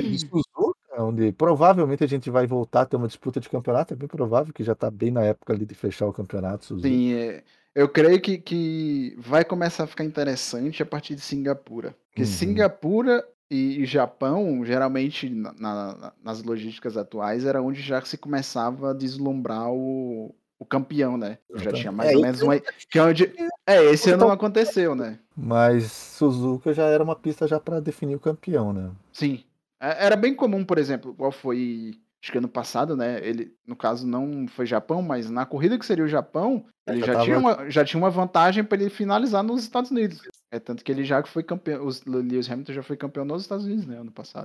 de 0.00 0.18
Suzuka, 0.18 1.02
onde 1.02 1.32
provavelmente 1.32 2.02
a 2.02 2.06
gente 2.06 2.30
vai 2.30 2.46
voltar 2.46 2.82
a 2.82 2.86
ter 2.86 2.96
uma 2.96 3.06
disputa 3.06 3.40
de 3.40 3.48
campeonato. 3.48 3.94
É 3.94 3.96
bem 3.96 4.08
provável 4.08 4.52
que 4.52 4.64
já 4.64 4.74
tá 4.74 4.90
bem 4.90 5.10
na 5.10 5.22
época 5.22 5.52
ali 5.52 5.66
de 5.66 5.74
fechar 5.74 6.06
o 6.06 6.12
campeonato. 6.12 6.64
Suzuka. 6.64 6.88
Sim, 6.88 7.12
é, 7.14 7.42
eu 7.74 7.88
creio 7.88 8.20
que, 8.20 8.38
que 8.38 9.14
vai 9.18 9.44
começar 9.44 9.84
a 9.84 9.86
ficar 9.86 10.04
interessante 10.04 10.82
a 10.82 10.86
partir 10.86 11.14
de 11.14 11.20
Singapura. 11.20 11.94
Porque 12.08 12.22
Uhum. 12.22 12.26
Singapura 12.26 13.24
e, 13.50 13.82
e 13.82 13.86
Japão, 13.86 14.64
geralmente 14.64 15.28
na- 15.28 15.52
na- 15.54 16.12
nas 16.22 16.42
logísticas 16.42 16.96
atuais, 16.96 17.44
era 17.44 17.62
onde 17.62 17.80
já 17.80 18.00
se 18.04 18.18
começava 18.18 18.90
a 18.90 18.94
deslumbrar 18.94 19.70
o, 19.70 20.34
o 20.58 20.64
campeão, 20.64 21.16
né? 21.16 21.38
Já 21.54 21.72
tinha 21.72 21.92
mais 21.92 22.12
É, 22.12 22.16
ou 22.16 22.22
menos 22.22 22.42
uma. 22.42 22.58
Que 22.90 22.98
é, 22.98 23.02
onde, 23.02 23.32
é, 23.66 23.84
esse 23.86 24.10
ano 24.10 24.24
não 24.26 24.32
aconteceu, 24.32 24.94
né? 24.94 25.18
Mas 25.36 25.90
Suzuka 25.92 26.72
já 26.72 26.84
era 26.84 27.02
uma 27.02 27.16
pista 27.16 27.46
já 27.46 27.58
para 27.60 27.80
definir 27.80 28.16
o 28.16 28.20
campeão, 28.20 28.72
né? 28.72 28.90
Sim. 29.12 29.44
É, 29.80 30.06
Era 30.06 30.16
bem 30.16 30.34
comum, 30.34 30.64
por 30.64 30.78
exemplo, 30.78 31.12
igual 31.12 31.30
foi. 31.32 31.94
Acho 32.28 32.32
que 32.32 32.38
ano 32.38 32.48
passado, 32.48 32.94
né? 32.94 33.26
Ele, 33.26 33.56
no 33.66 33.74
caso, 33.74 34.06
não 34.06 34.46
foi 34.46 34.66
Japão, 34.66 35.00
mas 35.00 35.30
na 35.30 35.46
corrida 35.46 35.78
que 35.78 35.86
seria 35.86 36.04
o 36.04 36.08
Japão, 36.08 36.66
ele 36.86 37.00
Já 37.00 37.06
já, 37.06 37.12
tava- 37.14 37.24
tinha, 37.24 37.38
uma, 37.38 37.70
já 37.70 37.84
tinha 37.86 37.98
uma 37.98 38.10
vantagem 38.10 38.62
para 38.62 38.78
ele 38.78 38.90
finalizar 38.90 39.42
nos 39.42 39.62
Estados 39.62 39.90
Unidos. 39.90 40.20
É 40.52 40.60
tanto 40.60 40.84
que 40.84 40.92
ele 40.92 41.04
já 41.04 41.24
foi 41.24 41.42
campeão. 41.42 41.86
Os 41.86 42.04
Lewis 42.04 42.50
Hamilton 42.50 42.74
já 42.74 42.82
foi 42.82 42.98
campeão 42.98 43.24
nos 43.24 43.40
Estados 43.40 43.64
Unidos, 43.64 43.86
né? 43.86 43.96
Ano 43.96 44.12
passado. 44.12 44.44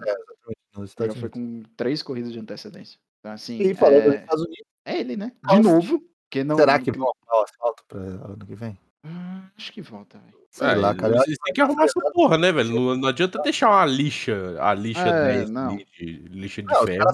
Nos 0.74 0.78
já 0.78 0.84
Estados 0.86 1.18
foi 1.20 1.30
Unidos. 1.36 1.68
com 1.68 1.76
três 1.76 2.02
corridas 2.02 2.32
de 2.32 2.40
antecedência. 2.40 2.98
Então, 3.20 3.34
assim. 3.34 3.58
E 3.58 3.74
falando 3.74 4.06
dos 4.06 4.14
é, 4.14 4.18
Estados 4.20 4.46
Unidos, 4.46 4.66
é 4.86 5.00
ele, 5.02 5.18
né? 5.18 5.34
De 5.46 5.60
novo. 5.60 6.02
Que 6.32 6.42
não, 6.42 6.56
será 6.56 6.80
que 6.80 6.90
vão 6.90 7.12
arrumar 7.12 7.42
o 7.42 7.44
asfalto 7.44 7.84
para 7.86 8.00
ano 8.00 8.46
que 8.46 8.56
vem? 8.56 8.80
Hum, 9.06 9.42
acho 9.58 9.72
que 9.74 9.82
volta, 9.82 10.18
velho. 10.18 10.34
Sei 10.50 10.68
Ah, 10.68 10.76
lá, 10.76 10.96
cara. 10.96 11.18
Vocês 11.18 11.38
têm 11.44 11.54
que 11.54 11.62
arrumar 11.62 11.86
essa 11.86 12.00
porra, 12.14 12.38
né, 12.38 12.52
velho? 12.52 12.74
Não, 12.74 12.96
não 12.96 13.10
adianta 13.10 13.42
deixar 13.42 13.70
uma 13.70 13.86
lixa, 13.86 14.56
a 14.60 14.74
lixa 14.74 15.02
É, 15.02 15.38
10 15.40 15.50
não. 15.50 15.72
ali 15.72 15.86
de 16.00 16.06
lixa 16.30 16.62
de 16.62 16.68
Não, 16.72 16.86
ferro. 16.86 17.10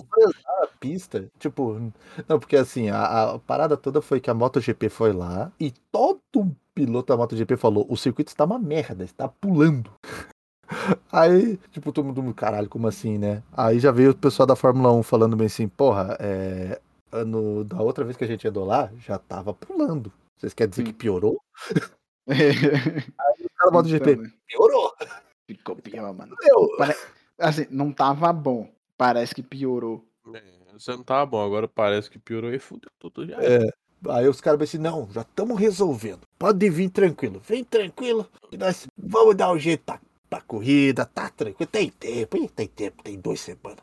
a 0.62 0.68
pista. 0.80 1.30
Tipo, 1.40 1.92
não, 2.28 2.38
porque 2.40 2.58
assim, 2.58 2.90
a, 2.90 3.32
a 3.32 3.40
parada 3.40 3.76
toda 3.78 4.02
foi 4.02 4.20
que 4.20 4.30
a 4.30 4.34
MotoGP 4.34 4.90
foi 4.90 5.14
lá 5.14 5.52
e 5.60 5.72
todo 5.92 6.56
piloto 6.76 7.12
da 7.14 7.18
MotoGP 7.18 7.56
falou: 7.58 7.86
o 7.90 7.96
circuito 7.98 8.30
está 8.30 8.44
uma 8.46 8.60
merda, 8.60 9.04
está 9.04 9.28
pulando. 9.28 9.90
Aí, 11.12 11.58
tipo, 11.72 11.92
todo 11.92 12.06
mundo, 12.14 12.34
caralho, 12.34 12.70
como 12.70 12.88
assim, 12.88 13.18
né? 13.18 13.42
Aí 13.56 13.80
já 13.80 13.92
veio 13.92 14.12
o 14.12 14.16
pessoal 14.16 14.46
da 14.46 14.56
Fórmula 14.56 14.92
1 14.94 15.02
falando 15.02 15.36
bem 15.36 15.48
assim, 15.48 15.68
porra, 15.68 16.16
é, 16.20 16.80
ano, 17.12 17.64
da 17.64 17.82
outra 17.82 18.04
vez 18.06 18.16
que 18.16 18.24
a 18.24 18.28
gente 18.28 18.48
andou 18.48 18.66
lá, 18.66 18.92
já 19.00 19.18
tava 19.18 19.54
pulando. 19.54 20.12
Vocês 20.40 20.54
querem 20.54 20.70
dizer 20.70 20.82
Sim. 20.84 20.88
que 20.88 20.94
piorou? 20.94 21.42
O 22.30 23.50
cara 23.60 23.66
da 23.66 23.72
MotoGP, 23.72 24.12
Então, 24.12 24.24
né? 24.24 24.32
piorou. 24.48 24.94
Ficou 25.48 25.76
pior, 25.76 26.14
mano. 26.14 26.36
Meu. 26.42 26.70
Assim, 27.40 27.66
não 27.72 27.92
tava 27.92 28.32
bom. 28.32 28.70
Parece 28.98 29.34
que 29.34 29.42
piorou. 29.42 30.06
É, 30.34 30.44
Você 30.74 30.92
não 30.92 31.04
tá 31.04 31.26
bom, 31.26 31.44
agora 31.44 31.68
parece 31.68 32.10
que 32.10 32.20
piorou 32.20 32.54
e 32.54 32.60
fudeu 32.60 32.90
tudo 33.00 33.26
já. 33.26 33.36
É. 33.42 33.60
Aí 34.10 34.28
os 34.30 34.40
caras 34.40 34.62
assim, 34.62 34.78
não, 34.78 35.10
já 35.12 35.22
estamos 35.22 35.60
resolvendo. 35.60 36.22
Pode 36.38 36.70
vir 36.70 36.90
tranquilo. 36.90 37.42
Vem 37.44 37.64
tranquilo. 37.64 38.30
Que 38.50 38.58
nós 38.58 38.88
vamos 38.98 39.36
dar 39.36 39.52
um 39.52 39.60
jeito 39.60 39.84
pra, 39.84 40.00
pra 40.30 40.40
corrida. 40.42 41.06
Tá 41.06 41.30
tranquilo. 41.30 41.70
Tem 41.70 41.90
tempo, 41.90 42.38
hein? 42.38 42.48
Tem 42.56 42.68
tempo. 42.68 43.04
Tem 43.04 43.20
duas 43.20 43.40
semanas. 43.42 43.80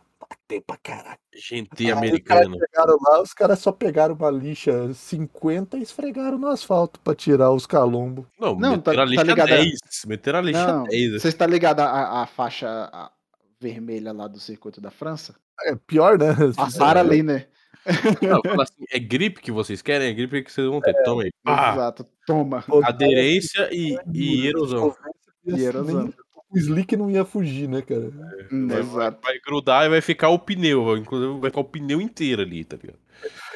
Tá 0.47 0.55
tempo 0.55 0.65
pra 0.67 0.77
caralho. 0.77 1.19
Gente 1.35 1.69
Aí 1.79 2.13
os 2.13 2.21
caras 2.21 2.47
americana. 2.47 2.97
lá, 3.09 3.21
os 3.21 3.33
caras 3.35 3.59
só 3.59 3.73
pegaram 3.73 4.15
uma 4.15 4.31
lixa 4.31 4.93
50 4.95 5.77
e 5.77 5.83
esfregaram 5.83 6.39
no 6.39 6.47
asfalto 6.49 7.01
pra 7.01 7.15
tirar 7.15 7.51
os 7.51 7.67
calombos. 7.67 8.25
Não, 8.39 8.55
Não, 8.55 8.79
tá- 8.79 8.93
meteram 8.93 9.03
a 9.03 9.07
tá 9.07 9.11
lixa 9.11 9.23
ligado? 9.25 9.49
10. 9.49 9.79
Meteram 10.07 10.39
a 10.39 10.43
lixa 10.43 10.67
Não, 10.73 10.85
10. 10.85 11.13
você 11.23 11.29
está 11.29 11.47
ligado 11.47 11.81
à, 11.81 12.23
à 12.23 12.27
faixa 12.27 12.69
a- 12.93 13.11
vermelha 13.61 14.13
lá 14.13 14.29
do 14.29 14.39
circuito 14.39 14.81
da 14.81 14.91
França? 14.91 15.35
É 15.65 15.75
pior, 15.75 16.19
né? 16.19 16.27
Passaram 16.55 17.01
ali, 17.01 17.23
né? 17.23 17.47
Não, 18.23 18.41
fala 18.43 18.63
assim, 18.65 18.85
é 18.91 18.99
gripe 18.99 19.41
que 19.41 19.51
vocês 19.53 19.81
querem? 19.83 20.09
É 20.09 20.13
gripe 20.13 20.43
que 20.43 20.53
vocês 20.53 20.67
vão 20.69 20.81
ter. 20.81 20.93
Toma 21.05 21.23
aí. 21.23 21.31
Exato. 21.47 22.07
Toma. 22.27 22.65
Aderência 22.85 23.69
e, 23.73 23.97
e 24.13 24.47
erosão. 24.47 24.95
E 25.45 25.63
erosão. 25.63 26.13
O 26.51 26.59
Slick 26.59 26.97
não 26.97 27.11
ia 27.11 27.25
fugir, 27.25 27.69
né, 27.69 27.83
cara? 27.83 28.11
Hum, 28.53 28.69
Vai, 28.69 28.81
vai- 28.83 29.07
Exato. 29.07 29.19
vai 29.23 29.39
grudar 29.41 29.85
e 29.87 29.89
vai 29.89 30.01
ficar 30.01 30.29
o 30.29 30.39
pneu. 30.39 30.97
Inclusive, 30.97 31.41
vai 31.41 31.51
ficar 31.51 31.61
o 31.61 31.65
pneu 31.65 32.01
inteiro 32.01 32.43
ali, 32.43 32.65
tá 32.65 32.77
ligado? 32.77 32.99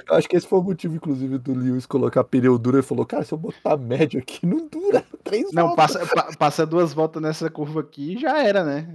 Eu 0.09 0.17
acho 0.17 0.29
que 0.29 0.37
esse 0.37 0.47
foi 0.47 0.59
o 0.59 0.63
motivo, 0.63 0.97
inclusive, 0.97 1.39
do 1.39 1.55
Lewis 1.55 1.87
colocar 1.87 2.25
pneu 2.25 2.59
duro. 2.59 2.79
Ele 2.79 2.83
falou, 2.83 3.07
cara, 3.07 3.23
se 3.25 3.33
eu 3.33 3.39
botar 3.39 3.77
médio 3.77 4.19
aqui, 4.19 4.45
não 4.45 4.67
dura. 4.67 5.05
Três 5.23 5.53
Não, 5.53 5.69
voltas. 5.69 5.93
passa, 5.97 6.15
pa- 6.15 6.37
passa 6.37 6.67
duas 6.67 6.93
voltas 6.93 7.23
nessa 7.23 7.49
curva 7.49 7.81
aqui 7.81 8.15
e 8.15 8.19
já 8.21 8.43
era, 8.43 8.65
né? 8.65 8.89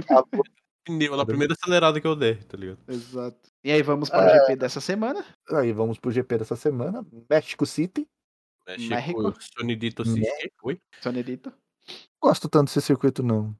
Acabou. 0.00 0.44
Pneu 0.84 1.16
na 1.16 1.24
primeira 1.24 1.54
acelerada 1.54 2.00
que 2.00 2.06
eu 2.06 2.16
der, 2.16 2.42
tá 2.44 2.56
ligado? 2.56 2.78
Exato. 2.88 3.36
E 3.62 3.70
aí, 3.70 3.82
vamos 3.82 4.08
para 4.10 4.26
o 4.26 4.38
GP 4.40 4.56
dessa 4.56 4.80
semana? 4.80 5.24
Aí 5.50 5.72
vamos 5.72 5.98
pro 5.98 6.10
GP 6.10 6.38
dessa 6.38 6.56
semana. 6.56 7.06
México 7.28 7.64
City. 7.64 8.06
México, 8.66 8.90
México. 9.22 9.34
Sonidito. 9.58 10.04
City. 10.04 10.26
Oi? 10.62 10.78
Gosto 12.22 12.48
tanto 12.48 12.66
desse 12.66 12.80
circuito, 12.82 13.22
não. 13.22 13.54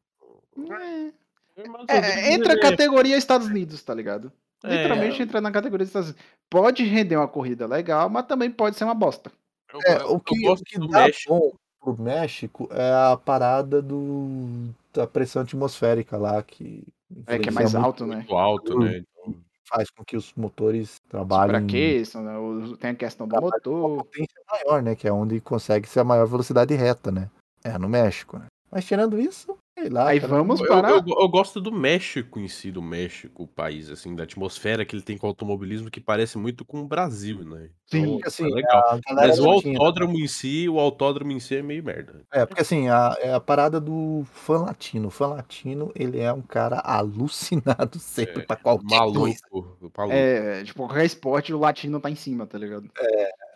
É, 1.89 1.97
é, 1.97 2.35
entra 2.35 2.55
a 2.55 2.61
categoria 2.61 3.17
Estados 3.17 3.47
Unidos, 3.47 3.83
tá 3.83 3.95
ligado? 3.95 4.31
É. 4.63 4.77
Literalmente 4.77 5.23
entra 5.23 5.41
na 5.41 5.51
categoria 5.51 5.85
Estados 5.85 6.11
Unidos. 6.11 6.25
Pode 6.49 6.85
render 6.85 7.17
uma 7.17 7.29
corrida 7.29 7.67
legal, 7.67 8.09
mas 8.11 8.27
também 8.27 8.51
pode 8.51 8.77
ser 8.77 8.85
uma 8.85 8.95
bosta. 8.95 9.31
Eu, 9.73 9.81
É, 9.87 10.05
o 10.05 10.21
que, 10.21 10.37
eu 10.37 10.49
gosto 10.49 10.63
o 10.63 10.65
que 10.65 10.79
dá 10.89 11.05
México. 11.07 11.29
bom 11.35 11.53
pro 11.81 12.03
México 12.03 12.69
é 12.73 13.13
a 13.13 13.17
parada 13.17 13.81
do, 13.81 14.69
da 14.93 15.07
pressão 15.07 15.43
atmosférica 15.43 16.17
lá, 16.19 16.43
que, 16.43 16.85
É 17.27 17.39
que 17.39 17.49
é 17.49 17.53
mais 17.53 17.73
muito, 17.73 17.85
alto, 17.85 18.07
né? 18.07 18.17
Muito 18.17 18.37
alto, 18.37 18.79
né? 18.81 18.99
Então, 18.99 19.35
faz 19.65 19.91
com 19.91 20.05
que 20.05 20.17
os 20.17 20.35
motores 20.35 21.01
trabalhem 21.09 21.61
Superaqueçam, 21.61 22.23
né? 22.23 22.37
O- 22.37 22.77
tem 22.77 22.91
a 22.91 22.95
questão 22.95 23.27
do 23.27 23.41
motor. 23.41 23.99
potência 24.05 24.43
maior, 24.51 24.83
né? 24.83 24.95
Que 24.95 25.09
é 25.09 25.13
onde 25.13 25.41
consegue 25.41 25.89
ser 25.89 26.01
a 26.01 26.05
maior 26.05 26.27
velocidade 26.27 26.75
reta, 26.75 27.11
né? 27.11 27.31
É 27.65 27.77
no 27.79 27.89
México, 27.89 28.39
né? 28.39 28.47
Mas 28.71 28.85
tirando 28.85 29.19
isso, 29.19 29.59
sei 29.77 29.89
lá. 29.89 30.09
Aí 30.09 30.21
cara, 30.21 30.35
vamos 30.35 30.61
eu, 30.61 30.67
para. 30.67 30.91
eu, 30.91 31.03
eu 31.07 31.29
gosto 31.29 31.61
do 31.61 31.73
México 31.73 32.39
em 32.39 32.47
si, 32.47 32.71
do 32.71 32.81
México, 32.81 33.43
o 33.43 33.49
país, 33.49 33.91
assim, 33.91 34.15
da 34.15 34.23
atmosfera 34.23 34.85
que 34.85 34.95
ele 34.95 35.03
tem 35.03 35.19
com 35.19 35.27
o 35.27 35.31
automobilismo 35.31 35.91
que 35.91 36.01
parece 36.01 36.39
muito 36.39 36.65
com 36.65 36.81
o 36.81 36.87
Brasil, 36.87 37.45
né? 37.45 37.71
Sim, 37.87 38.13
Porque, 38.13 38.29
assim, 38.29 38.45
é 38.45 38.55
legal. 38.55 39.01
Mas 39.13 39.41
o 39.41 39.51
autódromo 39.51 40.17
em 40.17 40.29
si, 40.29 40.69
o 40.69 40.79
autódromo 40.79 41.33
em 41.33 41.41
si 41.41 41.57
é 41.57 41.63
meio 41.63 41.83
merda. 41.83 42.23
É, 42.33 42.47
porque 42.47 42.63
assim, 42.63 42.89
a, 42.89 43.17
é 43.19 43.35
a 43.35 43.41
parada 43.41 43.81
do 43.81 44.25
fã 44.33 44.59
latino. 44.59 45.09
O 45.09 45.11
fã 45.11 45.27
latino, 45.27 45.91
ele 45.97 46.21
é 46.21 46.33
um 46.33 46.43
cara 46.43 46.79
alucinado 46.79 47.99
sempre 47.99 48.47
pra 48.47 48.55
qualquer 48.55 49.01
coisa. 49.01 49.41
Maluco. 49.51 49.93
maluco. 49.97 50.17
É, 50.17 50.63
tipo, 50.63 50.87
qualquer 50.87 51.05
esporte, 51.05 51.53
o 51.53 51.59
latino 51.59 51.99
tá 51.99 52.09
em 52.09 52.15
cima, 52.15 52.47
tá 52.47 52.57
ligado? 52.57 52.89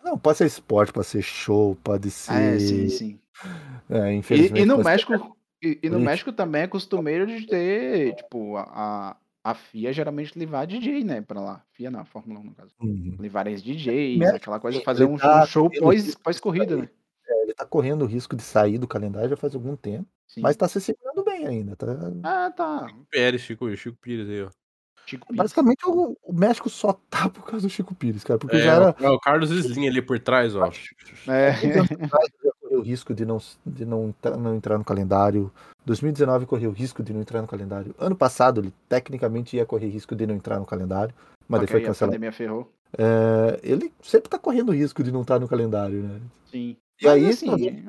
Não, 0.03 0.17
pode 0.17 0.39
ser 0.39 0.45
esporte, 0.45 0.91
pode 0.91 1.07
ser 1.07 1.21
show, 1.21 1.77
pode 1.81 2.11
ser. 2.11 2.55
É, 2.55 2.59
sim, 2.59 2.89
sim. 2.89 3.19
É, 3.89 4.11
E, 4.11 4.15
infelizmente. 4.15 4.61
e 4.61 4.65
no 4.65 4.75
pode 4.75 4.83
ser- 4.83 4.91
México, 5.09 5.37
e, 5.61 5.79
e 5.83 5.89
no. 5.89 5.99
México 5.99 6.31
também 6.31 6.63
é 6.63 6.67
costumeiro 6.67 7.25
de 7.27 7.45
ter, 7.47 8.15
tipo, 8.15 8.55
a, 8.57 8.63
a, 9.43 9.51
a 9.51 9.53
FIA 9.53 9.91
geralmente 9.93 10.37
levar 10.37 10.65
DJ, 10.65 11.03
né, 11.03 11.21
pra 11.21 11.39
lá. 11.39 11.63
FIA 11.71 11.91
não, 11.91 12.05
Fórmula 12.05 12.39
1 12.39 12.43
no 12.43 12.53
caso. 12.53 12.73
Uhum. 12.81 13.15
Levarem 13.19 13.53
os 13.55 13.61
DJs, 13.63 14.21
aquela 14.33 14.59
coisa, 14.59 14.81
fazer 14.81 15.03
ele 15.03 15.13
um, 15.13 15.17
tá 15.17 15.43
um 15.43 15.47
show 15.47 15.69
tendo 15.69 15.81
pós, 15.81 16.05
né? 16.05 16.89
É, 17.27 17.43
ele 17.43 17.53
tá 17.53 17.65
correndo 17.65 18.03
o 18.03 18.07
risco 18.07 18.35
de 18.35 18.43
sair 18.43 18.77
do 18.77 18.87
calendário 18.87 19.29
já 19.29 19.37
faz 19.37 19.55
algum 19.55 19.75
tempo, 19.75 20.07
Sim. 20.27 20.41
mas 20.41 20.55
tá 20.55 20.67
se 20.67 20.79
segurando 20.79 21.23
bem 21.23 21.47
ainda. 21.47 21.75
Tá... 21.75 21.87
Ah, 22.23 22.51
tá. 22.51 22.87
Pérez, 23.09 23.41
Chico, 23.41 23.75
Chico 23.75 23.97
Pires 23.99 24.29
aí, 24.29 24.43
ó. 24.43 24.49
Chico 25.05 25.27
Pires. 25.27 25.37
Basicamente, 25.37 25.85
o, 25.85 26.17
o 26.23 26.33
México 26.33 26.69
só 26.69 26.93
tá 27.09 27.29
por 27.29 27.43
causa 27.45 27.67
do 27.67 27.69
Chico 27.71 27.93
Pires, 27.95 28.23
cara, 28.23 28.39
porque 28.39 28.55
É, 28.57 28.61
já 28.61 28.73
era. 28.73 28.95
o, 28.99 29.13
o 29.13 29.19
Carlos 29.19 29.49
Slim 29.51 29.87
ali 29.87 30.01
por 30.01 30.19
trás, 30.19 30.55
ó. 30.55 30.69
É, 31.27 31.53
correu 32.61 32.79
o 32.79 32.81
risco 32.81 33.13
de 33.13 33.25
não, 33.25 33.39
de 33.65 33.85
não, 33.85 34.09
entrar, 34.09 34.37
não 34.37 34.55
entrar 34.55 34.77
no 34.77 34.83
calendário. 34.83 35.51
2019 35.85 36.45
correu 36.45 36.71
o 36.71 36.73
risco 36.73 37.03
de 37.03 37.13
não 37.13 37.21
entrar 37.21 37.41
no 37.41 37.47
calendário. 37.47 37.93
Ano 37.99 38.15
passado, 38.15 38.61
ele 38.61 38.73
tecnicamente 38.89 39.55
ia 39.55 39.65
correr 39.65 39.87
risco 39.87 40.15
de 40.15 40.25
não 40.25 40.35
entrar 40.35 40.59
no 40.59 40.65
calendário, 40.65 41.13
mas 41.47 41.61
que 41.61 41.67
foi 41.67 41.79
aí 41.79 41.85
a 41.85 41.87
cancelado. 41.87 42.11
pandemia 42.13 42.31
ferrou. 42.31 42.71
É, 42.97 43.59
ele 43.61 43.91
sempre 44.01 44.29
tá 44.29 44.39
correndo 44.39 44.71
risco 44.71 45.03
de 45.03 45.11
não 45.11 45.21
estar 45.21 45.39
no 45.39 45.47
calendário, 45.47 46.01
né? 46.01 46.21
Sim. 46.51 46.77
E 47.01 47.05
Mas, 47.05 47.13
aí, 47.13 47.29
assim, 47.29 47.83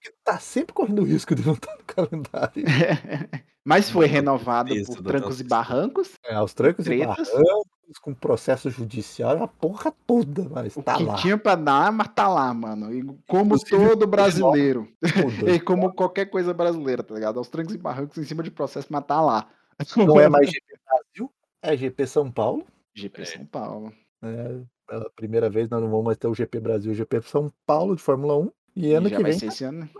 nós 0.00 0.08
vemos 0.08 0.08
outro 0.08 0.08
circuito 0.08 0.10
que 0.10 0.12
tá 0.24 0.38
sempre 0.38 0.72
correndo 0.74 1.02
risco 1.04 1.34
de 1.34 1.46
não 1.46 1.54
estar 1.54 1.76
no 1.76 1.84
calendário. 1.84 2.64
Mas 3.64 3.90
foi 3.90 4.06
renovado 4.06 4.74
Isso, 4.74 4.92
por 4.94 5.02
trancos 5.02 5.40
e 5.40 5.44
barrancos. 5.44 6.12
É, 6.24 6.34
aos 6.34 6.54
trancos 6.54 6.86
e 6.86 6.96
Tretas. 6.96 7.28
barrancos, 7.30 7.98
com 8.00 8.14
processo 8.14 8.70
judicial, 8.70 9.42
a 9.42 9.46
porra 9.48 9.92
toda, 10.06 10.48
mas 10.48 10.74
O 10.76 10.82
tá 10.82 10.96
que 10.96 11.04
lá. 11.04 11.16
tinha 11.16 11.36
pra 11.36 11.56
dar, 11.56 11.92
mas 11.92 12.08
tá 12.08 12.26
lá, 12.26 12.54
mano. 12.54 12.92
E 12.92 13.04
como 13.28 13.56
Inclusive, 13.56 13.88
todo 13.88 14.06
brasileiro. 14.06 14.88
Tudo. 15.00 15.00
E 15.50 15.60
como 15.60 15.92
qualquer 15.92 16.26
coisa 16.26 16.54
brasileira, 16.54 17.02
tá 17.02 17.14
ligado? 17.14 17.38
Aos 17.38 17.48
trancos 17.48 17.74
e 17.74 17.78
barrancos 17.78 18.16
em 18.16 18.24
cima 18.24 18.42
de 18.42 18.50
processo, 18.50 18.86
mas 18.90 19.04
tá 19.04 19.20
lá. 19.20 19.48
Não 19.96 20.18
é 20.18 20.28
mais 20.28 20.48
GP 20.50 20.74
Brasil, 20.86 21.32
é 21.62 21.76
GP 21.76 22.06
São 22.06 22.32
Paulo. 22.32 22.66
GP 22.94 23.26
São 23.26 23.44
Paulo. 23.44 23.92
né? 24.22 24.64
Pela 24.88 25.10
primeira 25.10 25.50
vez 25.50 25.68
nós 25.68 25.80
não 25.82 25.90
vamos 25.90 26.06
mais 26.06 26.16
ter 26.18 26.26
o 26.28 26.34
GP 26.34 26.60
Brasil, 26.60 26.92
o 26.92 26.94
GP 26.94 27.20
São 27.22 27.52
Paulo 27.66 27.94
de 27.94 28.02
Fórmula 28.02 28.38
1. 28.38 28.50
E 28.80 28.86
E 28.90 28.94
ano 28.94 29.08
já 29.08 29.16
que 29.16 29.22
vai 29.22 29.30
vem, 29.32 29.38
ser 29.40 29.46
esse 29.46 29.64
ano, 29.64 29.80
né? 29.80 29.90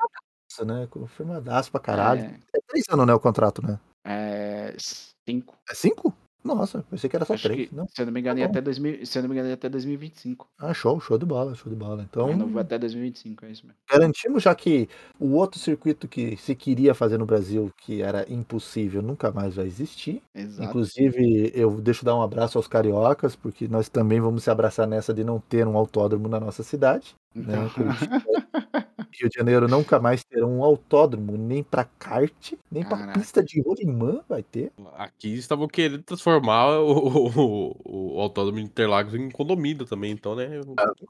tá, 0.57 0.64
né? 0.64 0.87
Confirmadaço 0.89 1.70
pra 1.70 1.81
caralho. 1.81 2.20
É, 2.22 2.41
É 2.55 2.61
três 2.66 2.85
anos, 2.91 3.07
né? 3.07 3.14
O 3.14 3.20
contrato, 3.20 3.62
né? 3.62 3.78
é, 4.05 4.74
cinco. 5.28 5.57
É 5.68 5.74
cinco? 5.74 6.14
Nossa, 6.45 6.82
pensei 6.91 7.09
que 7.11 7.16
era 7.16 7.24
só 7.24 7.34
Acho 7.34 7.43
três. 7.45 7.68
que, 7.68 7.74
Não. 7.74 7.86
se 7.88 8.01
eu 8.01 8.07
não 8.07 8.12
me 8.12 8.20
engano, 8.20 8.36
Tá 8.36 8.41
ia 8.41 8.47
bom. 8.47 8.53
até 8.53 8.61
2000, 8.62 9.05
se 9.07 9.18
eu 9.18 9.22
não 9.22 9.28
me 9.28 9.34
engano, 9.36 9.53
até 9.53 9.68
2025. 9.68 10.49
Ah, 10.59 10.72
show, 10.74 10.99
show 11.01 11.18
de 11.18 11.26
bola, 11.26 11.55
show 11.55 11.70
de 11.70 11.76
bola. 11.78 12.03
Então, 12.09 12.26
Renovou 12.28 12.61
até 12.61 12.78
2025, 12.78 13.45
é 13.47 13.51
isso 13.51 13.66
mesmo. 13.66 13.78
garantimos 13.91 14.43
já 14.43 14.55
que 14.55 14.88
o 15.18 15.34
outro 15.34 15.59
circuito 15.61 16.09
que 16.09 16.36
se 16.36 16.55
queria 16.55 16.95
fazer 16.95 17.18
no 17.18 17.26
Brasil, 17.26 17.70
que 17.76 18.03
era 18.03 18.24
impossível, 18.32 19.03
nunca 19.03 19.30
mais 19.32 19.55
vai 19.57 19.66
existir. 19.66 20.22
Exato. 20.34 20.68
Inclusive, 20.68 21.53
eu 21.55 21.80
deixo 21.80 22.05
dar 22.05 22.14
um 22.16 22.22
abraço 22.22 22.59
aos 22.59 22.66
cariocas, 22.68 23.36
porque 23.36 23.68
nós 23.68 23.88
também 23.88 24.20
vamos 24.20 24.43
se 24.45 24.51
abraçar 24.51 24.86
nessa 24.86 25.12
de 25.14 25.24
não 25.24 25.41
ter 25.41 25.66
um 25.66 25.76
autódromo 25.76 26.28
na 26.28 26.41
nossa 26.41 26.62
cidade. 26.62 27.14
Né? 27.34 27.55
Rio 29.18 29.28
de 29.28 29.38
Janeiro 29.38 29.68
nunca 29.68 29.98
mais 29.98 30.22
terá 30.24 30.46
um 30.46 30.62
autódromo, 30.62 31.36
nem 31.36 31.62
pra 31.62 31.84
kart, 31.84 32.52
nem 32.70 32.84
pra 32.84 32.96
Caraca. 32.98 33.18
pista 33.18 33.42
de 33.42 33.61
rolimã 33.62 34.20
vai 34.28 34.42
ter. 34.42 34.72
Aqui 34.94 35.34
estavam 35.34 35.66
querendo 35.66 36.02
transformar 36.02 36.78
o, 36.80 37.26
o, 37.36 38.14
o 38.16 38.20
autódromo 38.20 38.58
de 38.58 38.64
Interlagos 38.64 39.14
em 39.14 39.30
condomínio 39.30 39.84
também, 39.84 40.12
então, 40.12 40.34
né? 40.34 40.46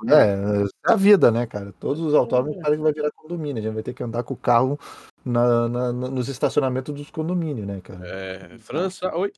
É, 0.08 0.62
é 0.88 0.92
a 0.92 0.96
vida, 0.96 1.30
né, 1.30 1.46
cara? 1.46 1.72
Todos 1.78 2.00
os 2.00 2.14
autódromos 2.14 2.60
cara 2.62 2.76
que 2.76 2.82
vai 2.82 2.92
virar 2.92 3.10
condomínio. 3.12 3.60
A 3.60 3.64
gente 3.64 3.74
vai 3.74 3.82
ter 3.82 3.94
que 3.94 4.02
andar 4.02 4.22
com 4.22 4.34
o 4.34 4.36
carro 4.36 4.78
na, 5.24 5.68
na- 5.68 5.92
na- 5.92 6.08
nos 6.08 6.28
estacionamentos 6.28 6.94
dos 6.94 7.10
condomínios, 7.10 7.66
né, 7.66 7.80
cara? 7.80 8.06
É, 8.06 8.58
França, 8.58 9.14
oi. 9.16 9.32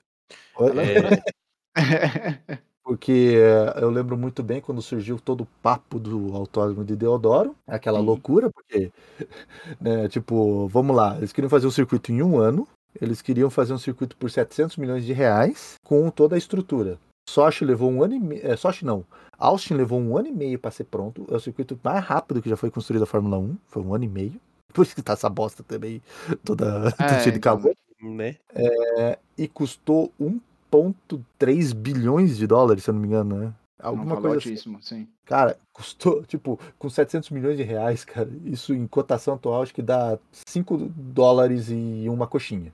Olha, 0.55 0.83
É, 0.83 1.23
Porque 2.85 3.35
eh, 3.37 3.75
eu 3.81 3.91
lembro 3.91 4.17
muito 4.17 4.43
bem 4.43 4.61
quando 4.61 4.83
surgiu 4.83 5.19
todo 5.21 5.43
o 5.43 5.49
papo 5.63 6.01
do 6.01 6.35
autódromo 6.35 6.85
de 6.85 6.97
Deodoro, 6.97 7.55
aquela 7.67 8.01
Sim. 8.01 8.07
loucura, 8.07 8.51
porque, 8.51 8.91
né, 9.81 10.09
tipo, 10.09 10.67
vamos 10.69 10.95
lá, 10.97 11.17
eles 11.17 11.33
queriam 11.33 11.49
fazer 11.49 11.67
um 11.67 11.71
circuito 11.71 12.11
em 12.11 12.23
um 12.23 12.39
ano, 12.39 12.67
eles 13.01 13.23
queriam 13.23 13.49
fazer 13.51 13.73
um 13.73 13.79
circuito 13.79 14.17
por 14.17 14.31
700 14.31 14.77
milhões 14.77 15.05
de 15.05 15.13
reais 15.13 15.75
com 15.85 16.11
toda 16.11 16.35
a 16.35 16.39
estrutura. 16.39 16.99
Sochi 17.31 17.65
levou 17.65 17.89
um 17.91 18.03
ano 18.03 18.15
e 18.15 18.21
meio, 18.21 18.45
é, 18.45 18.57
Sochi 18.57 18.85
não, 18.85 19.05
Austin 19.39 19.75
levou 19.75 20.01
um 20.01 20.17
ano 20.17 20.27
e 20.29 20.33
meio 20.33 20.59
para 20.59 20.73
ser 20.73 20.85
pronto, 20.85 21.25
é 21.31 21.37
o 21.37 21.41
circuito 21.41 21.79
mais 21.85 22.05
rápido 22.05 22.43
que 22.43 22.49
já 22.49 22.57
foi 22.57 22.71
construído 22.71 23.03
a 23.03 23.07
Fórmula 23.07 23.39
1, 23.39 23.57
foi 23.69 23.83
um 23.83 23.95
ano 23.95 24.05
e 24.05 24.09
meio. 24.09 24.41
Por 24.75 24.83
isso 24.85 24.95
que 24.95 25.03
tá 25.03 25.13
essa 25.13 25.29
bosta 25.29 25.63
também, 25.63 26.03
toda, 26.45 26.89
É, 26.99 27.09
cheia 27.21 27.31
de 27.33 27.39
então, 27.39 27.59
calor. 27.61 27.75
né? 28.01 28.37
E 29.39 29.47
custou 29.47 30.11
1,3 30.79 31.75
bilhões 31.75 32.37
de 32.37 32.47
dólares, 32.47 32.85
se 32.85 32.91
eu 32.91 32.95
não 32.95 33.01
me 33.01 33.09
engano, 33.09 33.37
né? 33.37 33.53
um 33.83 33.89
Alguma 33.89 34.17
coisa 34.17 34.39
assim. 34.39 34.51
altíssimo, 34.51 34.83
sim. 34.83 35.09
Cara, 35.25 35.57
custou, 35.73 36.23
tipo, 36.27 36.59
com 36.79 36.89
700 36.89 37.31
milhões 37.31 37.57
de 37.57 37.63
reais, 37.63 38.05
cara. 38.05 38.29
Isso 38.45 38.73
em 38.73 38.87
cotação 38.87 39.35
atual, 39.35 39.63
acho 39.63 39.75
que 39.75 39.83
dá 39.83 40.19
5 40.47 40.77
dólares 40.97 41.69
e 41.71 42.07
uma 42.09 42.27
coxinha. 42.27 42.73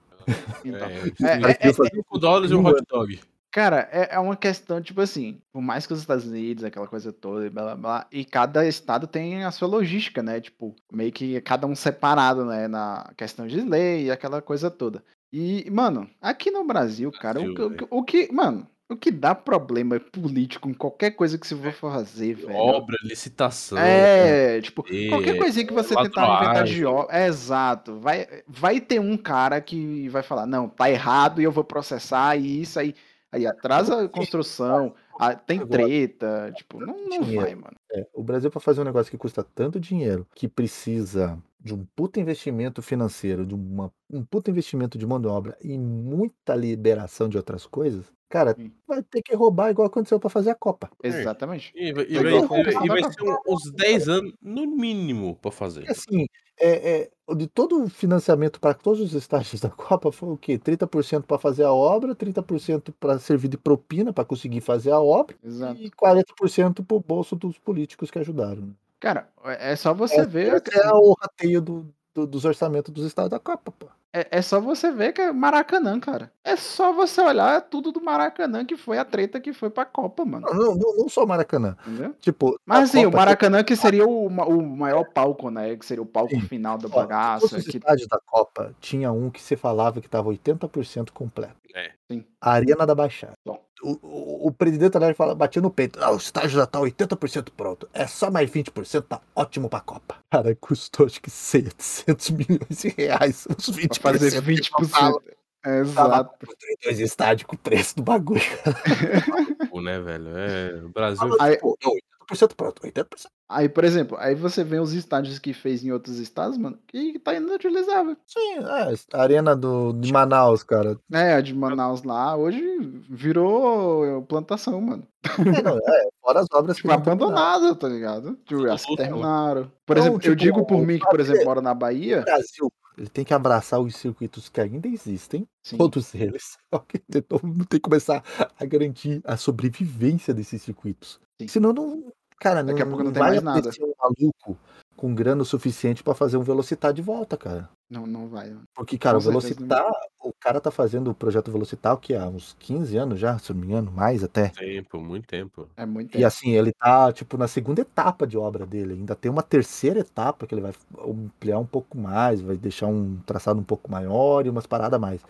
Então, 0.64 0.88
É, 0.88 1.68
É, 1.68 1.72
fazer 1.72 1.90
5 1.94 2.18
dólares 2.18 2.50
e 2.50 2.54
um 2.54 2.66
hot 2.66 2.82
dog. 2.88 3.18
Cara, 3.50 3.88
é, 3.90 4.14
é 4.14 4.18
uma 4.18 4.36
questão, 4.36 4.80
tipo 4.80 5.00
assim, 5.00 5.40
por 5.50 5.62
mais 5.62 5.86
que 5.86 5.92
os 5.94 6.00
Estados 6.00 6.26
Unidos, 6.26 6.64
aquela 6.64 6.86
coisa 6.86 7.10
toda, 7.10 7.46
e 7.46 7.50
blá 7.50 7.62
blá 7.62 7.76
blá, 7.76 8.06
e 8.12 8.22
cada 8.22 8.66
estado 8.66 9.06
tem 9.06 9.42
a 9.42 9.50
sua 9.50 9.66
logística, 9.66 10.22
né? 10.22 10.38
Tipo, 10.38 10.76
meio 10.92 11.10
que 11.10 11.40
cada 11.40 11.66
um 11.66 11.74
separado, 11.74 12.44
né? 12.44 12.68
Na 12.68 13.10
questão 13.16 13.46
de 13.46 13.62
lei 13.62 14.04
e 14.04 14.10
aquela 14.10 14.42
coisa 14.42 14.70
toda. 14.70 15.02
E, 15.32 15.68
mano, 15.70 16.08
aqui 16.20 16.50
no 16.50 16.64
Brasil, 16.64 17.10
cara, 17.12 17.40
o, 17.40 17.54
que- 17.54 17.84
o, 17.90 17.98
o 17.98 18.02
que, 18.02 18.32
mano, 18.32 18.66
o 18.88 18.96
que 18.96 19.10
dá 19.10 19.34
problema 19.34 20.00
político 20.00 20.70
em 20.70 20.74
qualquer 20.74 21.10
coisa 21.10 21.36
que 21.36 21.46
você 21.46 21.54
for 21.54 21.72
fazer, 21.74 22.34
velho. 22.34 22.54
Obra, 22.54 22.96
licitação. 23.02 23.76
É, 23.76 24.60
tipo, 24.62 24.82
é, 24.88 25.08
qualquer 25.08 25.36
coisinha 25.36 25.66
que 25.66 25.74
você 25.74 25.94
tentar 25.94 26.36
inventar 26.36 26.64
de 26.64 26.84
obra. 26.86 27.14
É, 27.14 27.26
exato. 27.26 28.00
Vai, 28.00 28.26
vai 28.46 28.80
ter 28.80 28.98
um 28.98 29.16
cara 29.18 29.60
que 29.60 30.08
vai 30.08 30.22
falar, 30.22 30.46
não, 30.46 30.68
tá 30.68 30.90
errado 30.90 31.40
e 31.40 31.44
eu 31.44 31.52
vou 31.52 31.64
processar 31.64 32.36
e 32.36 32.62
isso 32.62 32.80
aí. 32.80 32.94
Aí 33.30 33.46
atrasa 33.46 34.04
a 34.04 34.08
construção, 34.08 34.94
ah, 35.20 35.34
tem 35.34 35.60
treta. 35.66 36.50
Tipo, 36.56 36.80
não, 36.80 37.06
não 37.06 37.22
vai, 37.24 37.54
mano. 37.54 37.76
É, 37.92 38.06
o 38.14 38.22
Brasil, 38.22 38.50
para 38.50 38.58
fazer 38.60 38.80
um 38.80 38.84
negócio 38.84 39.10
que 39.10 39.18
custa 39.18 39.44
tanto 39.44 39.78
dinheiro, 39.78 40.26
que 40.34 40.48
precisa 40.48 41.38
de 41.68 41.74
um 41.74 41.86
puta 41.96 42.20
investimento 42.20 42.82
financeiro, 42.82 43.46
de 43.46 43.54
uma, 43.54 43.92
um 44.10 44.24
puta 44.24 44.50
investimento 44.50 44.98
de 44.98 45.06
mão 45.06 45.20
de 45.20 45.28
obra 45.28 45.56
e 45.62 45.78
muita 45.78 46.54
liberação 46.54 47.28
de 47.28 47.36
outras 47.36 47.66
coisas, 47.66 48.06
cara, 48.28 48.54
Sim. 48.56 48.72
vai 48.86 49.02
ter 49.02 49.22
que 49.22 49.34
roubar 49.34 49.70
igual 49.70 49.86
aconteceu 49.88 50.18
pra 50.20 50.30
fazer 50.30 50.50
a 50.50 50.54
Copa. 50.54 50.90
Exatamente. 51.02 51.72
E, 51.74 51.92
vai- 51.92 52.06
e 52.08 52.16
É 52.16 52.22
vai, 52.22 52.32
e 52.34 52.88
vai- 52.88 53.00
e 53.00 53.12
ser 53.12 53.22
uns 53.48 53.70
10 53.72 54.08
anos, 54.08 54.32
no 54.42 54.66
mínimo, 54.66 55.36
pra 55.36 55.50
fazer. 55.50 55.88
Assim, 55.90 56.26
é, 56.60 57.00
é, 57.28 57.34
de 57.36 57.46
todo 57.46 57.84
o 57.84 57.88
financiamento 57.88 58.58
para 58.60 58.74
todos 58.74 59.00
os 59.00 59.14
estágios 59.14 59.60
da 59.62 59.70
Copa 59.70 60.10
foi 60.10 60.30
o 60.30 60.36
quê? 60.36 60.58
30% 60.58 61.24
para 61.26 61.38
fazer 61.38 61.64
a 61.64 61.72
obra, 61.72 62.14
30% 62.14 62.92
para 62.98 63.18
servir 63.18 63.48
de 63.48 63.56
propina 63.58 64.12
para 64.12 64.24
conseguir 64.24 64.60
fazer 64.60 64.90
a 64.90 65.00
obra 65.00 65.36
Exato. 65.44 65.80
e 65.80 65.90
40% 65.90 66.82
pro 66.84 67.00
bolso 67.00 67.36
dos 67.36 67.58
políticos 67.58 68.10
que 68.10 68.18
ajudaram. 68.18 68.74
Cara, 69.00 69.28
é 69.44 69.72
é 69.72 69.76
só 69.76 69.94
você 69.94 70.26
ver. 70.26 70.54
Esse 70.54 70.78
é 70.78 70.90
o 70.92 71.14
rateio 71.20 71.60
do- 71.60 71.94
do- 72.14 72.26
dos 72.26 72.44
orçamentos 72.44 72.92
dos 72.92 73.04
estados 73.06 73.30
da 73.30 73.38
Copa, 73.38 73.70
pô. 73.70 73.86
É, 74.10 74.38
é 74.38 74.42
só 74.42 74.58
você 74.58 74.90
ver 74.90 75.12
que 75.12 75.20
é 75.20 75.30
Maracanã, 75.30 76.00
cara. 76.00 76.32
É 76.42 76.56
só 76.56 76.94
você 76.94 77.20
olhar 77.20 77.60
tudo 77.60 77.92
do 77.92 78.00
Maracanã 78.00 78.64
que 78.64 78.74
foi 78.74 78.96
a 78.98 79.04
treta 79.04 79.38
que 79.38 79.52
foi 79.52 79.68
pra 79.68 79.84
Copa, 79.84 80.24
mano. 80.24 80.46
Não, 80.50 80.74
não, 80.74 80.96
não 80.96 81.08
só 81.10 81.24
o 81.24 81.28
Maracanã. 81.28 81.76
Entendeu? 81.86 82.14
Tipo, 82.18 82.58
Mas 82.64 82.78
a 82.78 82.82
assim, 82.84 83.00
o 83.02 83.10
Copa, 83.10 83.18
Maracanã 83.18 83.62
que 83.62 83.76
seria 83.76 84.06
o, 84.08 84.26
o 84.28 84.62
maior 84.76 85.04
palco, 85.12 85.50
né? 85.50 85.76
Que 85.76 85.84
seria 85.84 86.02
o 86.02 86.06
palco 86.06 86.30
Sim. 86.34 86.40
final 86.40 86.78
da 86.78 86.88
bagaça. 86.88 87.44
os 87.58 87.64
Que... 87.66 87.76
estádios 87.76 88.08
da 88.08 88.18
Copa 88.18 88.74
tinha 88.80 89.12
um 89.12 89.30
que 89.30 89.42
você 89.42 89.56
falava 89.58 90.00
que 90.00 90.08
tava 90.08 90.30
80% 90.30 91.10
completo. 91.12 91.54
É. 91.74 91.92
Sim. 92.10 92.24
A 92.40 92.52
Arena 92.52 92.86
da 92.86 92.94
Baixada. 92.94 93.34
Bom. 93.44 93.62
O, 93.82 93.98
o, 94.02 94.48
o 94.48 94.52
presidente 94.52 94.98
da 94.98 95.14
fala, 95.14 95.34
batia 95.34 95.62
no 95.62 95.70
peito. 95.70 95.98
Ah, 96.02 96.10
o 96.12 96.16
estádio 96.16 96.50
já 96.50 96.66
tá 96.66 96.80
80% 96.80 97.48
pronto. 97.56 97.88
É 97.92 98.06
só 98.06 98.30
mais 98.30 98.50
20%, 98.50 99.02
tá 99.02 99.20
ótimo 99.34 99.68
pra 99.68 99.80
Copa. 99.80 100.16
Cara, 100.30 100.54
custou 100.56 101.06
acho 101.06 101.20
que 101.20 101.30
700 101.30 102.30
milhões 102.30 102.78
de 102.82 102.88
reais. 102.96 103.46
Uns 103.48 103.70
20%. 103.70 104.00
Pra 104.00 104.12
fazer 104.12 104.42
que 104.42 104.52
20%. 104.52 104.70
faltava. 104.88 105.22
É, 105.66 105.80
Exato. 105.80 106.46
dois 106.84 107.00
estádios 107.00 107.46
com 107.46 107.56
o 107.56 107.58
preço 107.58 107.96
do 107.96 108.02
bagulho. 108.02 108.40
Pô, 109.70 109.80
né, 109.82 109.98
velho? 110.00 110.28
É, 110.36 110.84
o 110.84 110.88
Brasil. 110.88 111.36
Aí- 111.40 111.58
Pô, 111.58 111.76
não, 111.84 111.92
80% 112.30 112.54
pronto, 112.54 112.82
80%. 112.82 113.26
Aí, 113.50 113.68
por 113.68 113.82
exemplo, 113.82 114.16
aí 114.20 114.34
você 114.34 114.62
vê 114.62 114.78
os 114.78 114.92
estádios 114.92 115.38
que 115.38 115.54
fez 115.54 115.82
em 115.82 115.90
outros 115.90 116.18
estados, 116.18 116.58
mano, 116.58 116.78
que 116.86 117.18
tá 117.18 117.34
inutilizável. 117.34 118.16
Sim, 118.26 118.58
é, 118.58 118.94
a 119.16 119.22
arena 119.22 119.56
do, 119.56 119.92
de 119.94 120.12
Manaus, 120.12 120.62
cara. 120.62 120.98
É, 121.10 121.34
a 121.34 121.40
de 121.40 121.54
Manaus 121.54 122.02
lá, 122.02 122.36
hoje 122.36 122.60
virou 123.08 124.22
plantação, 124.22 124.80
mano. 124.80 125.06
É, 125.24 125.62
não, 125.62 125.76
é, 125.78 126.08
fora 126.20 126.40
as 126.40 126.46
obras 126.52 126.76
Tipo, 126.78 126.88
que 126.88 126.94
abandonada, 126.94 127.74
tá 127.74 127.88
ligado? 127.88 128.36
Tipo, 128.44 128.76
se 128.78 128.86
Tudo, 128.86 128.96
terminaram. 128.96 129.72
Por 129.86 129.96
Não, 129.96 130.02
exemplo, 130.02 130.18
eu 130.18 130.22
tipo, 130.22 130.36
digo 130.36 130.66
por 130.66 130.84
mim 130.86 130.98
que, 130.98 131.08
por 131.08 131.20
exemplo, 131.20 131.44
moro 131.44 131.62
na 131.62 131.72
Bahia. 131.72 132.20
Brasil, 132.22 132.70
ele 132.98 133.08
tem 133.08 133.24
que 133.24 133.32
abraçar 133.32 133.80
os 133.80 133.96
circuitos 133.96 134.48
que 134.48 134.60
ainda 134.60 134.88
existem, 134.88 135.46
Sim. 135.62 135.78
todos 135.78 136.14
eles. 136.14 136.58
Que 136.88 136.98
tentou- 136.98 137.40
tem 137.40 137.66
que 137.66 137.80
começar 137.80 138.22
a 138.58 138.64
garantir 138.66 139.22
a 139.24 139.36
sobrevivência 139.38 140.34
desses 140.34 140.60
circuitos. 140.60 141.18
Sim. 141.40 141.48
Senão 141.48 141.72
não, 141.72 142.12
cara, 142.40 142.62
Daqui 142.62 142.82
a 142.82 142.84
não, 142.84 142.90
pouco 142.92 143.04
não 143.04 143.10
não 143.10 143.12
tem 143.12 143.20
vai 143.22 143.30
mais 143.30 143.42
nada. 143.42 143.70
um 143.80 143.92
maluco 144.00 144.58
com 144.96 145.14
grana 145.14 145.42
o 145.42 145.44
suficiente 145.44 146.02
pra 146.02 146.12
fazer 146.14 146.36
um 146.36 146.42
Velocitar 146.42 146.92
de 146.92 147.00
volta, 147.02 147.36
cara. 147.36 147.68
Não, 147.88 148.06
não 148.06 148.28
vai. 148.28 148.48
mano. 148.50 148.62
Porque, 148.74 148.98
cara, 148.98 149.16
o 149.16 149.20
Com 149.20 149.28
Velocitar, 149.28 149.90
o 150.20 150.32
cara 150.40 150.60
tá 150.60 150.70
fazendo 150.70 151.10
o 151.10 151.14
projeto 151.14 151.50
Velocitar, 151.52 151.94
o 151.94 151.98
que 151.98 152.14
há 152.14 152.26
uns 152.28 152.54
15 152.58 152.96
anos 152.96 153.18
já, 153.18 153.38
se 153.38 153.50
eu 153.50 153.54
não 153.54 153.60
me 153.62 153.68
engano, 153.68 153.92
mais 153.92 154.24
até. 154.24 154.48
Tempo, 154.48 155.00
muito 155.00 155.26
tempo. 155.26 155.68
É 155.76 155.86
muito 155.86 156.08
E 156.10 156.12
tempo. 156.14 156.26
assim, 156.26 156.50
ele 156.50 156.72
tá, 156.72 157.12
tipo, 157.12 157.38
na 157.38 157.46
segunda 157.46 157.80
etapa 157.80 158.26
de 158.26 158.36
obra 158.36 158.66
dele. 158.66 158.94
Ainda 158.94 159.14
tem 159.14 159.30
uma 159.30 159.42
terceira 159.42 160.00
etapa 160.00 160.46
que 160.46 160.54
ele 160.54 160.62
vai 160.62 160.72
ampliar 161.06 161.58
um 161.60 161.66
pouco 161.66 161.96
mais, 161.96 162.40
vai 162.40 162.56
deixar 162.56 162.86
um 162.88 163.16
traçado 163.24 163.60
um 163.60 163.64
pouco 163.64 163.90
maior 163.90 164.44
e 164.46 164.50
umas 164.50 164.66
paradas 164.66 164.96
a 164.96 164.98
mais. 165.00 165.20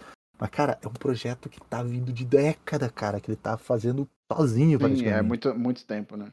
Mas, 0.41 0.51
cara, 0.51 0.79
é 0.83 0.89
um 0.89 0.93
projeto 0.93 1.49
que 1.49 1.61
tá 1.61 1.83
vindo 1.83 2.13
de 2.13 2.25
década, 2.25 2.89
cara, 2.89 3.21
que 3.21 3.31
ele 3.31 3.37
tá 3.37 3.59
fazendo 3.59 4.09
sozinho, 4.33 4.79
Sim, 4.79 5.07
é 5.07 5.21
muito, 5.23 5.55
muito 5.55 5.85
tempo, 5.85 6.17
né? 6.17 6.33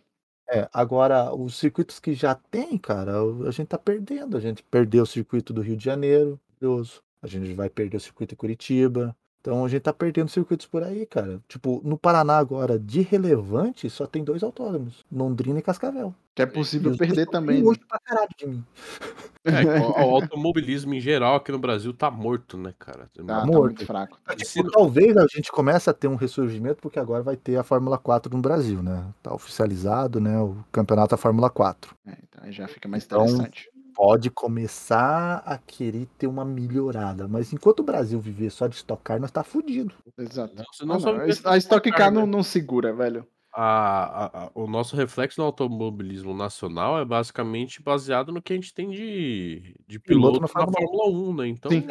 É, 0.50 0.70
agora, 0.72 1.34
os 1.34 1.56
circuitos 1.56 2.00
que 2.00 2.14
já 2.14 2.36
tem, 2.36 2.78
cara, 2.78 3.14
a 3.48 3.52
gente 3.52 3.68
tá 3.68 3.78
perdendo. 3.80 4.38
A 4.38 4.39
gente 4.39 4.64
perdeu 4.64 5.04
o 5.04 5.06
circuito 5.08 5.52
do 5.54 5.62
Rio 5.62 5.76
de 5.78 5.84
Janeiro, 5.84 6.39
curioso. 6.60 7.02
A 7.22 7.28
gente 7.28 7.54
vai 7.54 7.70
perder 7.70 7.98
o 7.98 8.00
circuito 8.00 8.34
em 8.36 8.38
Curitiba. 8.38 9.16
Então 9.46 9.64
a 9.64 9.68
gente 9.68 9.84
tá 9.84 9.93
perdendo 9.93 10.28
circuitos 10.28 10.66
por 10.66 10.82
aí, 10.82 11.06
cara. 11.06 11.39
Tipo, 11.48 11.80
no 11.86 12.00
Paraná 12.00 12.36
agora, 12.39 12.80
de 12.80 13.02
relevante, 13.02 13.88
só 13.91 14.08
tem 14.08 14.24
dois 14.24 14.41
autódromos, 14.41 15.06
Londrina 15.12 15.60
e 15.60 15.62
Cascavel. 15.62 16.16
Que 16.34 16.41
é 16.41 16.46
E 16.46 16.48
possível 16.48 16.89
os 16.91 16.98
dois 16.98 17.10
perder 17.12 17.28
também. 17.30 17.62
né? 17.64 17.72
pra 17.88 18.00
caralho 18.00 18.30
de 18.36 18.48
mim. 18.48 18.66
É, 19.43 19.52
o, 19.86 19.91
o 19.91 20.16
automobilismo 20.16 20.96
em 20.96 21.00
geral 21.00 21.36
aqui 21.36 21.52
no 21.52 21.60
Brasil 21.60 21.93
tá 21.93 22.10
morto, 22.10 22.58
né, 22.58 22.74
cara? 22.80 23.08
Tá, 23.16 23.24
tá 23.24 23.46
morto. 23.46 23.62
muito 23.66 23.86
fraco. 23.86 24.18
Tipo, 24.32 24.46
Se 24.46 24.64
não- 24.64 24.72
talvez 24.72 25.16
a 25.16 25.28
gente 25.28 25.52
comece 25.52 25.91
a 25.91 25.93
ter 25.93 26.08
um 26.08 26.16
ressurgimento, 26.16 26.82
porque 26.82 26.98
agora 26.98 27.22
vai 27.22 27.38
ter 27.38 27.56
a 27.58 27.64
Fórmula 27.64 28.00
4 28.00 28.36
no 28.36 28.41
Brasil, 28.41 28.82
né? 28.82 29.06
Tá 29.22 29.32
oficializado, 29.32 30.20
né? 30.20 30.39
O 30.39 30.58
campeonato 30.72 31.12
da 31.12 31.18
Fórmula 31.18 31.52
4. 31.52 31.96
É, 32.08 32.14
então 32.28 32.43
aí 32.43 32.52
já 32.52 32.68
fica 32.68 32.89
mais 32.89 33.06
Então, 33.06 33.24
interessante. 33.24 33.70
Pode 33.96 34.30
começar 34.30 35.41
a 35.46 35.58
querer 35.58 36.06
ter 36.18 36.28
uma 36.28 36.43
melhorada. 36.43 37.28
Mas 37.28 37.54
enquanto 37.54 37.80
o 37.80 37.84
Brasil 37.84 38.20
viver 38.20 38.50
só 38.50 38.68
de 38.68 38.76
estocar, 38.76 39.20
nós 39.20 39.32
tá 39.32 39.43
fudido. 39.43 39.93
Exato. 40.18 40.54
Não, 40.56 40.64
Ah, 40.64 40.86
não 40.86 41.00
não, 41.00 41.22
a- 41.22 41.54
a 41.54 41.58
Stock 41.58 41.91
Car 41.91 42.12
não, 42.12 42.26
não 42.28 42.43
segura, 42.43 42.93
velho. 42.93 43.26
a- 43.58 44.26
a- 44.26 44.43
a- 44.46 44.52
o 44.54 44.68
nosso 44.68 44.98
reflexo 44.98 45.39
no 45.39 45.46
automobilismo 45.48 46.34
nacional 46.36 47.00
é 47.00 47.06
basicamente 47.06 47.82
baseado 47.82 48.34
no 48.34 48.41
que 48.41 48.52
a 48.52 48.56
gente 48.58 48.74
tem 48.74 48.89
de, 48.89 49.76
de 49.88 49.98
Piloto 49.98 50.39
piloto 50.39 50.41
na 50.41 50.48
Fórmula 50.50 51.10
1, 51.10 51.34
né? 51.36 51.48
Então, 51.48 51.72
Sim. 51.72 51.84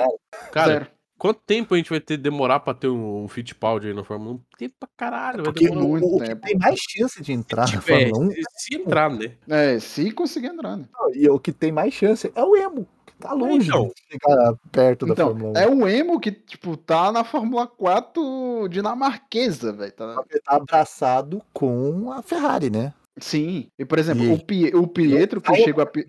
cara, 0.53 0.67
Zero. 0.69 0.87
Quanto 1.25 1.41
tempo 1.47 1.73
a 1.73 1.79
gente 1.79 1.89
vai 1.89 2.01
ter 2.01 2.19
demorar 2.19 2.61
pra 2.61 2.75
ter 2.75 2.89
um, 2.89 3.25
um 3.25 3.29
Fittipaldi 3.29 3.89
aí 3.89 3.95
na 3.95 4.05
Fórmula 4.05 4.35
1? 4.35 4.41
Tempo 4.59 4.75
pra 4.79 4.89
caralho, 4.95 5.37
vai 5.37 5.45
Porque 5.45 5.65
demorar 5.69 5.85
o, 5.87 5.89
muito 5.89 6.07
o 6.07 6.19
que 6.19 6.27
tempo. 6.27 6.43
tem 6.43 6.59
mais 6.59 6.79
chance 6.79 7.23
de 7.23 7.33
entrar 7.33 7.63
na 7.63 7.67
tiver, 7.81 8.11
Fórmula 8.11 8.27
1 8.27 8.31
se, 8.33 8.43
se 8.59 8.75
entrar, 8.77 9.11
né? 9.11 9.33
É, 9.49 9.79
se 9.79 10.11
conseguir 10.11 10.49
entrar, 10.49 10.77
né? 10.77 10.85
e 11.15 11.27
o 11.31 11.39
que 11.39 11.51
tem 11.51 11.73
mais 11.73 11.95
chance 11.95 12.31
é 12.35 12.45
o 12.45 12.55
Emo, 12.55 12.87
que 13.07 13.15
tá 13.15 13.33
longe 13.33 13.69
então. 13.69 13.87
de 13.89 13.95
chegar 14.13 14.55
perto 14.71 15.07
da 15.07 15.13
Então, 15.15 15.29
Fórmula 15.31 15.59
1. 15.59 15.63
é 15.63 15.67
um 15.67 15.89
emo 15.89 16.21
que, 16.21 16.31
tipo, 16.31 16.77
tá 16.77 17.11
na 17.11 17.25
Fórmula 17.25 17.67
4 17.67 18.69
dinamarquesa, 18.69 19.73
velho. 19.73 19.93
Tá... 19.93 20.23
Tá 20.45 20.57
abraçado 20.57 21.41
com 21.55 22.13
a 22.13 22.21
Ferrari, 22.21 22.69
né? 22.69 22.93
Sim. 23.19 23.69
E, 23.79 23.85
por 23.85 23.99
exemplo, 23.99 24.25
E- 24.25 24.33
o, 24.33 24.39
Pie- 24.45 24.75
o 24.75 24.87
Pietro 24.89 25.41
que 25.41 25.55
chegou 25.57 25.83
a. 25.83 25.87
pi- 25.87 26.07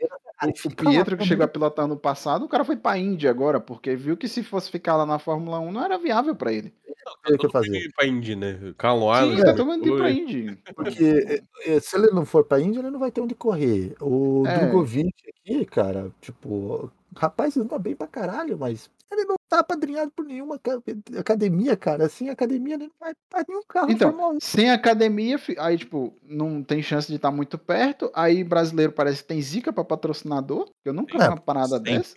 O, 0.65 0.69
Pietro 0.75 1.15
que 1.17 1.25
chegou 1.25 1.45
a 1.45 1.47
pilotar 1.47 1.87
no 1.87 1.95
passado, 1.95 2.43
o 2.45 2.49
cara 2.49 2.65
foi 2.65 2.75
pra 2.75 2.97
Índia 2.97 3.29
agora, 3.29 3.59
porque 3.59 3.95
viu 3.95 4.17
que 4.17 4.27
se 4.27 4.43
fosse 4.43 4.69
ficar 4.69 4.97
lá 4.97 5.05
na 5.05 5.17
Fórmula 5.17 5.59
1 5.59 5.71
não 5.71 5.83
era 5.85 5.97
viável 5.97 6.35
pra 6.35 6.51
ele. 6.51 6.73
Ele 7.27 7.37
quer 7.37 7.43
Todo 7.43 7.51
fazer. 7.51 7.77
indo 7.85 7.93
pra 7.95 8.05
Indy, 8.07 8.35
né? 8.35 8.73
Calum 8.77 9.13
Sim, 9.13 9.21
Island. 9.21 9.41
tá 9.41 9.47
já 9.47 9.53
todo 9.55 9.65
mundo 9.67 9.87
indo 9.87 9.97
pra. 9.97 10.11
Indy. 10.11 10.57
Porque 10.75 11.41
eh, 11.65 11.79
se 11.79 11.95
ele 11.95 12.07
não 12.07 12.25
for 12.25 12.43
pra 12.43 12.59
Índia, 12.59 12.79
ele 12.79 12.89
não 12.89 12.99
vai 12.99 13.11
ter 13.11 13.21
onde 13.21 13.35
correr. 13.35 13.95
O 14.01 14.43
É. 14.47 14.57
Drogovic 14.57 15.13
aqui, 15.29 15.65
cara, 15.65 16.11
tipo, 16.19 16.91
rapaz 17.15 17.55
anda 17.57 17.77
bem 17.79 17.95
pra 17.95 18.07
caralho, 18.07 18.57
mas 18.57 18.89
ele 19.11 19.23
não 19.25 19.35
tá 19.47 19.63
padrinhado 19.63 20.11
por 20.11 20.25
nenhuma 20.25 20.57
ca- 20.59 20.81
academia, 21.17 21.77
cara. 21.77 22.05
Assim, 22.05 22.27
academia 22.29 22.73
ele 22.73 22.85
não 22.87 22.91
vai 22.99 23.13
pra 23.29 23.45
nenhum 23.47 23.61
carro 23.67 23.91
Então, 23.91 24.09
1. 24.35 24.39
Sem 24.41 24.71
academia, 24.71 25.39
aí, 25.59 25.77
tipo, 25.77 26.13
não 26.23 26.63
tem 26.63 26.81
chance 26.81 27.07
de 27.07 27.15
estar 27.15 27.31
muito 27.31 27.57
perto. 27.57 28.11
Aí 28.13 28.43
brasileiro 28.43 28.91
parece 28.91 29.21
que 29.21 29.27
tem 29.27 29.41
zica 29.41 29.71
pra 29.71 29.83
patrocinador. 29.85 30.69
Eu 30.83 30.91
nunca 30.91 31.17
vi 31.17 31.23
uma 31.27 31.37
parada 31.39 31.77
Sempre, 31.77 31.93
dessa. 31.93 32.15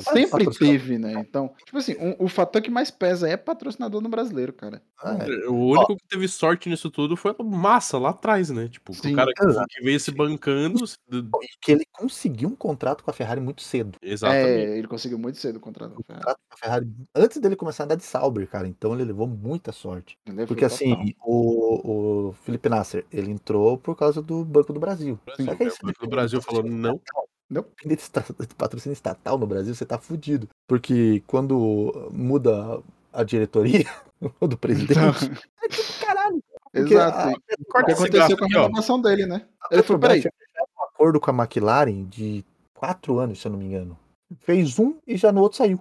sempre. 0.00 0.02
Sempre 0.02 0.50
teve, 0.58 0.98
né? 0.98 1.12
Então, 1.14 1.52
tipo 1.64 1.76
assim, 1.76 1.96
um- 1.98 2.16
o 2.24 2.28
fator 2.28 2.62
que 2.62 2.70
mais 2.70 2.90
pesa 2.90 3.28
é 3.28 3.36
patrocinador 3.36 4.00
no 4.00 4.08
brasileiro, 4.08 4.52
cara. 4.52 4.80
É, 5.02 5.48
O 5.48 5.54
único 5.72 5.96
que 5.96 6.06
teve 6.08 6.28
sorte 6.28 6.68
nisso 6.68 6.90
tudo 6.90 7.16
foi 7.16 7.34
o 7.38 7.44
Massa 7.44 7.98
lá 7.98 8.10
atrás, 8.10 8.50
né? 8.50 8.68
Tipo, 8.68 8.94
Sim, 8.94 9.12
o 9.12 9.16
cara 9.16 9.32
que, 9.34 9.44
exato. 9.44 9.66
que 9.68 9.82
veio 9.82 9.98
se 9.98 10.10
bancando. 10.12 10.78
e 11.10 11.48
que 11.60 11.72
ele 11.72 11.84
conseguiu 11.92 12.48
um 12.48 12.54
contrato 12.56 13.02
com 13.02 13.10
a 13.10 13.14
Ferrari 13.14 13.40
muito 13.40 13.62
cedo. 13.62 13.98
Exatamente. 14.34 14.70
É, 14.70 14.78
ele 14.78 14.86
conseguiu 14.88 15.18
muito 15.18 15.38
cedo 15.38 15.56
o 15.56 15.60
contrato. 15.60 15.92
Um 15.92 16.02
contrato 16.02 16.38
com 16.48 16.54
a 16.54 16.56
Ferrari 16.56 16.90
antes 17.14 17.38
dele 17.38 17.56
começar 17.56 17.82
a 17.82 17.86
andar 17.86 17.94
de 17.96 18.04
Sauber, 18.04 18.48
cara. 18.48 18.66
Então 18.68 18.94
ele 18.94 19.04
levou 19.04 19.26
muita 19.26 19.72
sorte. 19.72 20.16
Entendeu? 20.26 20.46
Porque 20.46 20.68
total. 20.68 20.74
assim, 20.76 21.14
o, 21.24 22.28
o 22.28 22.32
Felipe 22.44 22.68
Nasser, 22.68 23.04
ele 23.12 23.30
entrou 23.30 23.76
por 23.78 23.96
causa 23.96 24.20
do 24.22 24.44
Banco 24.44 24.72
do 24.72 24.80
Brasil. 24.80 25.18
Brasil, 25.26 25.46
Só 25.46 25.54
que 25.54 25.62
aí 25.62 25.68
o 25.68 25.72
você 25.72 25.78
Banco 25.86 26.00
do 26.06 26.10
Brasil 26.10 26.42
falou, 26.42 26.62
não. 26.62 27.00
Não. 27.48 27.64
De 27.84 27.96
patrocínio 28.56 28.92
estatal 28.92 29.36
no 29.36 29.46
Brasil, 29.46 29.74
você 29.74 29.84
tá 29.84 29.98
fudido. 29.98 30.48
Porque 30.68 31.20
quando 31.26 32.08
muda 32.12 32.80
a 33.12 33.24
diretoria 33.24 33.84
do 34.40 34.56
presidente, 34.56 34.92
Então, 34.92 35.08
é 35.64 35.68
tipo 35.68 36.06
caralho. 36.06 36.42
Porque 36.72 36.94
exato. 36.94 37.18
a- 37.18 37.32
O 37.32 37.84
que 37.84 37.92
aconteceu 37.92 38.38
com 38.38 38.44
a 38.44 38.48
renovação 38.48 39.00
dele, 39.02 39.26
né? 39.26 39.44
Ele 39.72 39.82
falou, 39.82 40.00
peraí, 40.00 40.22
um 40.78 40.82
acordo 40.84 41.18
com 41.18 41.30
a 41.32 41.34
McLaren 41.34 42.04
de 42.04 42.44
quatro 42.72 43.18
anos, 43.18 43.40
se 43.40 43.48
eu 43.48 43.50
não 43.52 43.58
me 43.58 43.64
engano. 43.66 43.98
Fez 44.40 44.78
um 44.78 44.96
e 45.06 45.16
já 45.16 45.32
no 45.32 45.40
outro 45.40 45.58
saiu. 45.58 45.80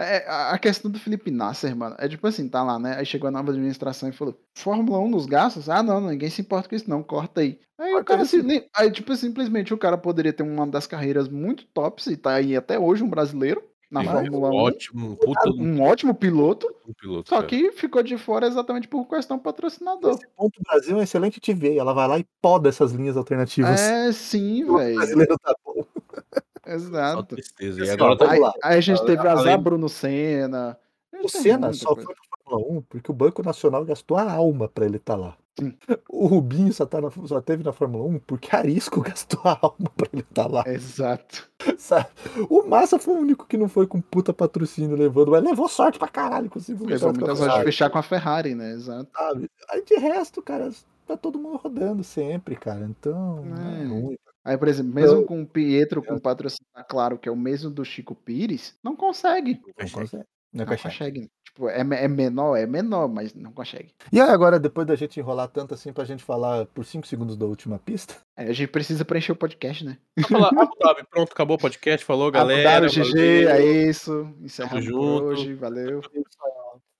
É, 0.00 0.24
a 0.28 0.52
a 0.52 0.58
questão 0.58 0.88
do 0.90 0.98
Felipe 0.98 1.28
Nasser, 1.30 1.74
mano, 1.74 1.96
é 1.98 2.08
tipo 2.08 2.24
assim, 2.26 2.48
tá 2.48 2.62
lá, 2.62 2.78
né? 2.78 2.94
Aí 2.96 3.04
chegou 3.04 3.26
a 3.26 3.32
nova 3.32 3.50
administração 3.50 4.08
e 4.08 4.12
falou: 4.12 4.38
Fórmula 4.56 4.98
1 5.00 5.08
nos 5.10 5.26
gastos? 5.26 5.68
Ah, 5.68 5.82
não, 5.82 6.00
ninguém 6.00 6.30
se 6.30 6.40
importa 6.40 6.68
com 6.68 6.76
isso, 6.76 6.88
não, 6.88 7.02
corta 7.02 7.40
aí. 7.40 7.58
Aí 7.76 7.94
o 7.94 8.04
cara 8.04 8.24
se. 8.24 8.40
nem- 8.42 8.64
Aí, 8.76 8.90
tipo, 8.92 9.14
simplesmente 9.16 9.74
o 9.74 9.78
cara 9.78 9.98
poderia 9.98 10.32
ter 10.32 10.44
uma 10.44 10.66
das 10.66 10.86
carreiras 10.86 11.28
muito 11.28 11.64
tops 11.74 12.06
e 12.06 12.16
tá 12.16 12.34
aí 12.34 12.54
até 12.56 12.78
hoje 12.78 13.02
um 13.02 13.10
brasileiro 13.10 13.60
na 13.90 14.02
Sim, 14.02 14.08
Fórmula 14.10 14.50
1. 14.50 14.54
Ótimo, 14.54 15.10
um 15.10 15.16
puta 15.16 15.50
Um 15.50 15.80
ótimo 15.82 16.14
piloto, 16.14 16.72
um 16.88 16.92
piloto. 16.94 17.28
só 17.28 17.36
cara. 17.36 17.48
que 17.48 17.72
ficou 17.72 18.02
de 18.02 18.16
fora 18.16 18.46
exatamente 18.46 18.86
por 18.86 19.04
questão 19.08 19.36
patrocinador. 19.38 20.12
Esse 20.12 20.28
ponto 20.36 20.60
do 20.60 20.62
Brasil 20.62 20.96
é 20.96 21.00
um 21.00 21.02
excelente 21.02 21.40
TV. 21.40 21.76
Ela 21.76 21.92
vai 21.92 22.06
lá 22.06 22.18
e 22.20 22.26
poda 22.40 22.68
essas 22.68 22.92
linhas 22.92 23.16
alternativas. 23.16 23.80
É, 23.80 24.12
sim, 24.12 24.62
O 24.62 24.76
velho. 24.78 24.94
brasileiro 24.94 25.36
tá 25.42 25.52
bom. 25.64 25.84
Só 26.68 26.74
Exato. 26.74 27.22
tristeza. 27.36 27.84
E 27.84 27.90
agora 27.90 28.16
tá 28.16 28.30
Aí, 28.30 28.38
lá. 28.40 28.52
aí 28.62 28.78
a 28.78 28.80
gente 28.80 29.04
teve 29.04 29.18
Além- 29.26 29.32
azar 29.32 29.58
Bruno 29.60 29.88
Senna. 29.88 30.78
A 31.14 31.24
O 31.24 31.28
Senna 31.28 31.72
só 31.72 31.94
coisa. 31.94 32.06
foi 32.06 32.14
pra 32.14 32.24
Fórmula 32.44 32.78
1 32.78 32.82
porque 32.82 33.10
o 33.10 33.14
Banco 33.14 33.42
Nacional 33.42 33.84
gastou 33.84 34.16
a 34.16 34.30
alma 34.32 34.68
pra 34.68 34.84
ele 34.86 34.96
estar 34.98 35.16
lá. 35.16 35.36
Sim. 35.58 35.74
O 36.08 36.26
Rubinho 36.28 36.72
só, 36.72 36.86
tá 36.86 37.00
na, 37.00 37.10
só 37.10 37.40
teve 37.40 37.64
na 37.64 37.72
Fórmula 37.72 38.04
1 38.04 38.20
porque 38.20 38.54
Arisco 38.54 39.00
gastou 39.02 39.40
a 39.44 39.58
alma 39.60 39.90
pra 39.96 40.08
ele 40.12 40.22
estar 40.22 40.46
lá. 40.46 40.62
Exato. 40.68 41.50
sabe? 41.76 42.06
O 42.48 42.62
Massa 42.62 42.96
foi 42.98 43.14
o 43.14 43.18
único 43.18 43.44
que 43.46 43.56
não 43.56 43.68
foi 43.68 43.86
com 43.86 44.00
puta 44.00 44.32
patrocínio 44.32 44.96
levando, 44.96 45.32
mas 45.32 45.42
levou 45.42 45.68
sorte 45.68 45.98
pra 45.98 46.06
caralho. 46.06 46.48
Conseguiu 46.48 46.86
muita 46.86 46.98
sorte 47.34 47.58
de 47.58 47.64
fechar 47.64 47.90
com 47.90 47.98
a 47.98 48.02
Ferrari, 48.02 48.54
né? 48.54 48.70
Exato. 48.72 49.08
sabe? 49.16 49.50
Aí 49.70 49.82
de 49.84 49.96
resto, 49.96 50.40
cara, 50.40 50.70
tá 51.06 51.16
todo 51.16 51.40
mundo 51.40 51.56
rodando 51.56 52.04
sempre, 52.04 52.54
cara. 52.54 52.84
Então, 52.88 53.42
É. 53.78 53.82
é 53.82 53.86
ruim. 53.86 54.18
Aí, 54.44 54.56
por 54.56 54.68
exemplo, 54.68 54.94
mesmo 54.94 55.18
Eu- 55.18 55.24
com 55.24 55.42
o 55.42 55.46
Pietro 55.46 56.02
com 56.02 56.18
patrocínio 56.18 56.64
claro, 56.88 57.18
que 57.18 57.28
é 57.28 57.32
o 57.32 57.36
mesmo 57.36 57.70
do 57.70 57.84
Chico 57.84 58.14
Pires, 58.14 58.74
não 58.82 58.96
consegue. 58.96 59.54
Não 59.54 59.72
Consegue. 59.74 59.92
consegue. 59.92 60.24
Não 60.50 60.64
Não 60.64 60.66
consegue. 60.66 60.82
consegue. 60.94 61.30
Tipo, 61.44 61.68
é, 61.68 61.80
é 61.80 62.08
menor, 62.08 62.56
é 62.56 62.64
menor, 62.66 63.08
mas 63.08 63.34
não 63.34 63.52
consegue. 63.52 63.92
E 64.12 64.18
aí 64.20 64.30
agora, 64.30 64.58
depois 64.58 64.86
da 64.86 64.94
gente 64.96 65.18
enrolar 65.20 65.48
tanto 65.48 65.74
assim 65.74 65.92
pra 65.92 66.04
gente 66.04 66.22
falar 66.24 66.64
por 66.66 66.84
5 66.86 67.06
segundos 67.06 67.36
da 67.36 67.44
última 67.44 67.78
pista, 67.78 68.16
Aí 68.36 68.48
a 68.48 68.52
gente 68.52 68.68
precisa 68.70 69.04
preencher 69.04 69.32
o 69.32 69.36
podcast, 69.36 69.84
né? 69.84 69.98
Vamos 70.16 70.48
falar, 70.48 70.62
Abu 70.62 70.72
Dhabi, 70.80 71.02
pronto, 71.10 71.32
acabou 71.32 71.56
o 71.56 71.60
podcast, 71.60 72.04
falou, 72.06 72.30
galera. 72.30 72.78
Abu 72.78 72.86
Dhabi, 72.86 73.02
GG, 73.10 73.44
valeu. 73.44 73.50
é 73.50 73.62
isso. 73.88 74.34
Encerramos 74.40 74.84
junto. 74.84 75.24
hoje, 75.24 75.54
valeu. 75.54 76.00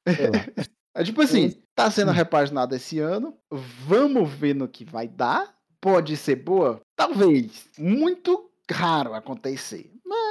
É 0.95 1.05
tipo 1.05 1.23
assim, 1.23 1.55
tá 1.77 1.89
sendo 1.91 2.11
repaginado 2.11 2.75
esse 2.75 2.99
ano. 2.99 3.37
Vamos 3.51 4.29
ver 4.31 4.53
no 4.55 4.67
que 4.67 4.85
vai 4.85 5.07
dar. 5.07 5.55
Pode 5.81 6.17
ser 6.17 6.37
boa? 6.37 6.81
Talvez. 6.97 7.69
Muito 7.79 8.51
raro 8.71 9.15
acontecer. 9.15 9.91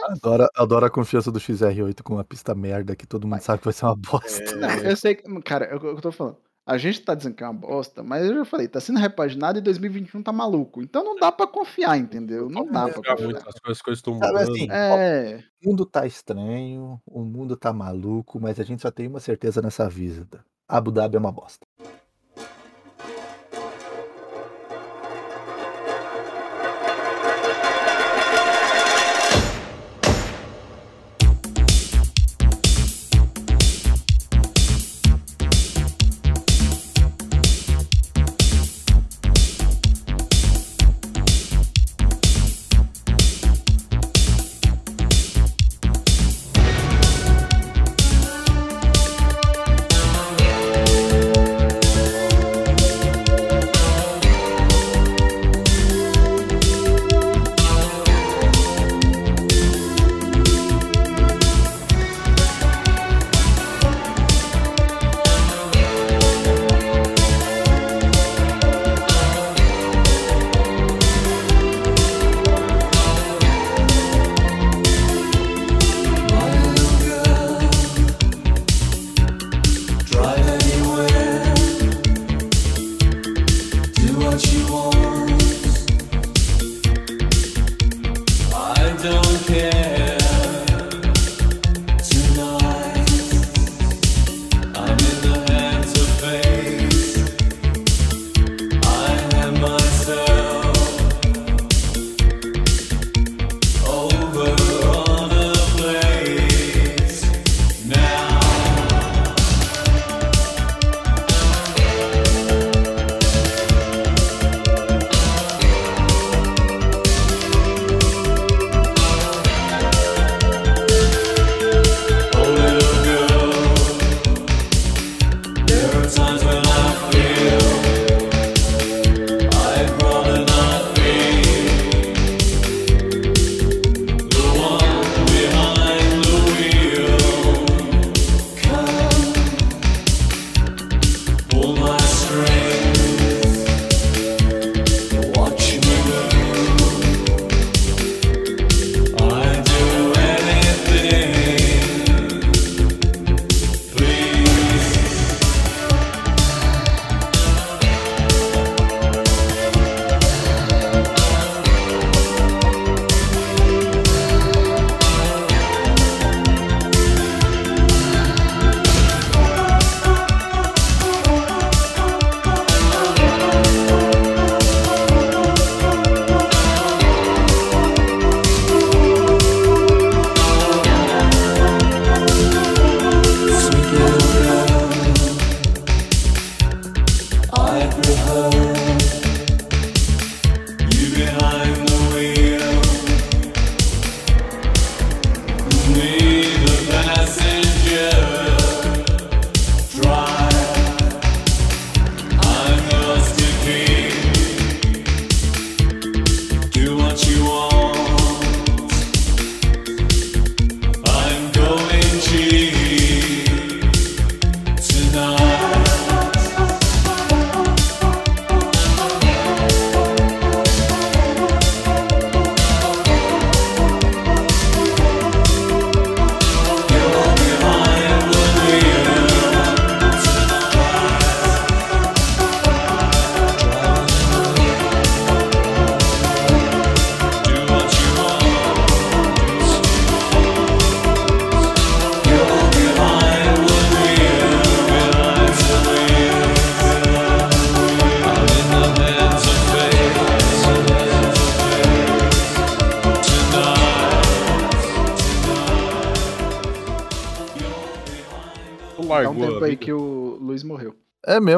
Adoro, 0.10 0.48
adoro 0.56 0.86
a 0.86 0.90
confiança 0.90 1.32
do 1.32 1.40
XR8 1.40 2.02
com 2.02 2.14
uma 2.14 2.24
pista 2.24 2.56
merda 2.56 2.96
que 2.96 3.06
todo 3.06 3.28
mundo 3.28 3.42
sabe 3.42 3.60
que 3.60 3.66
vai 3.66 3.74
ser 3.74 3.86
uma 3.86 3.96
bosta. 3.96 4.56
Não, 4.56 4.70
eu 4.70 4.96
sei 4.96 5.16
que. 5.16 5.42
Cara, 5.42 5.66
é 5.66 5.76
o 5.76 5.80
que 5.80 5.86
eu 5.86 6.02
tô 6.02 6.12
falando. 6.12 6.38
A 6.66 6.78
gente 6.78 7.00
tá 7.02 7.16
dizendo 7.16 7.34
que 7.36 7.44
é 7.44 7.48
uma 7.48 7.54
bosta, 7.54 8.04
mas 8.04 8.26
eu 8.26 8.36
já 8.36 8.44
falei, 8.44 8.68
tá 8.68 8.82
sendo 8.82 9.00
repaginado 9.00 9.58
e 9.58 9.62
2021 9.62 10.22
tá 10.22 10.34
maluco. 10.34 10.82
Então 10.82 11.02
não 11.04 11.16
dá 11.16 11.32
pra 11.32 11.48
confiar, 11.48 11.98
entendeu? 11.98 12.50
Não 12.50 12.66
dá 12.66 12.86
pra 12.90 12.96
confiar. 12.96 13.20
muito, 13.22 13.38
as 13.38 13.44
coisas, 13.60 13.78
as 13.78 13.82
coisas 13.82 14.00
estão 14.00 14.18
Sabe 14.20 14.32
mudando. 14.34 14.52
assim, 14.52 14.68
É. 14.70 15.44
O 15.64 15.70
mundo 15.70 15.86
tá 15.86 16.06
estranho, 16.06 17.02
o 17.06 17.22
mundo 17.24 17.56
tá 17.56 17.72
maluco, 17.72 18.40
mas 18.40 18.60
a 18.60 18.64
gente 18.64 18.82
só 18.82 18.92
tem 18.92 19.08
uma 19.08 19.22
certeza 19.22 19.62
nessa 19.62 19.88
vida. 19.90 20.44
Abu 20.68 20.92
Dhabi 20.92 21.16
é 21.16 21.20
uma 21.20 21.32
bosta. 21.32 21.66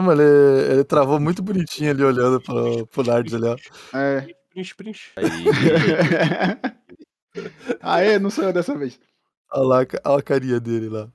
Mesmo, 0.01 0.21
ele, 0.21 0.71
ele 0.71 0.83
travou 0.83 1.19
muito 1.19 1.41
bonitinho 1.41 1.91
ali 1.91 2.03
olhando 2.03 2.41
pro, 2.41 2.85
pro 2.87 3.03
Nardes 3.03 3.33
ali, 3.33 3.45
ó. 3.45 3.55
É. 3.97 4.27
Princh, 4.51 4.75
princh. 4.75 5.11
Aí, 5.15 5.25
Aê, 7.81 8.19
não 8.19 8.29
sou 8.29 8.43
eu 8.45 8.53
dessa 8.53 8.75
vez. 8.77 8.99
Olha 9.51 9.67
lá, 9.67 9.77
olha 10.05 10.19
a 10.19 10.23
carinha 10.23 10.59
dele 10.59 10.89
lá. 10.89 11.09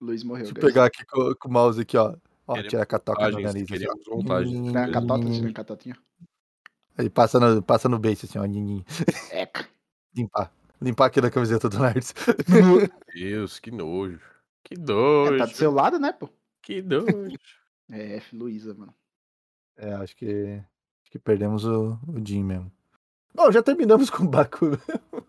Luiz 0.00 0.22
morreu. 0.22 0.44
Deixa 0.44 0.58
eu 0.58 0.62
pegar 0.64 0.84
aqui 0.86 1.04
com, 1.04 1.34
com 1.34 1.48
o 1.48 1.52
mouse 1.52 1.80
aqui, 1.80 1.96
ó. 1.96 2.14
Ó, 2.46 2.54
Queremos 2.54 2.70
tira 2.70 2.82
a 2.82 2.86
catoca 2.86 3.30
do 3.30 3.40
nariz. 3.40 3.64
assim. 3.70 3.84
Tem 4.72 4.82
a 4.82 4.90
catota, 4.90 5.24
você 5.26 5.40
tem 5.40 5.50
a 5.50 5.52
catotinha. 5.52 5.96
Aí 6.96 7.10
passa 7.10 7.38
no, 7.38 7.62
passa 7.62 7.88
no 7.88 7.98
beijo, 7.98 8.24
assim, 8.24 8.38
ó. 8.38 8.44
nhin, 8.44 8.84
Eca. 9.30 9.68
Limpar. 10.16 10.52
Limpar 10.80 11.06
aqui 11.06 11.20
na 11.20 11.30
camiseta 11.30 11.68
do 11.68 11.78
Nardes. 11.78 12.14
Deus, 13.14 13.58
que 13.58 13.70
nojo. 13.70 14.20
Que 14.64 14.74
É, 14.74 14.78
nojo. 14.78 15.38
tá 15.38 15.46
do 15.46 15.54
seu 15.54 15.70
lado, 15.72 15.98
né, 15.98 16.12
pô? 16.12 16.28
Que 16.62 16.80
nojo. 16.82 17.36
É, 17.90 18.16
F. 18.16 18.36
Luísa, 18.36 18.74
mano. 18.74 18.94
É, 19.76 19.92
acho 19.94 20.16
que. 20.16 20.62
Acho 21.02 21.10
que 21.12 21.18
perdemos 21.18 21.64
o, 21.64 21.98
o 22.06 22.24
Jim 22.24 22.44
mesmo. 22.44 22.70
Bom, 23.34 23.50
já 23.50 23.62
terminamos 23.62 24.10
com 24.10 24.24
o 24.24 24.28
Baku. 24.28 24.72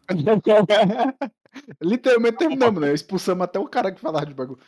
Literalmente 1.82 2.38
terminamos, 2.38 2.82
né? 2.82 2.94
Expulsamos 2.94 3.44
até 3.44 3.60
o 3.60 3.68
cara 3.68 3.92
que 3.92 4.02
falava 4.02 4.26
de 4.26 4.34
bagulho. 4.34 4.60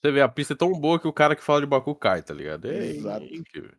Você 0.00 0.12
vê, 0.12 0.20
a 0.20 0.28
pista 0.28 0.52
é 0.52 0.56
tão 0.56 0.70
boa 0.72 1.00
que 1.00 1.08
o 1.08 1.12
cara 1.12 1.34
que 1.34 1.42
fala 1.42 1.60
de 1.60 1.66
Baku 1.66 1.94
cai, 1.94 2.22
tá 2.22 2.32
ligado? 2.32 2.70
É 2.70 2.86
Exato. 2.86 3.24
incrível. 3.24 3.72